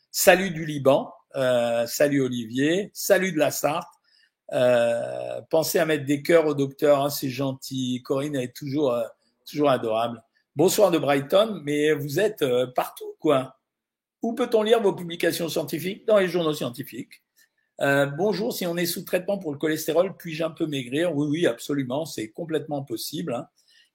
salut 0.10 0.50
du 0.50 0.66
Liban, 0.66 1.14
euh, 1.36 1.86
salut 1.86 2.24
Olivier, 2.24 2.90
salut 2.92 3.32
de 3.32 3.38
la 3.38 3.52
Sarthe. 3.52 3.88
Euh, 4.52 5.42
pensez 5.52 5.78
à 5.78 5.86
mettre 5.86 6.06
des 6.06 6.24
cœurs 6.24 6.48
au 6.48 6.56
docteur, 6.56 7.06
hein, 7.06 7.12
c'est 7.12 7.30
gentil. 7.30 8.02
Corinne 8.04 8.36
est 8.36 8.52
toujours, 8.52 8.94
euh, 8.94 9.04
toujours 9.48 9.70
adorable. 9.70 10.24
Bonsoir 10.56 10.90
de 10.90 10.98
Brighton, 10.98 11.62
mais 11.64 11.94
vous 11.94 12.20
êtes 12.20 12.42
euh, 12.42 12.66
partout, 12.66 13.16
quoi. 13.20 13.60
Où 14.24 14.34
peut-on 14.34 14.64
lire 14.64 14.82
vos 14.82 14.94
publications 14.94 15.50
scientifiques? 15.50 16.08
Dans 16.08 16.18
les 16.18 16.28
journaux 16.28 16.56
scientifiques. 16.56 17.22
Euh, 17.80 18.08
bonjour, 18.08 18.54
si 18.54 18.66
on 18.66 18.76
est 18.76 18.88
sous 18.88 19.04
traitement 19.04 19.38
pour 19.38 19.52
le 19.52 19.60
cholestérol, 19.60 20.18
puis-je 20.18 20.44
un 20.44 20.50
peu 20.50 20.66
maigrir? 20.66 21.16
Oui, 21.16 21.28
oui, 21.30 21.46
absolument, 21.46 22.06
c'est 22.06 22.30
complètement 22.30 22.82
possible. 22.82 23.36
Hein. 23.36 23.48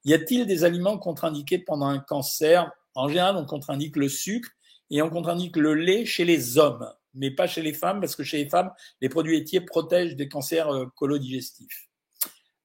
Y 0.06 0.14
a-t-il 0.14 0.46
des 0.46 0.64
aliments 0.64 0.96
contre-indiqués 0.96 1.58
pendant 1.58 1.88
un 1.88 1.98
cancer? 1.98 2.70
En 2.94 3.08
général, 3.08 3.36
on 3.36 3.44
contre-indique 3.44 3.96
le 3.96 4.08
sucre 4.08 4.48
et 4.88 5.02
on 5.02 5.10
contre-indique 5.10 5.56
le 5.56 5.74
lait 5.74 6.06
chez 6.06 6.24
les 6.24 6.56
hommes 6.56 6.88
mais 7.16 7.30
pas 7.30 7.46
chez 7.46 7.62
les 7.62 7.72
femmes, 7.72 8.00
parce 8.00 8.14
que 8.14 8.22
chez 8.22 8.44
les 8.44 8.48
femmes, 8.48 8.70
les 9.00 9.08
produits 9.08 9.36
laitiers 9.36 9.60
protègent 9.60 10.14
des 10.14 10.28
cancers 10.28 10.68
euh, 10.68 10.86
colodigestifs. 10.94 11.88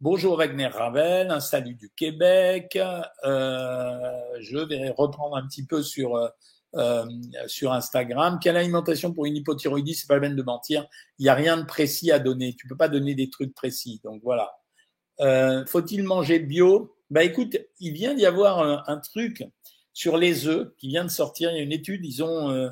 Bonjour 0.01 0.37
Wagner 0.37 0.67
Ravel, 0.67 1.31
un 1.31 1.39
salut 1.39 1.75
du 1.75 1.89
Québec. 1.89 2.77
Euh, 3.23 4.11
je 4.39 4.57
vais 4.57 4.89
reprendre 4.89 5.35
un 5.35 5.47
petit 5.47 5.65
peu 5.65 5.83
sur 5.83 6.15
euh, 6.15 7.05
sur 7.47 7.71
Instagram. 7.71 8.39
Quelle 8.41 8.57
alimentation 8.57 9.13
pour 9.13 9.25
une 9.25 9.35
hypothyroïdie? 9.35 9.93
C'est 9.93 10.07
pas 10.07 10.15
la 10.15 10.21
peine 10.21 10.35
de 10.35 10.43
mentir. 10.43 10.87
Il 11.19 11.23
n'y 11.23 11.29
a 11.29 11.35
rien 11.35 11.57
de 11.57 11.65
précis 11.65 12.11
à 12.11 12.17
donner. 12.17 12.55
Tu 12.57 12.67
peux 12.67 12.77
pas 12.77 12.87
donner 12.87 13.13
des 13.13 13.29
trucs 13.29 13.53
précis. 13.53 14.01
Donc 14.03 14.21
voilà. 14.23 14.51
Faut-il 15.67 16.03
manger 16.03 16.39
bio? 16.39 16.95
Bah 17.11 17.23
écoute, 17.23 17.57
il 17.79 17.93
vient 17.93 18.15
d'y 18.15 18.25
avoir 18.25 18.59
un, 18.59 18.83
un, 18.87 18.97
truc 18.97 19.43
sur 19.93 20.17
les 20.17 20.47
œufs 20.47 20.71
qui 20.77 20.87
vient 20.87 21.03
de 21.03 21.09
sortir. 21.09 21.51
Il 21.51 21.57
y 21.57 21.59
a 21.59 21.63
une 21.63 21.71
étude. 21.71 22.03
Ils 22.05 22.23
ont 22.23 22.49
euh, 22.49 22.69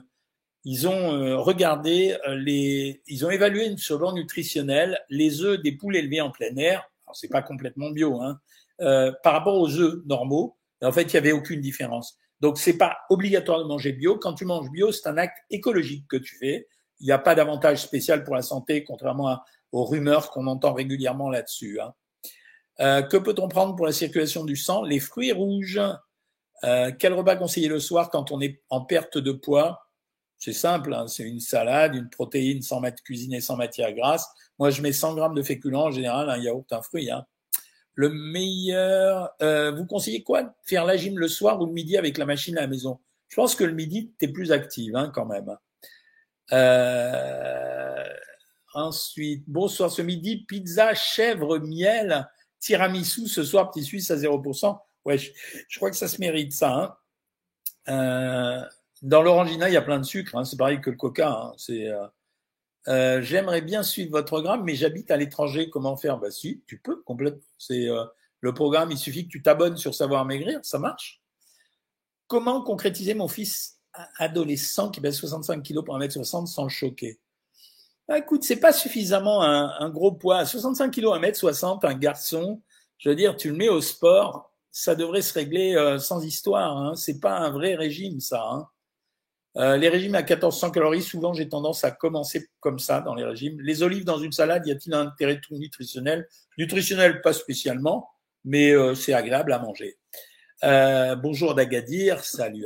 ils 0.66 0.88
ont 0.88 1.14
euh, 1.14 1.38
regardé 1.38 2.18
euh, 2.28 2.36
les, 2.36 3.02
ils 3.08 3.26
ont 3.26 3.30
évalué 3.30 3.76
sur 3.78 3.96
le 3.96 4.00
plan 4.00 4.14
nutritionnel 4.14 5.00
les 5.10 5.42
œufs 5.42 5.62
des 5.62 5.72
poules 5.72 5.96
élevées 5.96 6.22
en 6.22 6.32
plein 6.32 6.56
air. 6.58 6.90
Alors 7.06 7.16
c'est 7.16 7.30
pas 7.30 7.42
complètement 7.42 7.92
bio, 7.92 8.22
hein, 8.22 8.40
euh, 8.82 9.12
par 9.24 9.34
rapport 9.34 9.58
aux 9.58 9.72
œufs 9.78 10.02
normaux. 10.06 10.58
En 10.82 10.92
fait, 10.92 11.04
il 11.04 11.14
y 11.14 11.18
avait 11.18 11.32
aucune 11.32 11.62
différence. 11.62 12.18
Donc 12.40 12.58
c'est 12.58 12.78
pas 12.78 12.98
obligatoire 13.10 13.60
de 13.60 13.66
manger 13.66 13.94
bio. 13.94 14.18
Quand 14.18 14.34
tu 14.34 14.46
manges 14.46 14.70
bio, 14.70 14.92
c'est 14.92 15.08
un 15.08 15.18
acte 15.18 15.38
écologique 15.50 16.06
que 16.08 16.18
tu 16.18 16.38
fais. 16.38 16.68
Il 17.00 17.06
n'y 17.06 17.12
a 17.12 17.20
pas 17.20 17.36
d'avantage 17.36 17.80
spécial 17.80 18.24
pour 18.24 18.36
la 18.36 18.42
santé, 18.42 18.84
contrairement 18.84 19.40
aux 19.72 19.86
rumeurs 19.86 20.32
qu'on 20.32 20.48
entend 20.48 20.74
régulièrement 20.74 21.30
là-dessus. 21.30 21.80
Hein. 21.80 21.94
Euh, 22.82 23.02
que 23.02 23.18
peut-on 23.18 23.48
prendre 23.48 23.76
pour 23.76 23.86
la 23.86 23.92
circulation 23.92 24.46
du 24.46 24.56
sang? 24.56 24.84
Les 24.84 25.00
fruits 25.00 25.32
rouges. 25.32 25.82
Euh, 26.64 26.92
quel 26.98 27.14
repas 27.14 27.36
conseiller 27.36 27.68
le 27.68 27.80
soir 27.80 28.10
quand 28.10 28.32
on 28.32 28.42
est 28.42 28.62
en 28.70 28.82
perte 28.82 29.18
de 29.18 29.32
poids? 29.32 29.86
C'est 30.38 30.54
simple, 30.54 30.94
hein, 30.94 31.08
c'est 31.08 31.24
une 31.24 31.42
salade, 31.42 31.96
une 31.96 32.10
protéine 32.10 32.62
sans 32.62 32.80
mettre 32.80 33.04
cuisinée, 33.04 33.42
sans 33.42 33.58
matière 33.58 33.94
grasse. 33.94 34.26
Moi, 34.58 34.70
je 34.70 34.82
mets 34.82 34.94
100 34.94 35.16
grammes 35.16 35.36
de 35.36 35.42
féculents 35.42 35.88
en 35.88 35.92
général, 35.92 36.30
un 36.30 36.38
yaourt, 36.38 36.72
un 36.72 36.82
fruit. 36.82 37.12
Hein. 37.12 37.26
Le 37.94 38.10
meilleur, 38.10 39.32
euh, 39.42 39.72
vous 39.72 39.86
conseillez 39.86 40.24
quoi? 40.24 40.56
Faire 40.64 40.86
la 40.86 40.96
gym 40.96 41.20
le 41.20 41.28
soir 41.28 41.62
ou 41.62 41.66
le 41.66 41.74
midi 41.74 41.98
avec 41.98 42.18
la 42.18 42.26
machine 42.26 42.58
à 42.58 42.62
la 42.62 42.68
maison? 42.68 43.00
Je 43.28 43.36
pense 43.36 43.56
que 43.56 43.66
le 43.66 43.74
midi, 43.74 44.14
tu 44.18 44.32
plus 44.32 44.54
active 44.54 44.96
hein, 44.96 45.12
quand 45.14 45.26
même. 45.26 45.58
Euh, 46.54 48.04
ensuite, 48.74 49.44
bonsoir 49.48 49.92
ce 49.92 50.02
midi, 50.02 50.46
pizza, 50.48 50.94
chèvre, 50.94 51.60
miel, 51.60 52.28
tiramisu 52.60 53.28
ce 53.28 53.44
soir, 53.44 53.72
petit 53.72 53.84
suisse 53.84 54.12
à 54.12 54.16
0%. 54.16 54.80
Ouais, 55.06 55.18
je, 55.18 55.32
crois 55.78 55.90
que 55.90 55.96
ça 55.96 56.08
se 56.08 56.20
mérite 56.20 56.54
ça. 56.54 56.74
Hein. 56.74 56.96
Euh, 57.90 58.66
dans 59.02 59.22
l'orangina, 59.22 59.70
il 59.70 59.74
y 59.74 59.78
a 59.78 59.82
plein 59.82 60.00
de 60.00 60.06
sucre. 60.06 60.36
Hein, 60.36 60.46
c'est 60.46 60.58
pareil 60.58 60.82
que 60.82 60.90
le 60.90 60.98
coca. 60.98 61.32
Hein, 61.32 61.54
euh, 61.70 62.08
euh, 62.88 63.22
J'aimerais 63.22 63.62
bien 63.62 63.84
suivre 63.84 64.12
votre 64.12 64.28
programme, 64.28 64.64
mais 64.64 64.76
j'habite 64.76 65.10
à 65.12 65.18
l'étranger. 65.18 65.70
Comment 65.70 65.96
faire? 65.96 66.18
Bah 66.18 66.32
si, 66.32 66.64
tu 66.68 66.80
peux 66.80 67.02
complètement. 67.04 67.42
Le 68.42 68.54
programme. 68.54 68.92
Il 68.92 68.98
suffit 68.98 69.26
que 69.26 69.32
tu 69.32 69.42
t'abonnes 69.42 69.78
sur 69.78 69.94
Savoir 69.94 70.26
Maigrir, 70.26 70.60
ça 70.64 70.80
marche. 70.80 71.22
Comment 72.28 72.62
concrétiser 72.62 73.14
mon 73.14 73.28
fils 73.28 73.80
adolescent 74.18 74.92
qui 74.92 75.02
pèse 75.02 75.18
65 75.18 75.64
kg 75.64 75.84
pour 75.84 75.98
1m60 75.98 76.46
sans 76.46 76.64
le 76.64 76.70
choquer? 76.70 77.20
Bah, 78.10 78.18
Écoute, 78.18 78.44
c'est 78.44 78.60
pas 78.60 78.74
suffisamment 78.74 79.42
un, 79.44 79.90
gros 79.90 80.12
poids. 80.12 80.46
65 80.46 80.94
kg, 80.94 81.06
1m60, 81.06 81.86
un 81.86 81.94
garçon. 81.94 82.62
Je 82.98 83.10
veux 83.10 83.16
dire, 83.16 83.38
tu 83.38 83.50
le 83.50 83.56
mets 83.56 83.70
au 83.70 83.80
sport, 83.80 84.52
ça 84.72 84.96
devrait 84.96 85.22
se 85.22 85.34
régler 85.34 85.76
euh, 85.76 86.00
sans 86.00 86.24
histoire. 86.26 86.78
Hein. 86.78 86.96
C'est 86.96 87.22
pas 87.22 87.38
un 87.38 87.52
vrai 87.52 87.76
régime, 87.76 88.20
ça. 88.20 88.44
Hein. 88.44 88.68
Euh, 89.58 89.78
les 89.78 89.90
régimes 89.90 90.16
à 90.16 90.22
1400 90.22 90.72
calories, 90.72 91.02
souvent 91.02 91.34
j'ai 91.34 91.50
tendance 91.50 91.84
à 91.84 91.92
commencer 91.92 92.50
comme 92.60 92.78
ça 92.78 93.02
dans 93.02 93.16
les 93.16 93.24
régimes. 93.24 93.60
Les 93.62 93.84
olives 93.84 94.06
dans 94.06 94.20
une 94.20 94.32
salade, 94.32 94.68
y 94.68 94.72
a-t-il 94.72 94.94
un 94.94 95.08
intérêt 95.08 95.40
tout 95.42 95.56
nutritionnel? 95.56 96.28
Nutritionnel, 96.58 97.22
pas 97.22 97.34
spécialement, 97.34 98.10
mais 98.46 98.72
euh, 98.72 98.96
c'est 98.96 99.14
agréable 99.14 99.54
à 99.54 99.60
manger. 99.60 99.98
Euh, 100.64 101.16
bonjour 101.16 101.56
d'Agadir, 101.56 102.24
salut. 102.24 102.66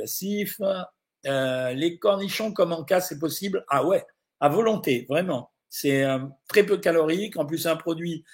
Euh, 1.26 1.72
les 1.72 1.98
cornichons 1.98 2.52
comme 2.52 2.72
en 2.72 2.84
cas, 2.84 3.00
c'est 3.00 3.18
possible? 3.18 3.64
Ah 3.68 3.84
ouais, 3.84 4.04
à 4.44 4.48
volonté, 4.48 5.06
vraiment. 5.08 5.50
C'est 5.68 6.04
très 6.48 6.64
peu 6.64 6.76
calorique, 6.76 7.36
en 7.36 7.46
plus 7.46 7.58
c'est 7.58 7.68
un 7.68 7.76
produit 7.76 8.24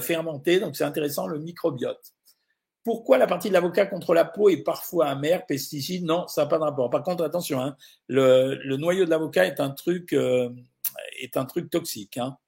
fermenté, 0.00 0.58
donc 0.58 0.74
c'est 0.76 0.84
intéressant 0.84 1.28
le 1.28 1.38
microbiote. 1.38 2.12
Pourquoi 2.88 3.18
la 3.18 3.26
partie 3.26 3.48
de 3.48 3.52
l'avocat 3.52 3.84
contre 3.84 4.14
la 4.14 4.24
peau 4.24 4.48
est 4.48 4.62
parfois 4.62 5.08
amère, 5.08 5.44
pesticide? 5.44 6.06
Non, 6.06 6.26
ça 6.26 6.44
n'a 6.44 6.48
pas 6.48 6.56
de 6.56 6.62
rapport. 6.62 6.88
Par 6.88 7.02
contre, 7.02 7.22
attention, 7.22 7.60
hein, 7.60 7.76
le, 8.06 8.54
le, 8.64 8.76
noyau 8.78 9.04
de 9.04 9.10
l'avocat 9.10 9.44
est 9.44 9.60
un 9.60 9.68
truc 9.68 10.14
euh, 10.14 10.48
est 11.20 11.36
un 11.36 11.44
truc 11.44 11.68
toxique. 11.68 12.16
Hein. 12.16 12.38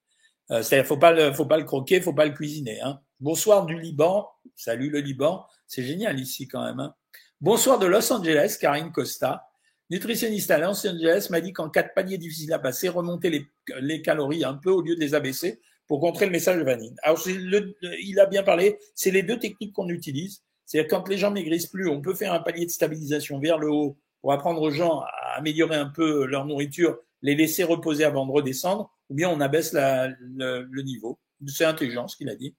Euh, 0.50 0.62
C'est-à-dire, 0.62 0.86
faut 0.86 0.96
pas 0.96 1.12
le, 1.12 1.34
faut 1.34 1.44
pas 1.44 1.58
le 1.58 1.64
croquer, 1.64 2.00
faut 2.00 2.14
pas 2.14 2.24
le 2.24 2.32
cuisiner. 2.32 2.80
Hein. 2.80 3.00
Bonsoir 3.18 3.66
du 3.66 3.78
Liban. 3.78 4.30
Salut 4.56 4.88
le 4.88 5.00
Liban. 5.00 5.44
C'est 5.66 5.82
génial 5.82 6.18
ici 6.18 6.48
quand 6.48 6.64
même. 6.64 6.80
Hein. 6.80 6.94
Bonsoir 7.42 7.78
de 7.78 7.84
Los 7.84 8.10
Angeles, 8.10 8.56
Karine 8.58 8.92
Costa. 8.92 9.49
Nutritionniste 9.90 10.50
à 10.52 10.58
Los 10.58 10.86
Angeles 10.86 11.26
m'a 11.30 11.40
dit 11.40 11.52
qu'en 11.52 11.68
cas 11.68 11.82
de 11.82 11.90
panier 11.94 12.16
difficile 12.16 12.52
à 12.52 12.60
passer, 12.60 12.88
remonter 12.88 13.28
les, 13.28 13.46
les 13.80 14.02
calories 14.02 14.44
un 14.44 14.54
peu 14.54 14.70
au 14.70 14.82
lieu 14.82 14.94
de 14.94 15.00
les 15.00 15.14
abaisser 15.14 15.60
pour 15.88 15.98
contrer 15.98 16.26
le 16.26 16.30
message 16.30 16.56
de 16.56 16.62
vanille. 16.62 16.94
Alors, 17.02 17.20
il 17.26 18.20
a 18.20 18.26
bien 18.26 18.44
parlé, 18.44 18.78
c'est 18.94 19.10
les 19.10 19.24
deux 19.24 19.40
techniques 19.40 19.72
qu'on 19.72 19.88
utilise. 19.88 20.44
C'est-à-dire 20.64 20.88
quand 20.88 21.08
les 21.08 21.18
gens 21.18 21.32
maigrissent 21.32 21.66
plus, 21.66 21.88
on 21.88 22.00
peut 22.00 22.14
faire 22.14 22.32
un 22.32 22.38
palier 22.38 22.64
de 22.64 22.70
stabilisation 22.70 23.40
vers 23.40 23.58
le 23.58 23.68
haut 23.68 23.98
pour 24.20 24.32
apprendre 24.32 24.62
aux 24.62 24.70
gens 24.70 25.00
à 25.00 25.38
améliorer 25.38 25.74
un 25.74 25.88
peu 25.88 26.26
leur 26.26 26.46
nourriture, 26.46 26.96
les 27.22 27.34
laisser 27.34 27.64
reposer 27.64 28.04
avant 28.04 28.24
de 28.24 28.30
redescendre, 28.30 28.92
ou 29.08 29.14
bien 29.14 29.28
on 29.28 29.40
abaisse 29.40 29.72
le, 29.72 30.68
le, 30.70 30.82
niveau. 30.82 31.18
C'est 31.48 31.64
intelligent 31.64 32.06
ce 32.06 32.16
qu'il 32.16 32.28
a 32.28 32.36
dit. 32.36 32.54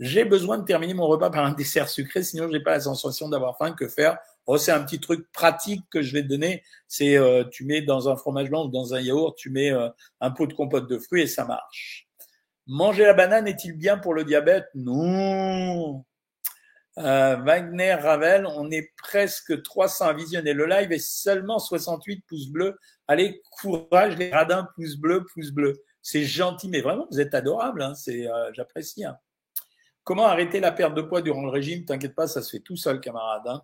J'ai 0.00 0.24
besoin 0.24 0.56
de 0.56 0.64
terminer 0.64 0.94
mon 0.94 1.06
repas 1.06 1.28
par 1.28 1.44
un 1.44 1.52
dessert 1.52 1.90
sucré, 1.90 2.22
sinon 2.22 2.48
j'ai 2.50 2.60
pas 2.60 2.72
la 2.72 2.80
sensation 2.80 3.28
d'avoir 3.28 3.58
faim. 3.58 3.72
Que 3.72 3.86
faire? 3.86 4.18
Oh, 4.46 4.56
c'est 4.56 4.72
un 4.72 4.82
petit 4.82 4.98
truc 4.98 5.30
pratique 5.30 5.84
que 5.90 6.00
je 6.00 6.14
vais 6.14 6.22
te 6.22 6.28
donner. 6.28 6.64
C'est 6.88 7.18
euh, 7.18 7.44
tu 7.44 7.66
mets 7.66 7.82
dans 7.82 8.08
un 8.08 8.16
fromage 8.16 8.48
blanc 8.48 8.64
ou 8.64 8.70
dans 8.70 8.94
un 8.94 9.00
yaourt, 9.00 9.36
tu 9.36 9.50
mets 9.50 9.70
euh, 9.70 9.90
un 10.22 10.30
pot 10.30 10.46
de 10.46 10.54
compote 10.54 10.88
de 10.88 10.98
fruits 10.98 11.22
et 11.22 11.26
ça 11.26 11.44
marche. 11.44 12.08
Manger 12.66 13.04
la 13.04 13.12
banane 13.12 13.46
est-il 13.46 13.74
bien 13.74 13.98
pour 13.98 14.14
le 14.14 14.24
diabète? 14.24 14.68
Non. 14.74 16.04
Euh, 16.98 17.36
Wagner 17.36 17.94
Ravel, 17.94 18.46
on 18.46 18.70
est 18.70 18.92
presque 18.96 19.62
300 19.62 20.06
à 20.06 20.12
visionner 20.12 20.54
le 20.54 20.66
live 20.66 20.92
et 20.92 20.98
seulement 20.98 21.58
68 21.58 22.24
pouces 22.26 22.48
bleus. 22.48 22.78
Allez, 23.06 23.42
courage 23.50 24.16
les 24.16 24.30
radins, 24.30 24.66
pouces 24.74 24.96
bleus, 24.96 25.26
pouces 25.34 25.50
bleus. 25.50 25.82
C'est 26.02 26.24
gentil, 26.24 26.68
mais 26.68 26.80
vraiment, 26.80 27.06
vous 27.10 27.20
êtes 27.20 27.34
adorable. 27.34 27.82
Hein, 27.82 27.94
c'est, 27.94 28.26
euh, 28.26 28.50
j'apprécie. 28.54 29.04
Hein. 29.04 29.16
Comment 30.10 30.26
arrêter 30.26 30.58
la 30.58 30.72
perte 30.72 30.94
de 30.94 31.02
poids 31.02 31.22
durant 31.22 31.42
le 31.42 31.50
régime? 31.50 31.84
T'inquiète 31.84 32.16
pas, 32.16 32.26
ça 32.26 32.42
se 32.42 32.50
fait 32.50 32.58
tout 32.58 32.74
seul, 32.74 32.98
camarade. 32.98 33.46
Hein. 33.46 33.62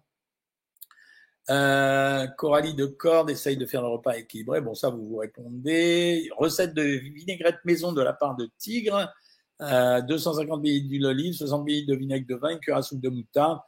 Euh, 1.51 2.29
Coralie 2.39 2.75
de 2.75 2.87
Corde 2.87 3.31
essaye 3.31 3.57
de 3.57 3.67
faire 3.67 3.83
le 3.83 3.89
repas 3.89 4.13
équilibré. 4.13 4.61
Bon, 4.61 4.73
ça, 4.73 4.91
vous 4.91 5.09
vous 5.09 5.17
répondez. 5.17 6.31
Recette 6.37 6.73
de 6.73 6.83
vinaigrette 6.85 7.57
maison 7.65 7.91
de 7.93 8.01
la 8.01 8.13
part 8.13 8.37
de 8.37 8.49
Tigre. 8.59 9.13
Euh, 9.61 10.01
250 10.03 10.61
ml 10.61 10.87
d'huile 10.87 11.03
d'olive, 11.03 11.35
60 11.35 11.67
ml 11.67 11.85
de 11.85 11.97
vinaigre 11.97 12.27
de 12.29 12.37
vin, 12.37 12.51
une 12.51 12.75
à 12.75 12.83
soupe 12.83 13.01
de 13.01 13.09
moutarde. 13.09 13.59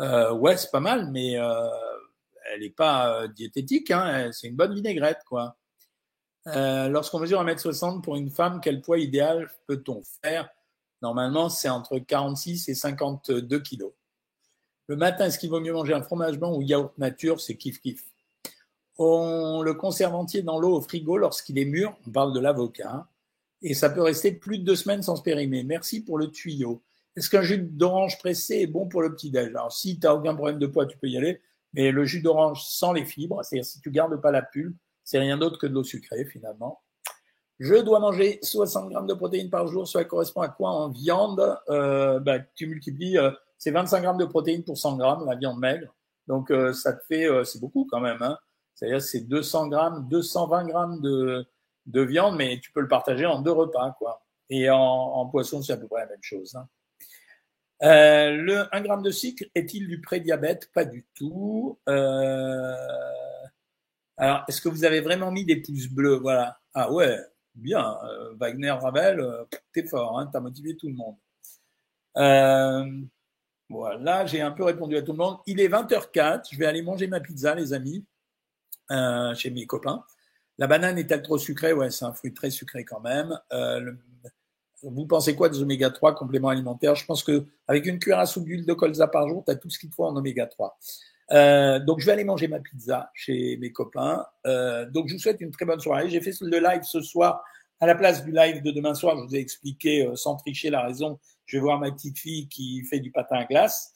Euh, 0.00 0.34
ouais, 0.34 0.58
c'est 0.58 0.70
pas 0.70 0.80
mal, 0.80 1.10
mais 1.10 1.40
euh, 1.40 1.70
elle 2.52 2.60
n'est 2.60 2.68
pas 2.68 3.22
euh, 3.22 3.28
diététique. 3.28 3.90
Hein, 3.90 4.28
c'est 4.32 4.48
une 4.48 4.56
bonne 4.56 4.74
vinaigrette, 4.74 5.22
quoi. 5.26 5.56
Euh, 6.48 6.90
lorsqu'on 6.90 7.18
mesure 7.18 7.42
1m60 7.42 8.02
pour 8.02 8.16
une 8.16 8.28
femme, 8.28 8.60
quel 8.62 8.82
poids 8.82 8.98
idéal 8.98 9.50
peut-on 9.66 10.02
faire? 10.22 10.50
Normalement, 11.02 11.48
c'est 11.48 11.68
entre 11.68 11.98
46 11.98 12.68
et 12.68 12.74
52 12.74 13.60
kilos. 13.60 13.92
Le 14.88 14.96
matin, 14.96 15.26
est-ce 15.26 15.38
qu'il 15.38 15.50
vaut 15.50 15.60
mieux 15.60 15.72
manger 15.72 15.94
un 15.94 16.02
fromage 16.02 16.38
blanc 16.38 16.54
ou 16.54 16.62
yaourt 16.62 16.96
nature? 16.98 17.40
C'est 17.40 17.56
kiff 17.56 17.80
kiff. 17.80 18.04
on 18.98 19.62
le 19.62 19.74
conserve 19.74 20.14
entier 20.14 20.42
dans 20.42 20.58
l'eau 20.58 20.76
au 20.76 20.80
frigo 20.80 21.16
lorsqu'il 21.16 21.58
est 21.58 21.64
mûr. 21.64 21.96
On 22.06 22.10
parle 22.10 22.32
de 22.32 22.40
l'avocat. 22.40 23.08
Et 23.62 23.74
ça 23.74 23.90
peut 23.90 24.02
rester 24.02 24.32
plus 24.32 24.58
de 24.58 24.64
deux 24.64 24.76
semaines 24.76 25.02
sans 25.02 25.16
se 25.16 25.22
périmer. 25.22 25.64
Merci 25.64 26.04
pour 26.04 26.18
le 26.18 26.30
tuyau. 26.30 26.82
Est-ce 27.16 27.30
qu'un 27.30 27.42
jus 27.42 27.58
d'orange 27.58 28.18
pressé 28.18 28.60
est 28.60 28.66
bon 28.66 28.86
pour 28.86 29.02
le 29.02 29.14
petit-déj? 29.14 29.48
Alors, 29.48 29.72
si 29.72 29.98
tu 29.98 30.06
n'as 30.06 30.12
aucun 30.12 30.34
problème 30.34 30.58
de 30.58 30.66
poids, 30.66 30.86
tu 30.86 30.98
peux 30.98 31.08
y 31.08 31.16
aller. 31.16 31.40
Mais 31.72 31.90
le 31.90 32.04
jus 32.04 32.22
d'orange 32.22 32.62
sans 32.64 32.92
les 32.92 33.04
fibres, 33.04 33.42
c'est-à-dire 33.42 33.64
si 33.64 33.80
tu 33.80 33.90
gardes 33.90 34.20
pas 34.20 34.30
la 34.30 34.42
pulpe, 34.42 34.76
c'est 35.02 35.18
rien 35.18 35.36
d'autre 35.36 35.58
que 35.58 35.66
de 35.66 35.72
l'eau 35.72 35.84
sucrée 35.84 36.24
finalement. 36.24 36.80
Je 37.58 37.74
dois 37.76 38.00
manger 38.00 38.38
60 38.42 38.90
grammes 38.90 39.06
de 39.06 39.14
protéines 39.14 39.50
par 39.50 39.66
jour. 39.66 39.88
Cela 39.88 40.04
correspond 40.04 40.42
à 40.42 40.48
quoi 40.48 40.70
en 40.70 40.90
viande? 40.90 41.58
Euh, 41.68 42.20
bah, 42.20 42.38
Tu 42.54 42.66
multiplies, 42.66 43.18
euh, 43.18 43.30
c'est 43.58 43.70
25 43.70 44.02
grammes 44.02 44.18
de 44.18 44.26
protéines 44.26 44.64
pour 44.64 44.76
100 44.76 44.96
grammes, 44.96 45.24
la 45.26 45.36
viande 45.36 45.58
maigre. 45.58 45.94
Donc 46.26 46.50
euh, 46.50 46.72
ça 46.72 46.92
te 46.92 47.04
fait, 47.06 47.28
euh, 47.28 47.44
c'est 47.44 47.60
beaucoup 47.60 47.86
quand 47.90 48.00
même. 48.00 48.20
Hein. 48.20 48.38
C'est-à-dire 48.74 49.00
c'est 49.00 49.22
200 49.22 49.68
grammes, 49.68 50.06
220 50.08 50.66
grammes 50.66 51.00
de, 51.00 51.46
de 51.86 52.00
viande, 52.02 52.36
mais 52.36 52.60
tu 52.60 52.72
peux 52.72 52.80
le 52.80 52.88
partager 52.88 53.24
en 53.26 53.40
deux 53.40 53.52
repas, 53.52 53.92
quoi. 53.98 54.22
Et 54.50 54.68
en, 54.70 54.78
en 54.78 55.26
poisson, 55.26 55.62
c'est 55.62 55.72
à 55.72 55.76
peu 55.76 55.88
près 55.88 56.00
la 56.00 56.06
même 56.08 56.22
chose. 56.22 56.54
Hein. 56.56 56.68
Euh, 57.82 58.30
le 58.32 58.74
1 58.74 58.80
gramme 58.82 59.02
de 59.02 59.10
sucre 59.10 59.44
est-il 59.54 59.86
du 59.88 60.00
prédiabète? 60.00 60.70
Pas 60.72 60.84
du 60.84 61.06
tout. 61.14 61.78
Euh, 61.88 62.74
alors, 64.16 64.44
est-ce 64.48 64.60
que 64.60 64.68
vous 64.68 64.84
avez 64.84 65.00
vraiment 65.00 65.30
mis 65.30 65.44
des 65.44 65.56
pouces 65.56 65.88
bleus? 65.88 66.16
Voilà. 66.16 66.58
Ah 66.74 66.90
ouais, 66.92 67.18
bien. 67.56 67.96
Euh, 68.04 68.34
Wagner 68.34 68.70
Ravel, 68.70 69.20
euh, 69.20 69.44
t'es 69.72 69.86
fort, 69.86 70.18
hein, 70.18 70.28
t'as 70.32 70.40
motivé 70.40 70.76
tout 70.76 70.88
le 70.88 70.94
monde. 70.94 71.16
Euh, 72.16 73.02
voilà, 73.68 74.26
j'ai 74.26 74.40
un 74.40 74.52
peu 74.52 74.64
répondu 74.64 74.96
à 74.96 75.02
tout 75.02 75.12
le 75.12 75.18
monde. 75.18 75.38
Il 75.46 75.60
est 75.60 75.68
20h04, 75.68 76.48
je 76.52 76.58
vais 76.58 76.66
aller 76.66 76.82
manger 76.82 77.06
ma 77.08 77.20
pizza, 77.20 77.54
les 77.54 77.72
amis, 77.72 78.04
chez 79.34 79.50
mes 79.50 79.66
copains. 79.66 80.04
La 80.58 80.66
banane 80.66 80.98
est-elle 80.98 81.22
trop 81.22 81.36
sucrée? 81.36 81.72
Ouais, 81.72 81.90
c'est 81.90 82.04
un 82.04 82.12
fruit 82.12 82.32
très 82.32 82.50
sucré 82.50 82.84
quand 82.84 83.00
même. 83.00 83.38
Vous 84.82 85.06
pensez 85.06 85.34
quoi 85.34 85.48
des 85.48 85.60
oméga 85.60 85.90
3 85.90 86.14
compléments 86.14 86.48
alimentaires 86.48 86.94
Je 86.94 87.04
pense 87.04 87.24
que 87.24 87.46
avec 87.66 87.86
une 87.86 87.98
cuillère 87.98 88.20
à 88.20 88.26
soupe 88.26 88.44
d'huile 88.44 88.64
de 88.64 88.72
colza 88.72 89.08
par 89.08 89.28
jour, 89.28 89.42
tu 89.44 89.50
as 89.50 89.56
tout 89.56 89.68
ce 89.68 89.78
qu'il 89.78 89.90
faut 89.90 90.04
en 90.04 90.14
oméga 90.14 90.46
3. 90.46 90.78
Euh, 91.32 91.78
donc, 91.80 92.00
je 92.00 92.06
vais 92.06 92.12
aller 92.12 92.24
manger 92.24 92.48
ma 92.48 92.60
pizza 92.60 93.10
chez 93.14 93.56
mes 93.58 93.72
copains. 93.72 94.24
Euh, 94.46 94.86
donc, 94.90 95.08
je 95.08 95.14
vous 95.14 95.20
souhaite 95.20 95.40
une 95.40 95.50
très 95.50 95.64
bonne 95.64 95.80
soirée. 95.80 96.08
J'ai 96.08 96.20
fait 96.20 96.32
le 96.40 96.58
live 96.58 96.82
ce 96.82 97.00
soir 97.00 97.42
à 97.80 97.86
la 97.86 97.94
place 97.94 98.24
du 98.24 98.32
live 98.32 98.62
de 98.62 98.70
demain 98.70 98.94
soir. 98.94 99.16
Je 99.18 99.24
vous 99.24 99.36
ai 99.36 99.40
expliqué 99.40 100.06
euh, 100.06 100.16
sans 100.16 100.36
tricher 100.36 100.70
la 100.70 100.82
raison. 100.82 101.18
Je 101.46 101.56
vais 101.56 101.60
voir 101.60 101.78
ma 101.78 101.90
petite 101.90 102.18
fille 102.18 102.48
qui 102.48 102.84
fait 102.84 103.00
du 103.00 103.10
patin 103.10 103.36
à 103.36 103.44
glace. 103.44 103.92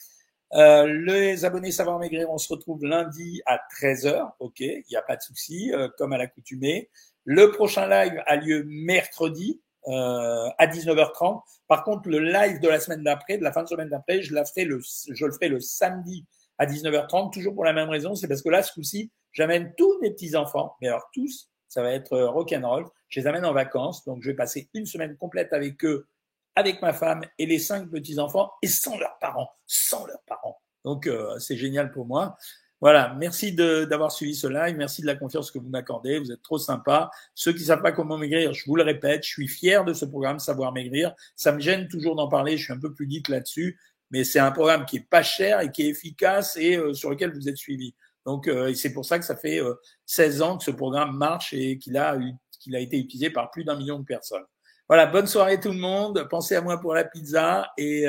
Euh, 0.53 0.87
les 1.05 1.45
abonnés 1.45 1.71
Savoir 1.71 1.99
Maigrir, 1.99 2.29
on 2.29 2.39
se 2.39 2.53
retrouve 2.53 2.85
lundi 2.85 3.41
à 3.47 3.61
13h. 3.81 4.33
OK, 4.41 4.61
il 4.61 4.85
n'y 4.91 4.97
a 4.97 5.03
pas 5.03 5.17
de 5.17 5.23
souci, 5.23 5.73
euh, 5.73 5.89
comme 5.97 6.13
à 6.13 6.19
l'accoutumée. 6.19 6.91
Le 7.25 7.53
prochain 7.53 7.89
live 7.89 8.21
a 8.27 8.37
lieu 8.37 8.65
mercredi 8.67 9.61
euh, 9.87 10.49
à 10.59 10.67
19h30. 10.67 11.43
Par 11.69 11.85
contre, 11.85 12.09
le 12.09 12.19
live 12.19 12.61
de 12.61 12.69
la 12.69 12.81
semaine 12.81 13.05
d'après, 13.05 13.39
de 13.39 13.45
la 13.45 13.53
fin 13.53 13.63
de 13.63 13.69
semaine 13.69 13.89
d'après, 13.89 14.23
je, 14.23 14.35
le, 14.35 14.81
je 15.15 15.25
le 15.25 15.33
ferai 15.33 15.49
le 15.49 15.61
samedi 15.61 16.27
à 16.61 16.67
19h30, 16.67 17.33
toujours 17.33 17.55
pour 17.55 17.65
la 17.65 17.73
même 17.73 17.89
raison, 17.89 18.15
c'est 18.15 18.29
parce 18.29 18.43
que 18.43 18.51
là, 18.51 18.63
ce 18.63 18.75
coup-ci, 18.75 19.11
j'amène 19.33 19.73
tous 19.79 19.99
mes 20.03 20.11
petits-enfants, 20.11 20.77
mais 20.83 20.89
alors 20.89 21.09
tous, 21.15 21.49
ça 21.69 21.83
va 21.83 21.91
être 21.91 22.13
euh, 22.13 22.29
rock'n'roll, 22.29 22.85
je 23.09 23.19
les 23.19 23.27
amène 23.27 23.47
en 23.47 23.55
vacances, 23.55 24.05
donc 24.05 24.23
je 24.23 24.29
vais 24.29 24.37
passer 24.37 24.69
une 24.75 24.85
semaine 24.85 25.17
complète 25.17 25.55
avec 25.55 25.83
eux, 25.87 26.07
avec 26.55 26.83
ma 26.83 26.93
femme 26.93 27.23
et 27.39 27.47
les 27.47 27.59
cinq 27.59 27.89
petits-enfants, 27.89 28.53
et 28.61 28.67
sans 28.67 28.99
leurs 28.99 29.19
parents, 29.21 29.49
sans 29.67 30.05
leurs 30.07 30.23
parents. 30.27 30.61
Donc, 30.85 31.07
euh, 31.07 31.39
c'est 31.39 31.57
génial 31.57 31.93
pour 31.93 32.05
moi. 32.05 32.37
Voilà, 32.83 33.15
merci 33.19 33.55
d'avoir 33.55 34.13
suivi 34.13 34.35
ce 34.35 34.47
live, 34.47 34.77
merci 34.77 35.01
de 35.01 35.07
la 35.07 35.15
confiance 35.15 35.51
que 35.51 35.59
vous 35.59 35.69
m'accordez, 35.69 36.19
vous 36.19 36.33
êtes 36.33 36.43
trop 36.43 36.59
sympa. 36.59 37.11
Ceux 37.35 37.55
qui 37.55 37.65
savent 37.65 37.83
pas 37.83 37.93
comment 37.93 38.19
maigrir, 38.19 38.53
je 38.53 38.65
vous 38.67 38.77
le 38.77 38.83
répète, 38.83 39.25
je 39.25 39.31
suis 39.31 39.49
fier 39.49 39.85
de 39.85 39.95
ce 39.95 40.05
programme 40.05 40.39
Savoir 40.39 40.73
Maigrir. 40.73 41.15
Ça 41.37 41.53
me 41.53 41.61
gêne 41.61 41.89
toujours 41.89 42.17
d'en 42.17 42.29
parler, 42.29 42.57
je 42.57 42.65
suis 42.65 42.73
un 42.73 42.79
peu 42.79 42.95
geek 42.99 43.29
là-dessus, 43.29 43.79
mais 44.11 44.25
c'est 44.25 44.39
un 44.39 44.51
programme 44.51 44.85
qui 44.85 44.97
est 44.97 45.09
pas 45.09 45.23
cher 45.23 45.61
et 45.61 45.71
qui 45.71 45.83
est 45.83 45.89
efficace 45.89 46.57
et 46.57 46.77
euh, 46.77 46.93
sur 46.93 47.11
lequel 47.11 47.33
vous 47.33 47.49
êtes 47.49 47.57
suivi. 47.57 47.95
Donc 48.27 48.49
euh, 48.49 48.75
c'est 48.75 48.93
pour 48.93 49.05
ça 49.05 49.19
que 49.19 49.25
ça 49.25 49.37
fait 49.37 49.61
16 50.07 50.41
euh, 50.41 50.45
ans 50.45 50.59
que 50.59 50.65
ce 50.65 50.71
programme 50.71 51.17
marche 51.17 51.53
et 51.53 51.79
qu'il 51.79 51.97
a 51.97 52.19
qu'il 52.59 52.77
a 52.77 52.81
été 52.81 52.99
utilisé 52.99 53.31
par 53.31 53.51
plus 53.51 53.65
d'un 53.65 53.77
million 53.77 53.99
de 53.99 54.05
personnes. 54.05 54.45
Voilà, 54.89 55.07
bonne 55.07 55.27
soirée 55.27 55.61
tout 55.61 55.71
le 55.71 55.79
monde. 55.79 56.27
Pensez 56.29 56.57
à 56.57 56.61
moi 56.61 56.79
pour 56.79 56.95
la 56.95 57.05
pizza 57.05 57.71
et 57.79 58.05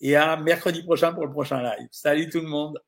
et 0.00 0.16
à 0.16 0.36
mercredi 0.36 0.82
prochain 0.82 1.12
pour 1.12 1.26
le 1.26 1.32
prochain 1.32 1.62
live. 1.62 1.88
Salut 1.90 2.28
tout 2.28 2.40
le 2.40 2.48
monde. 2.48 2.80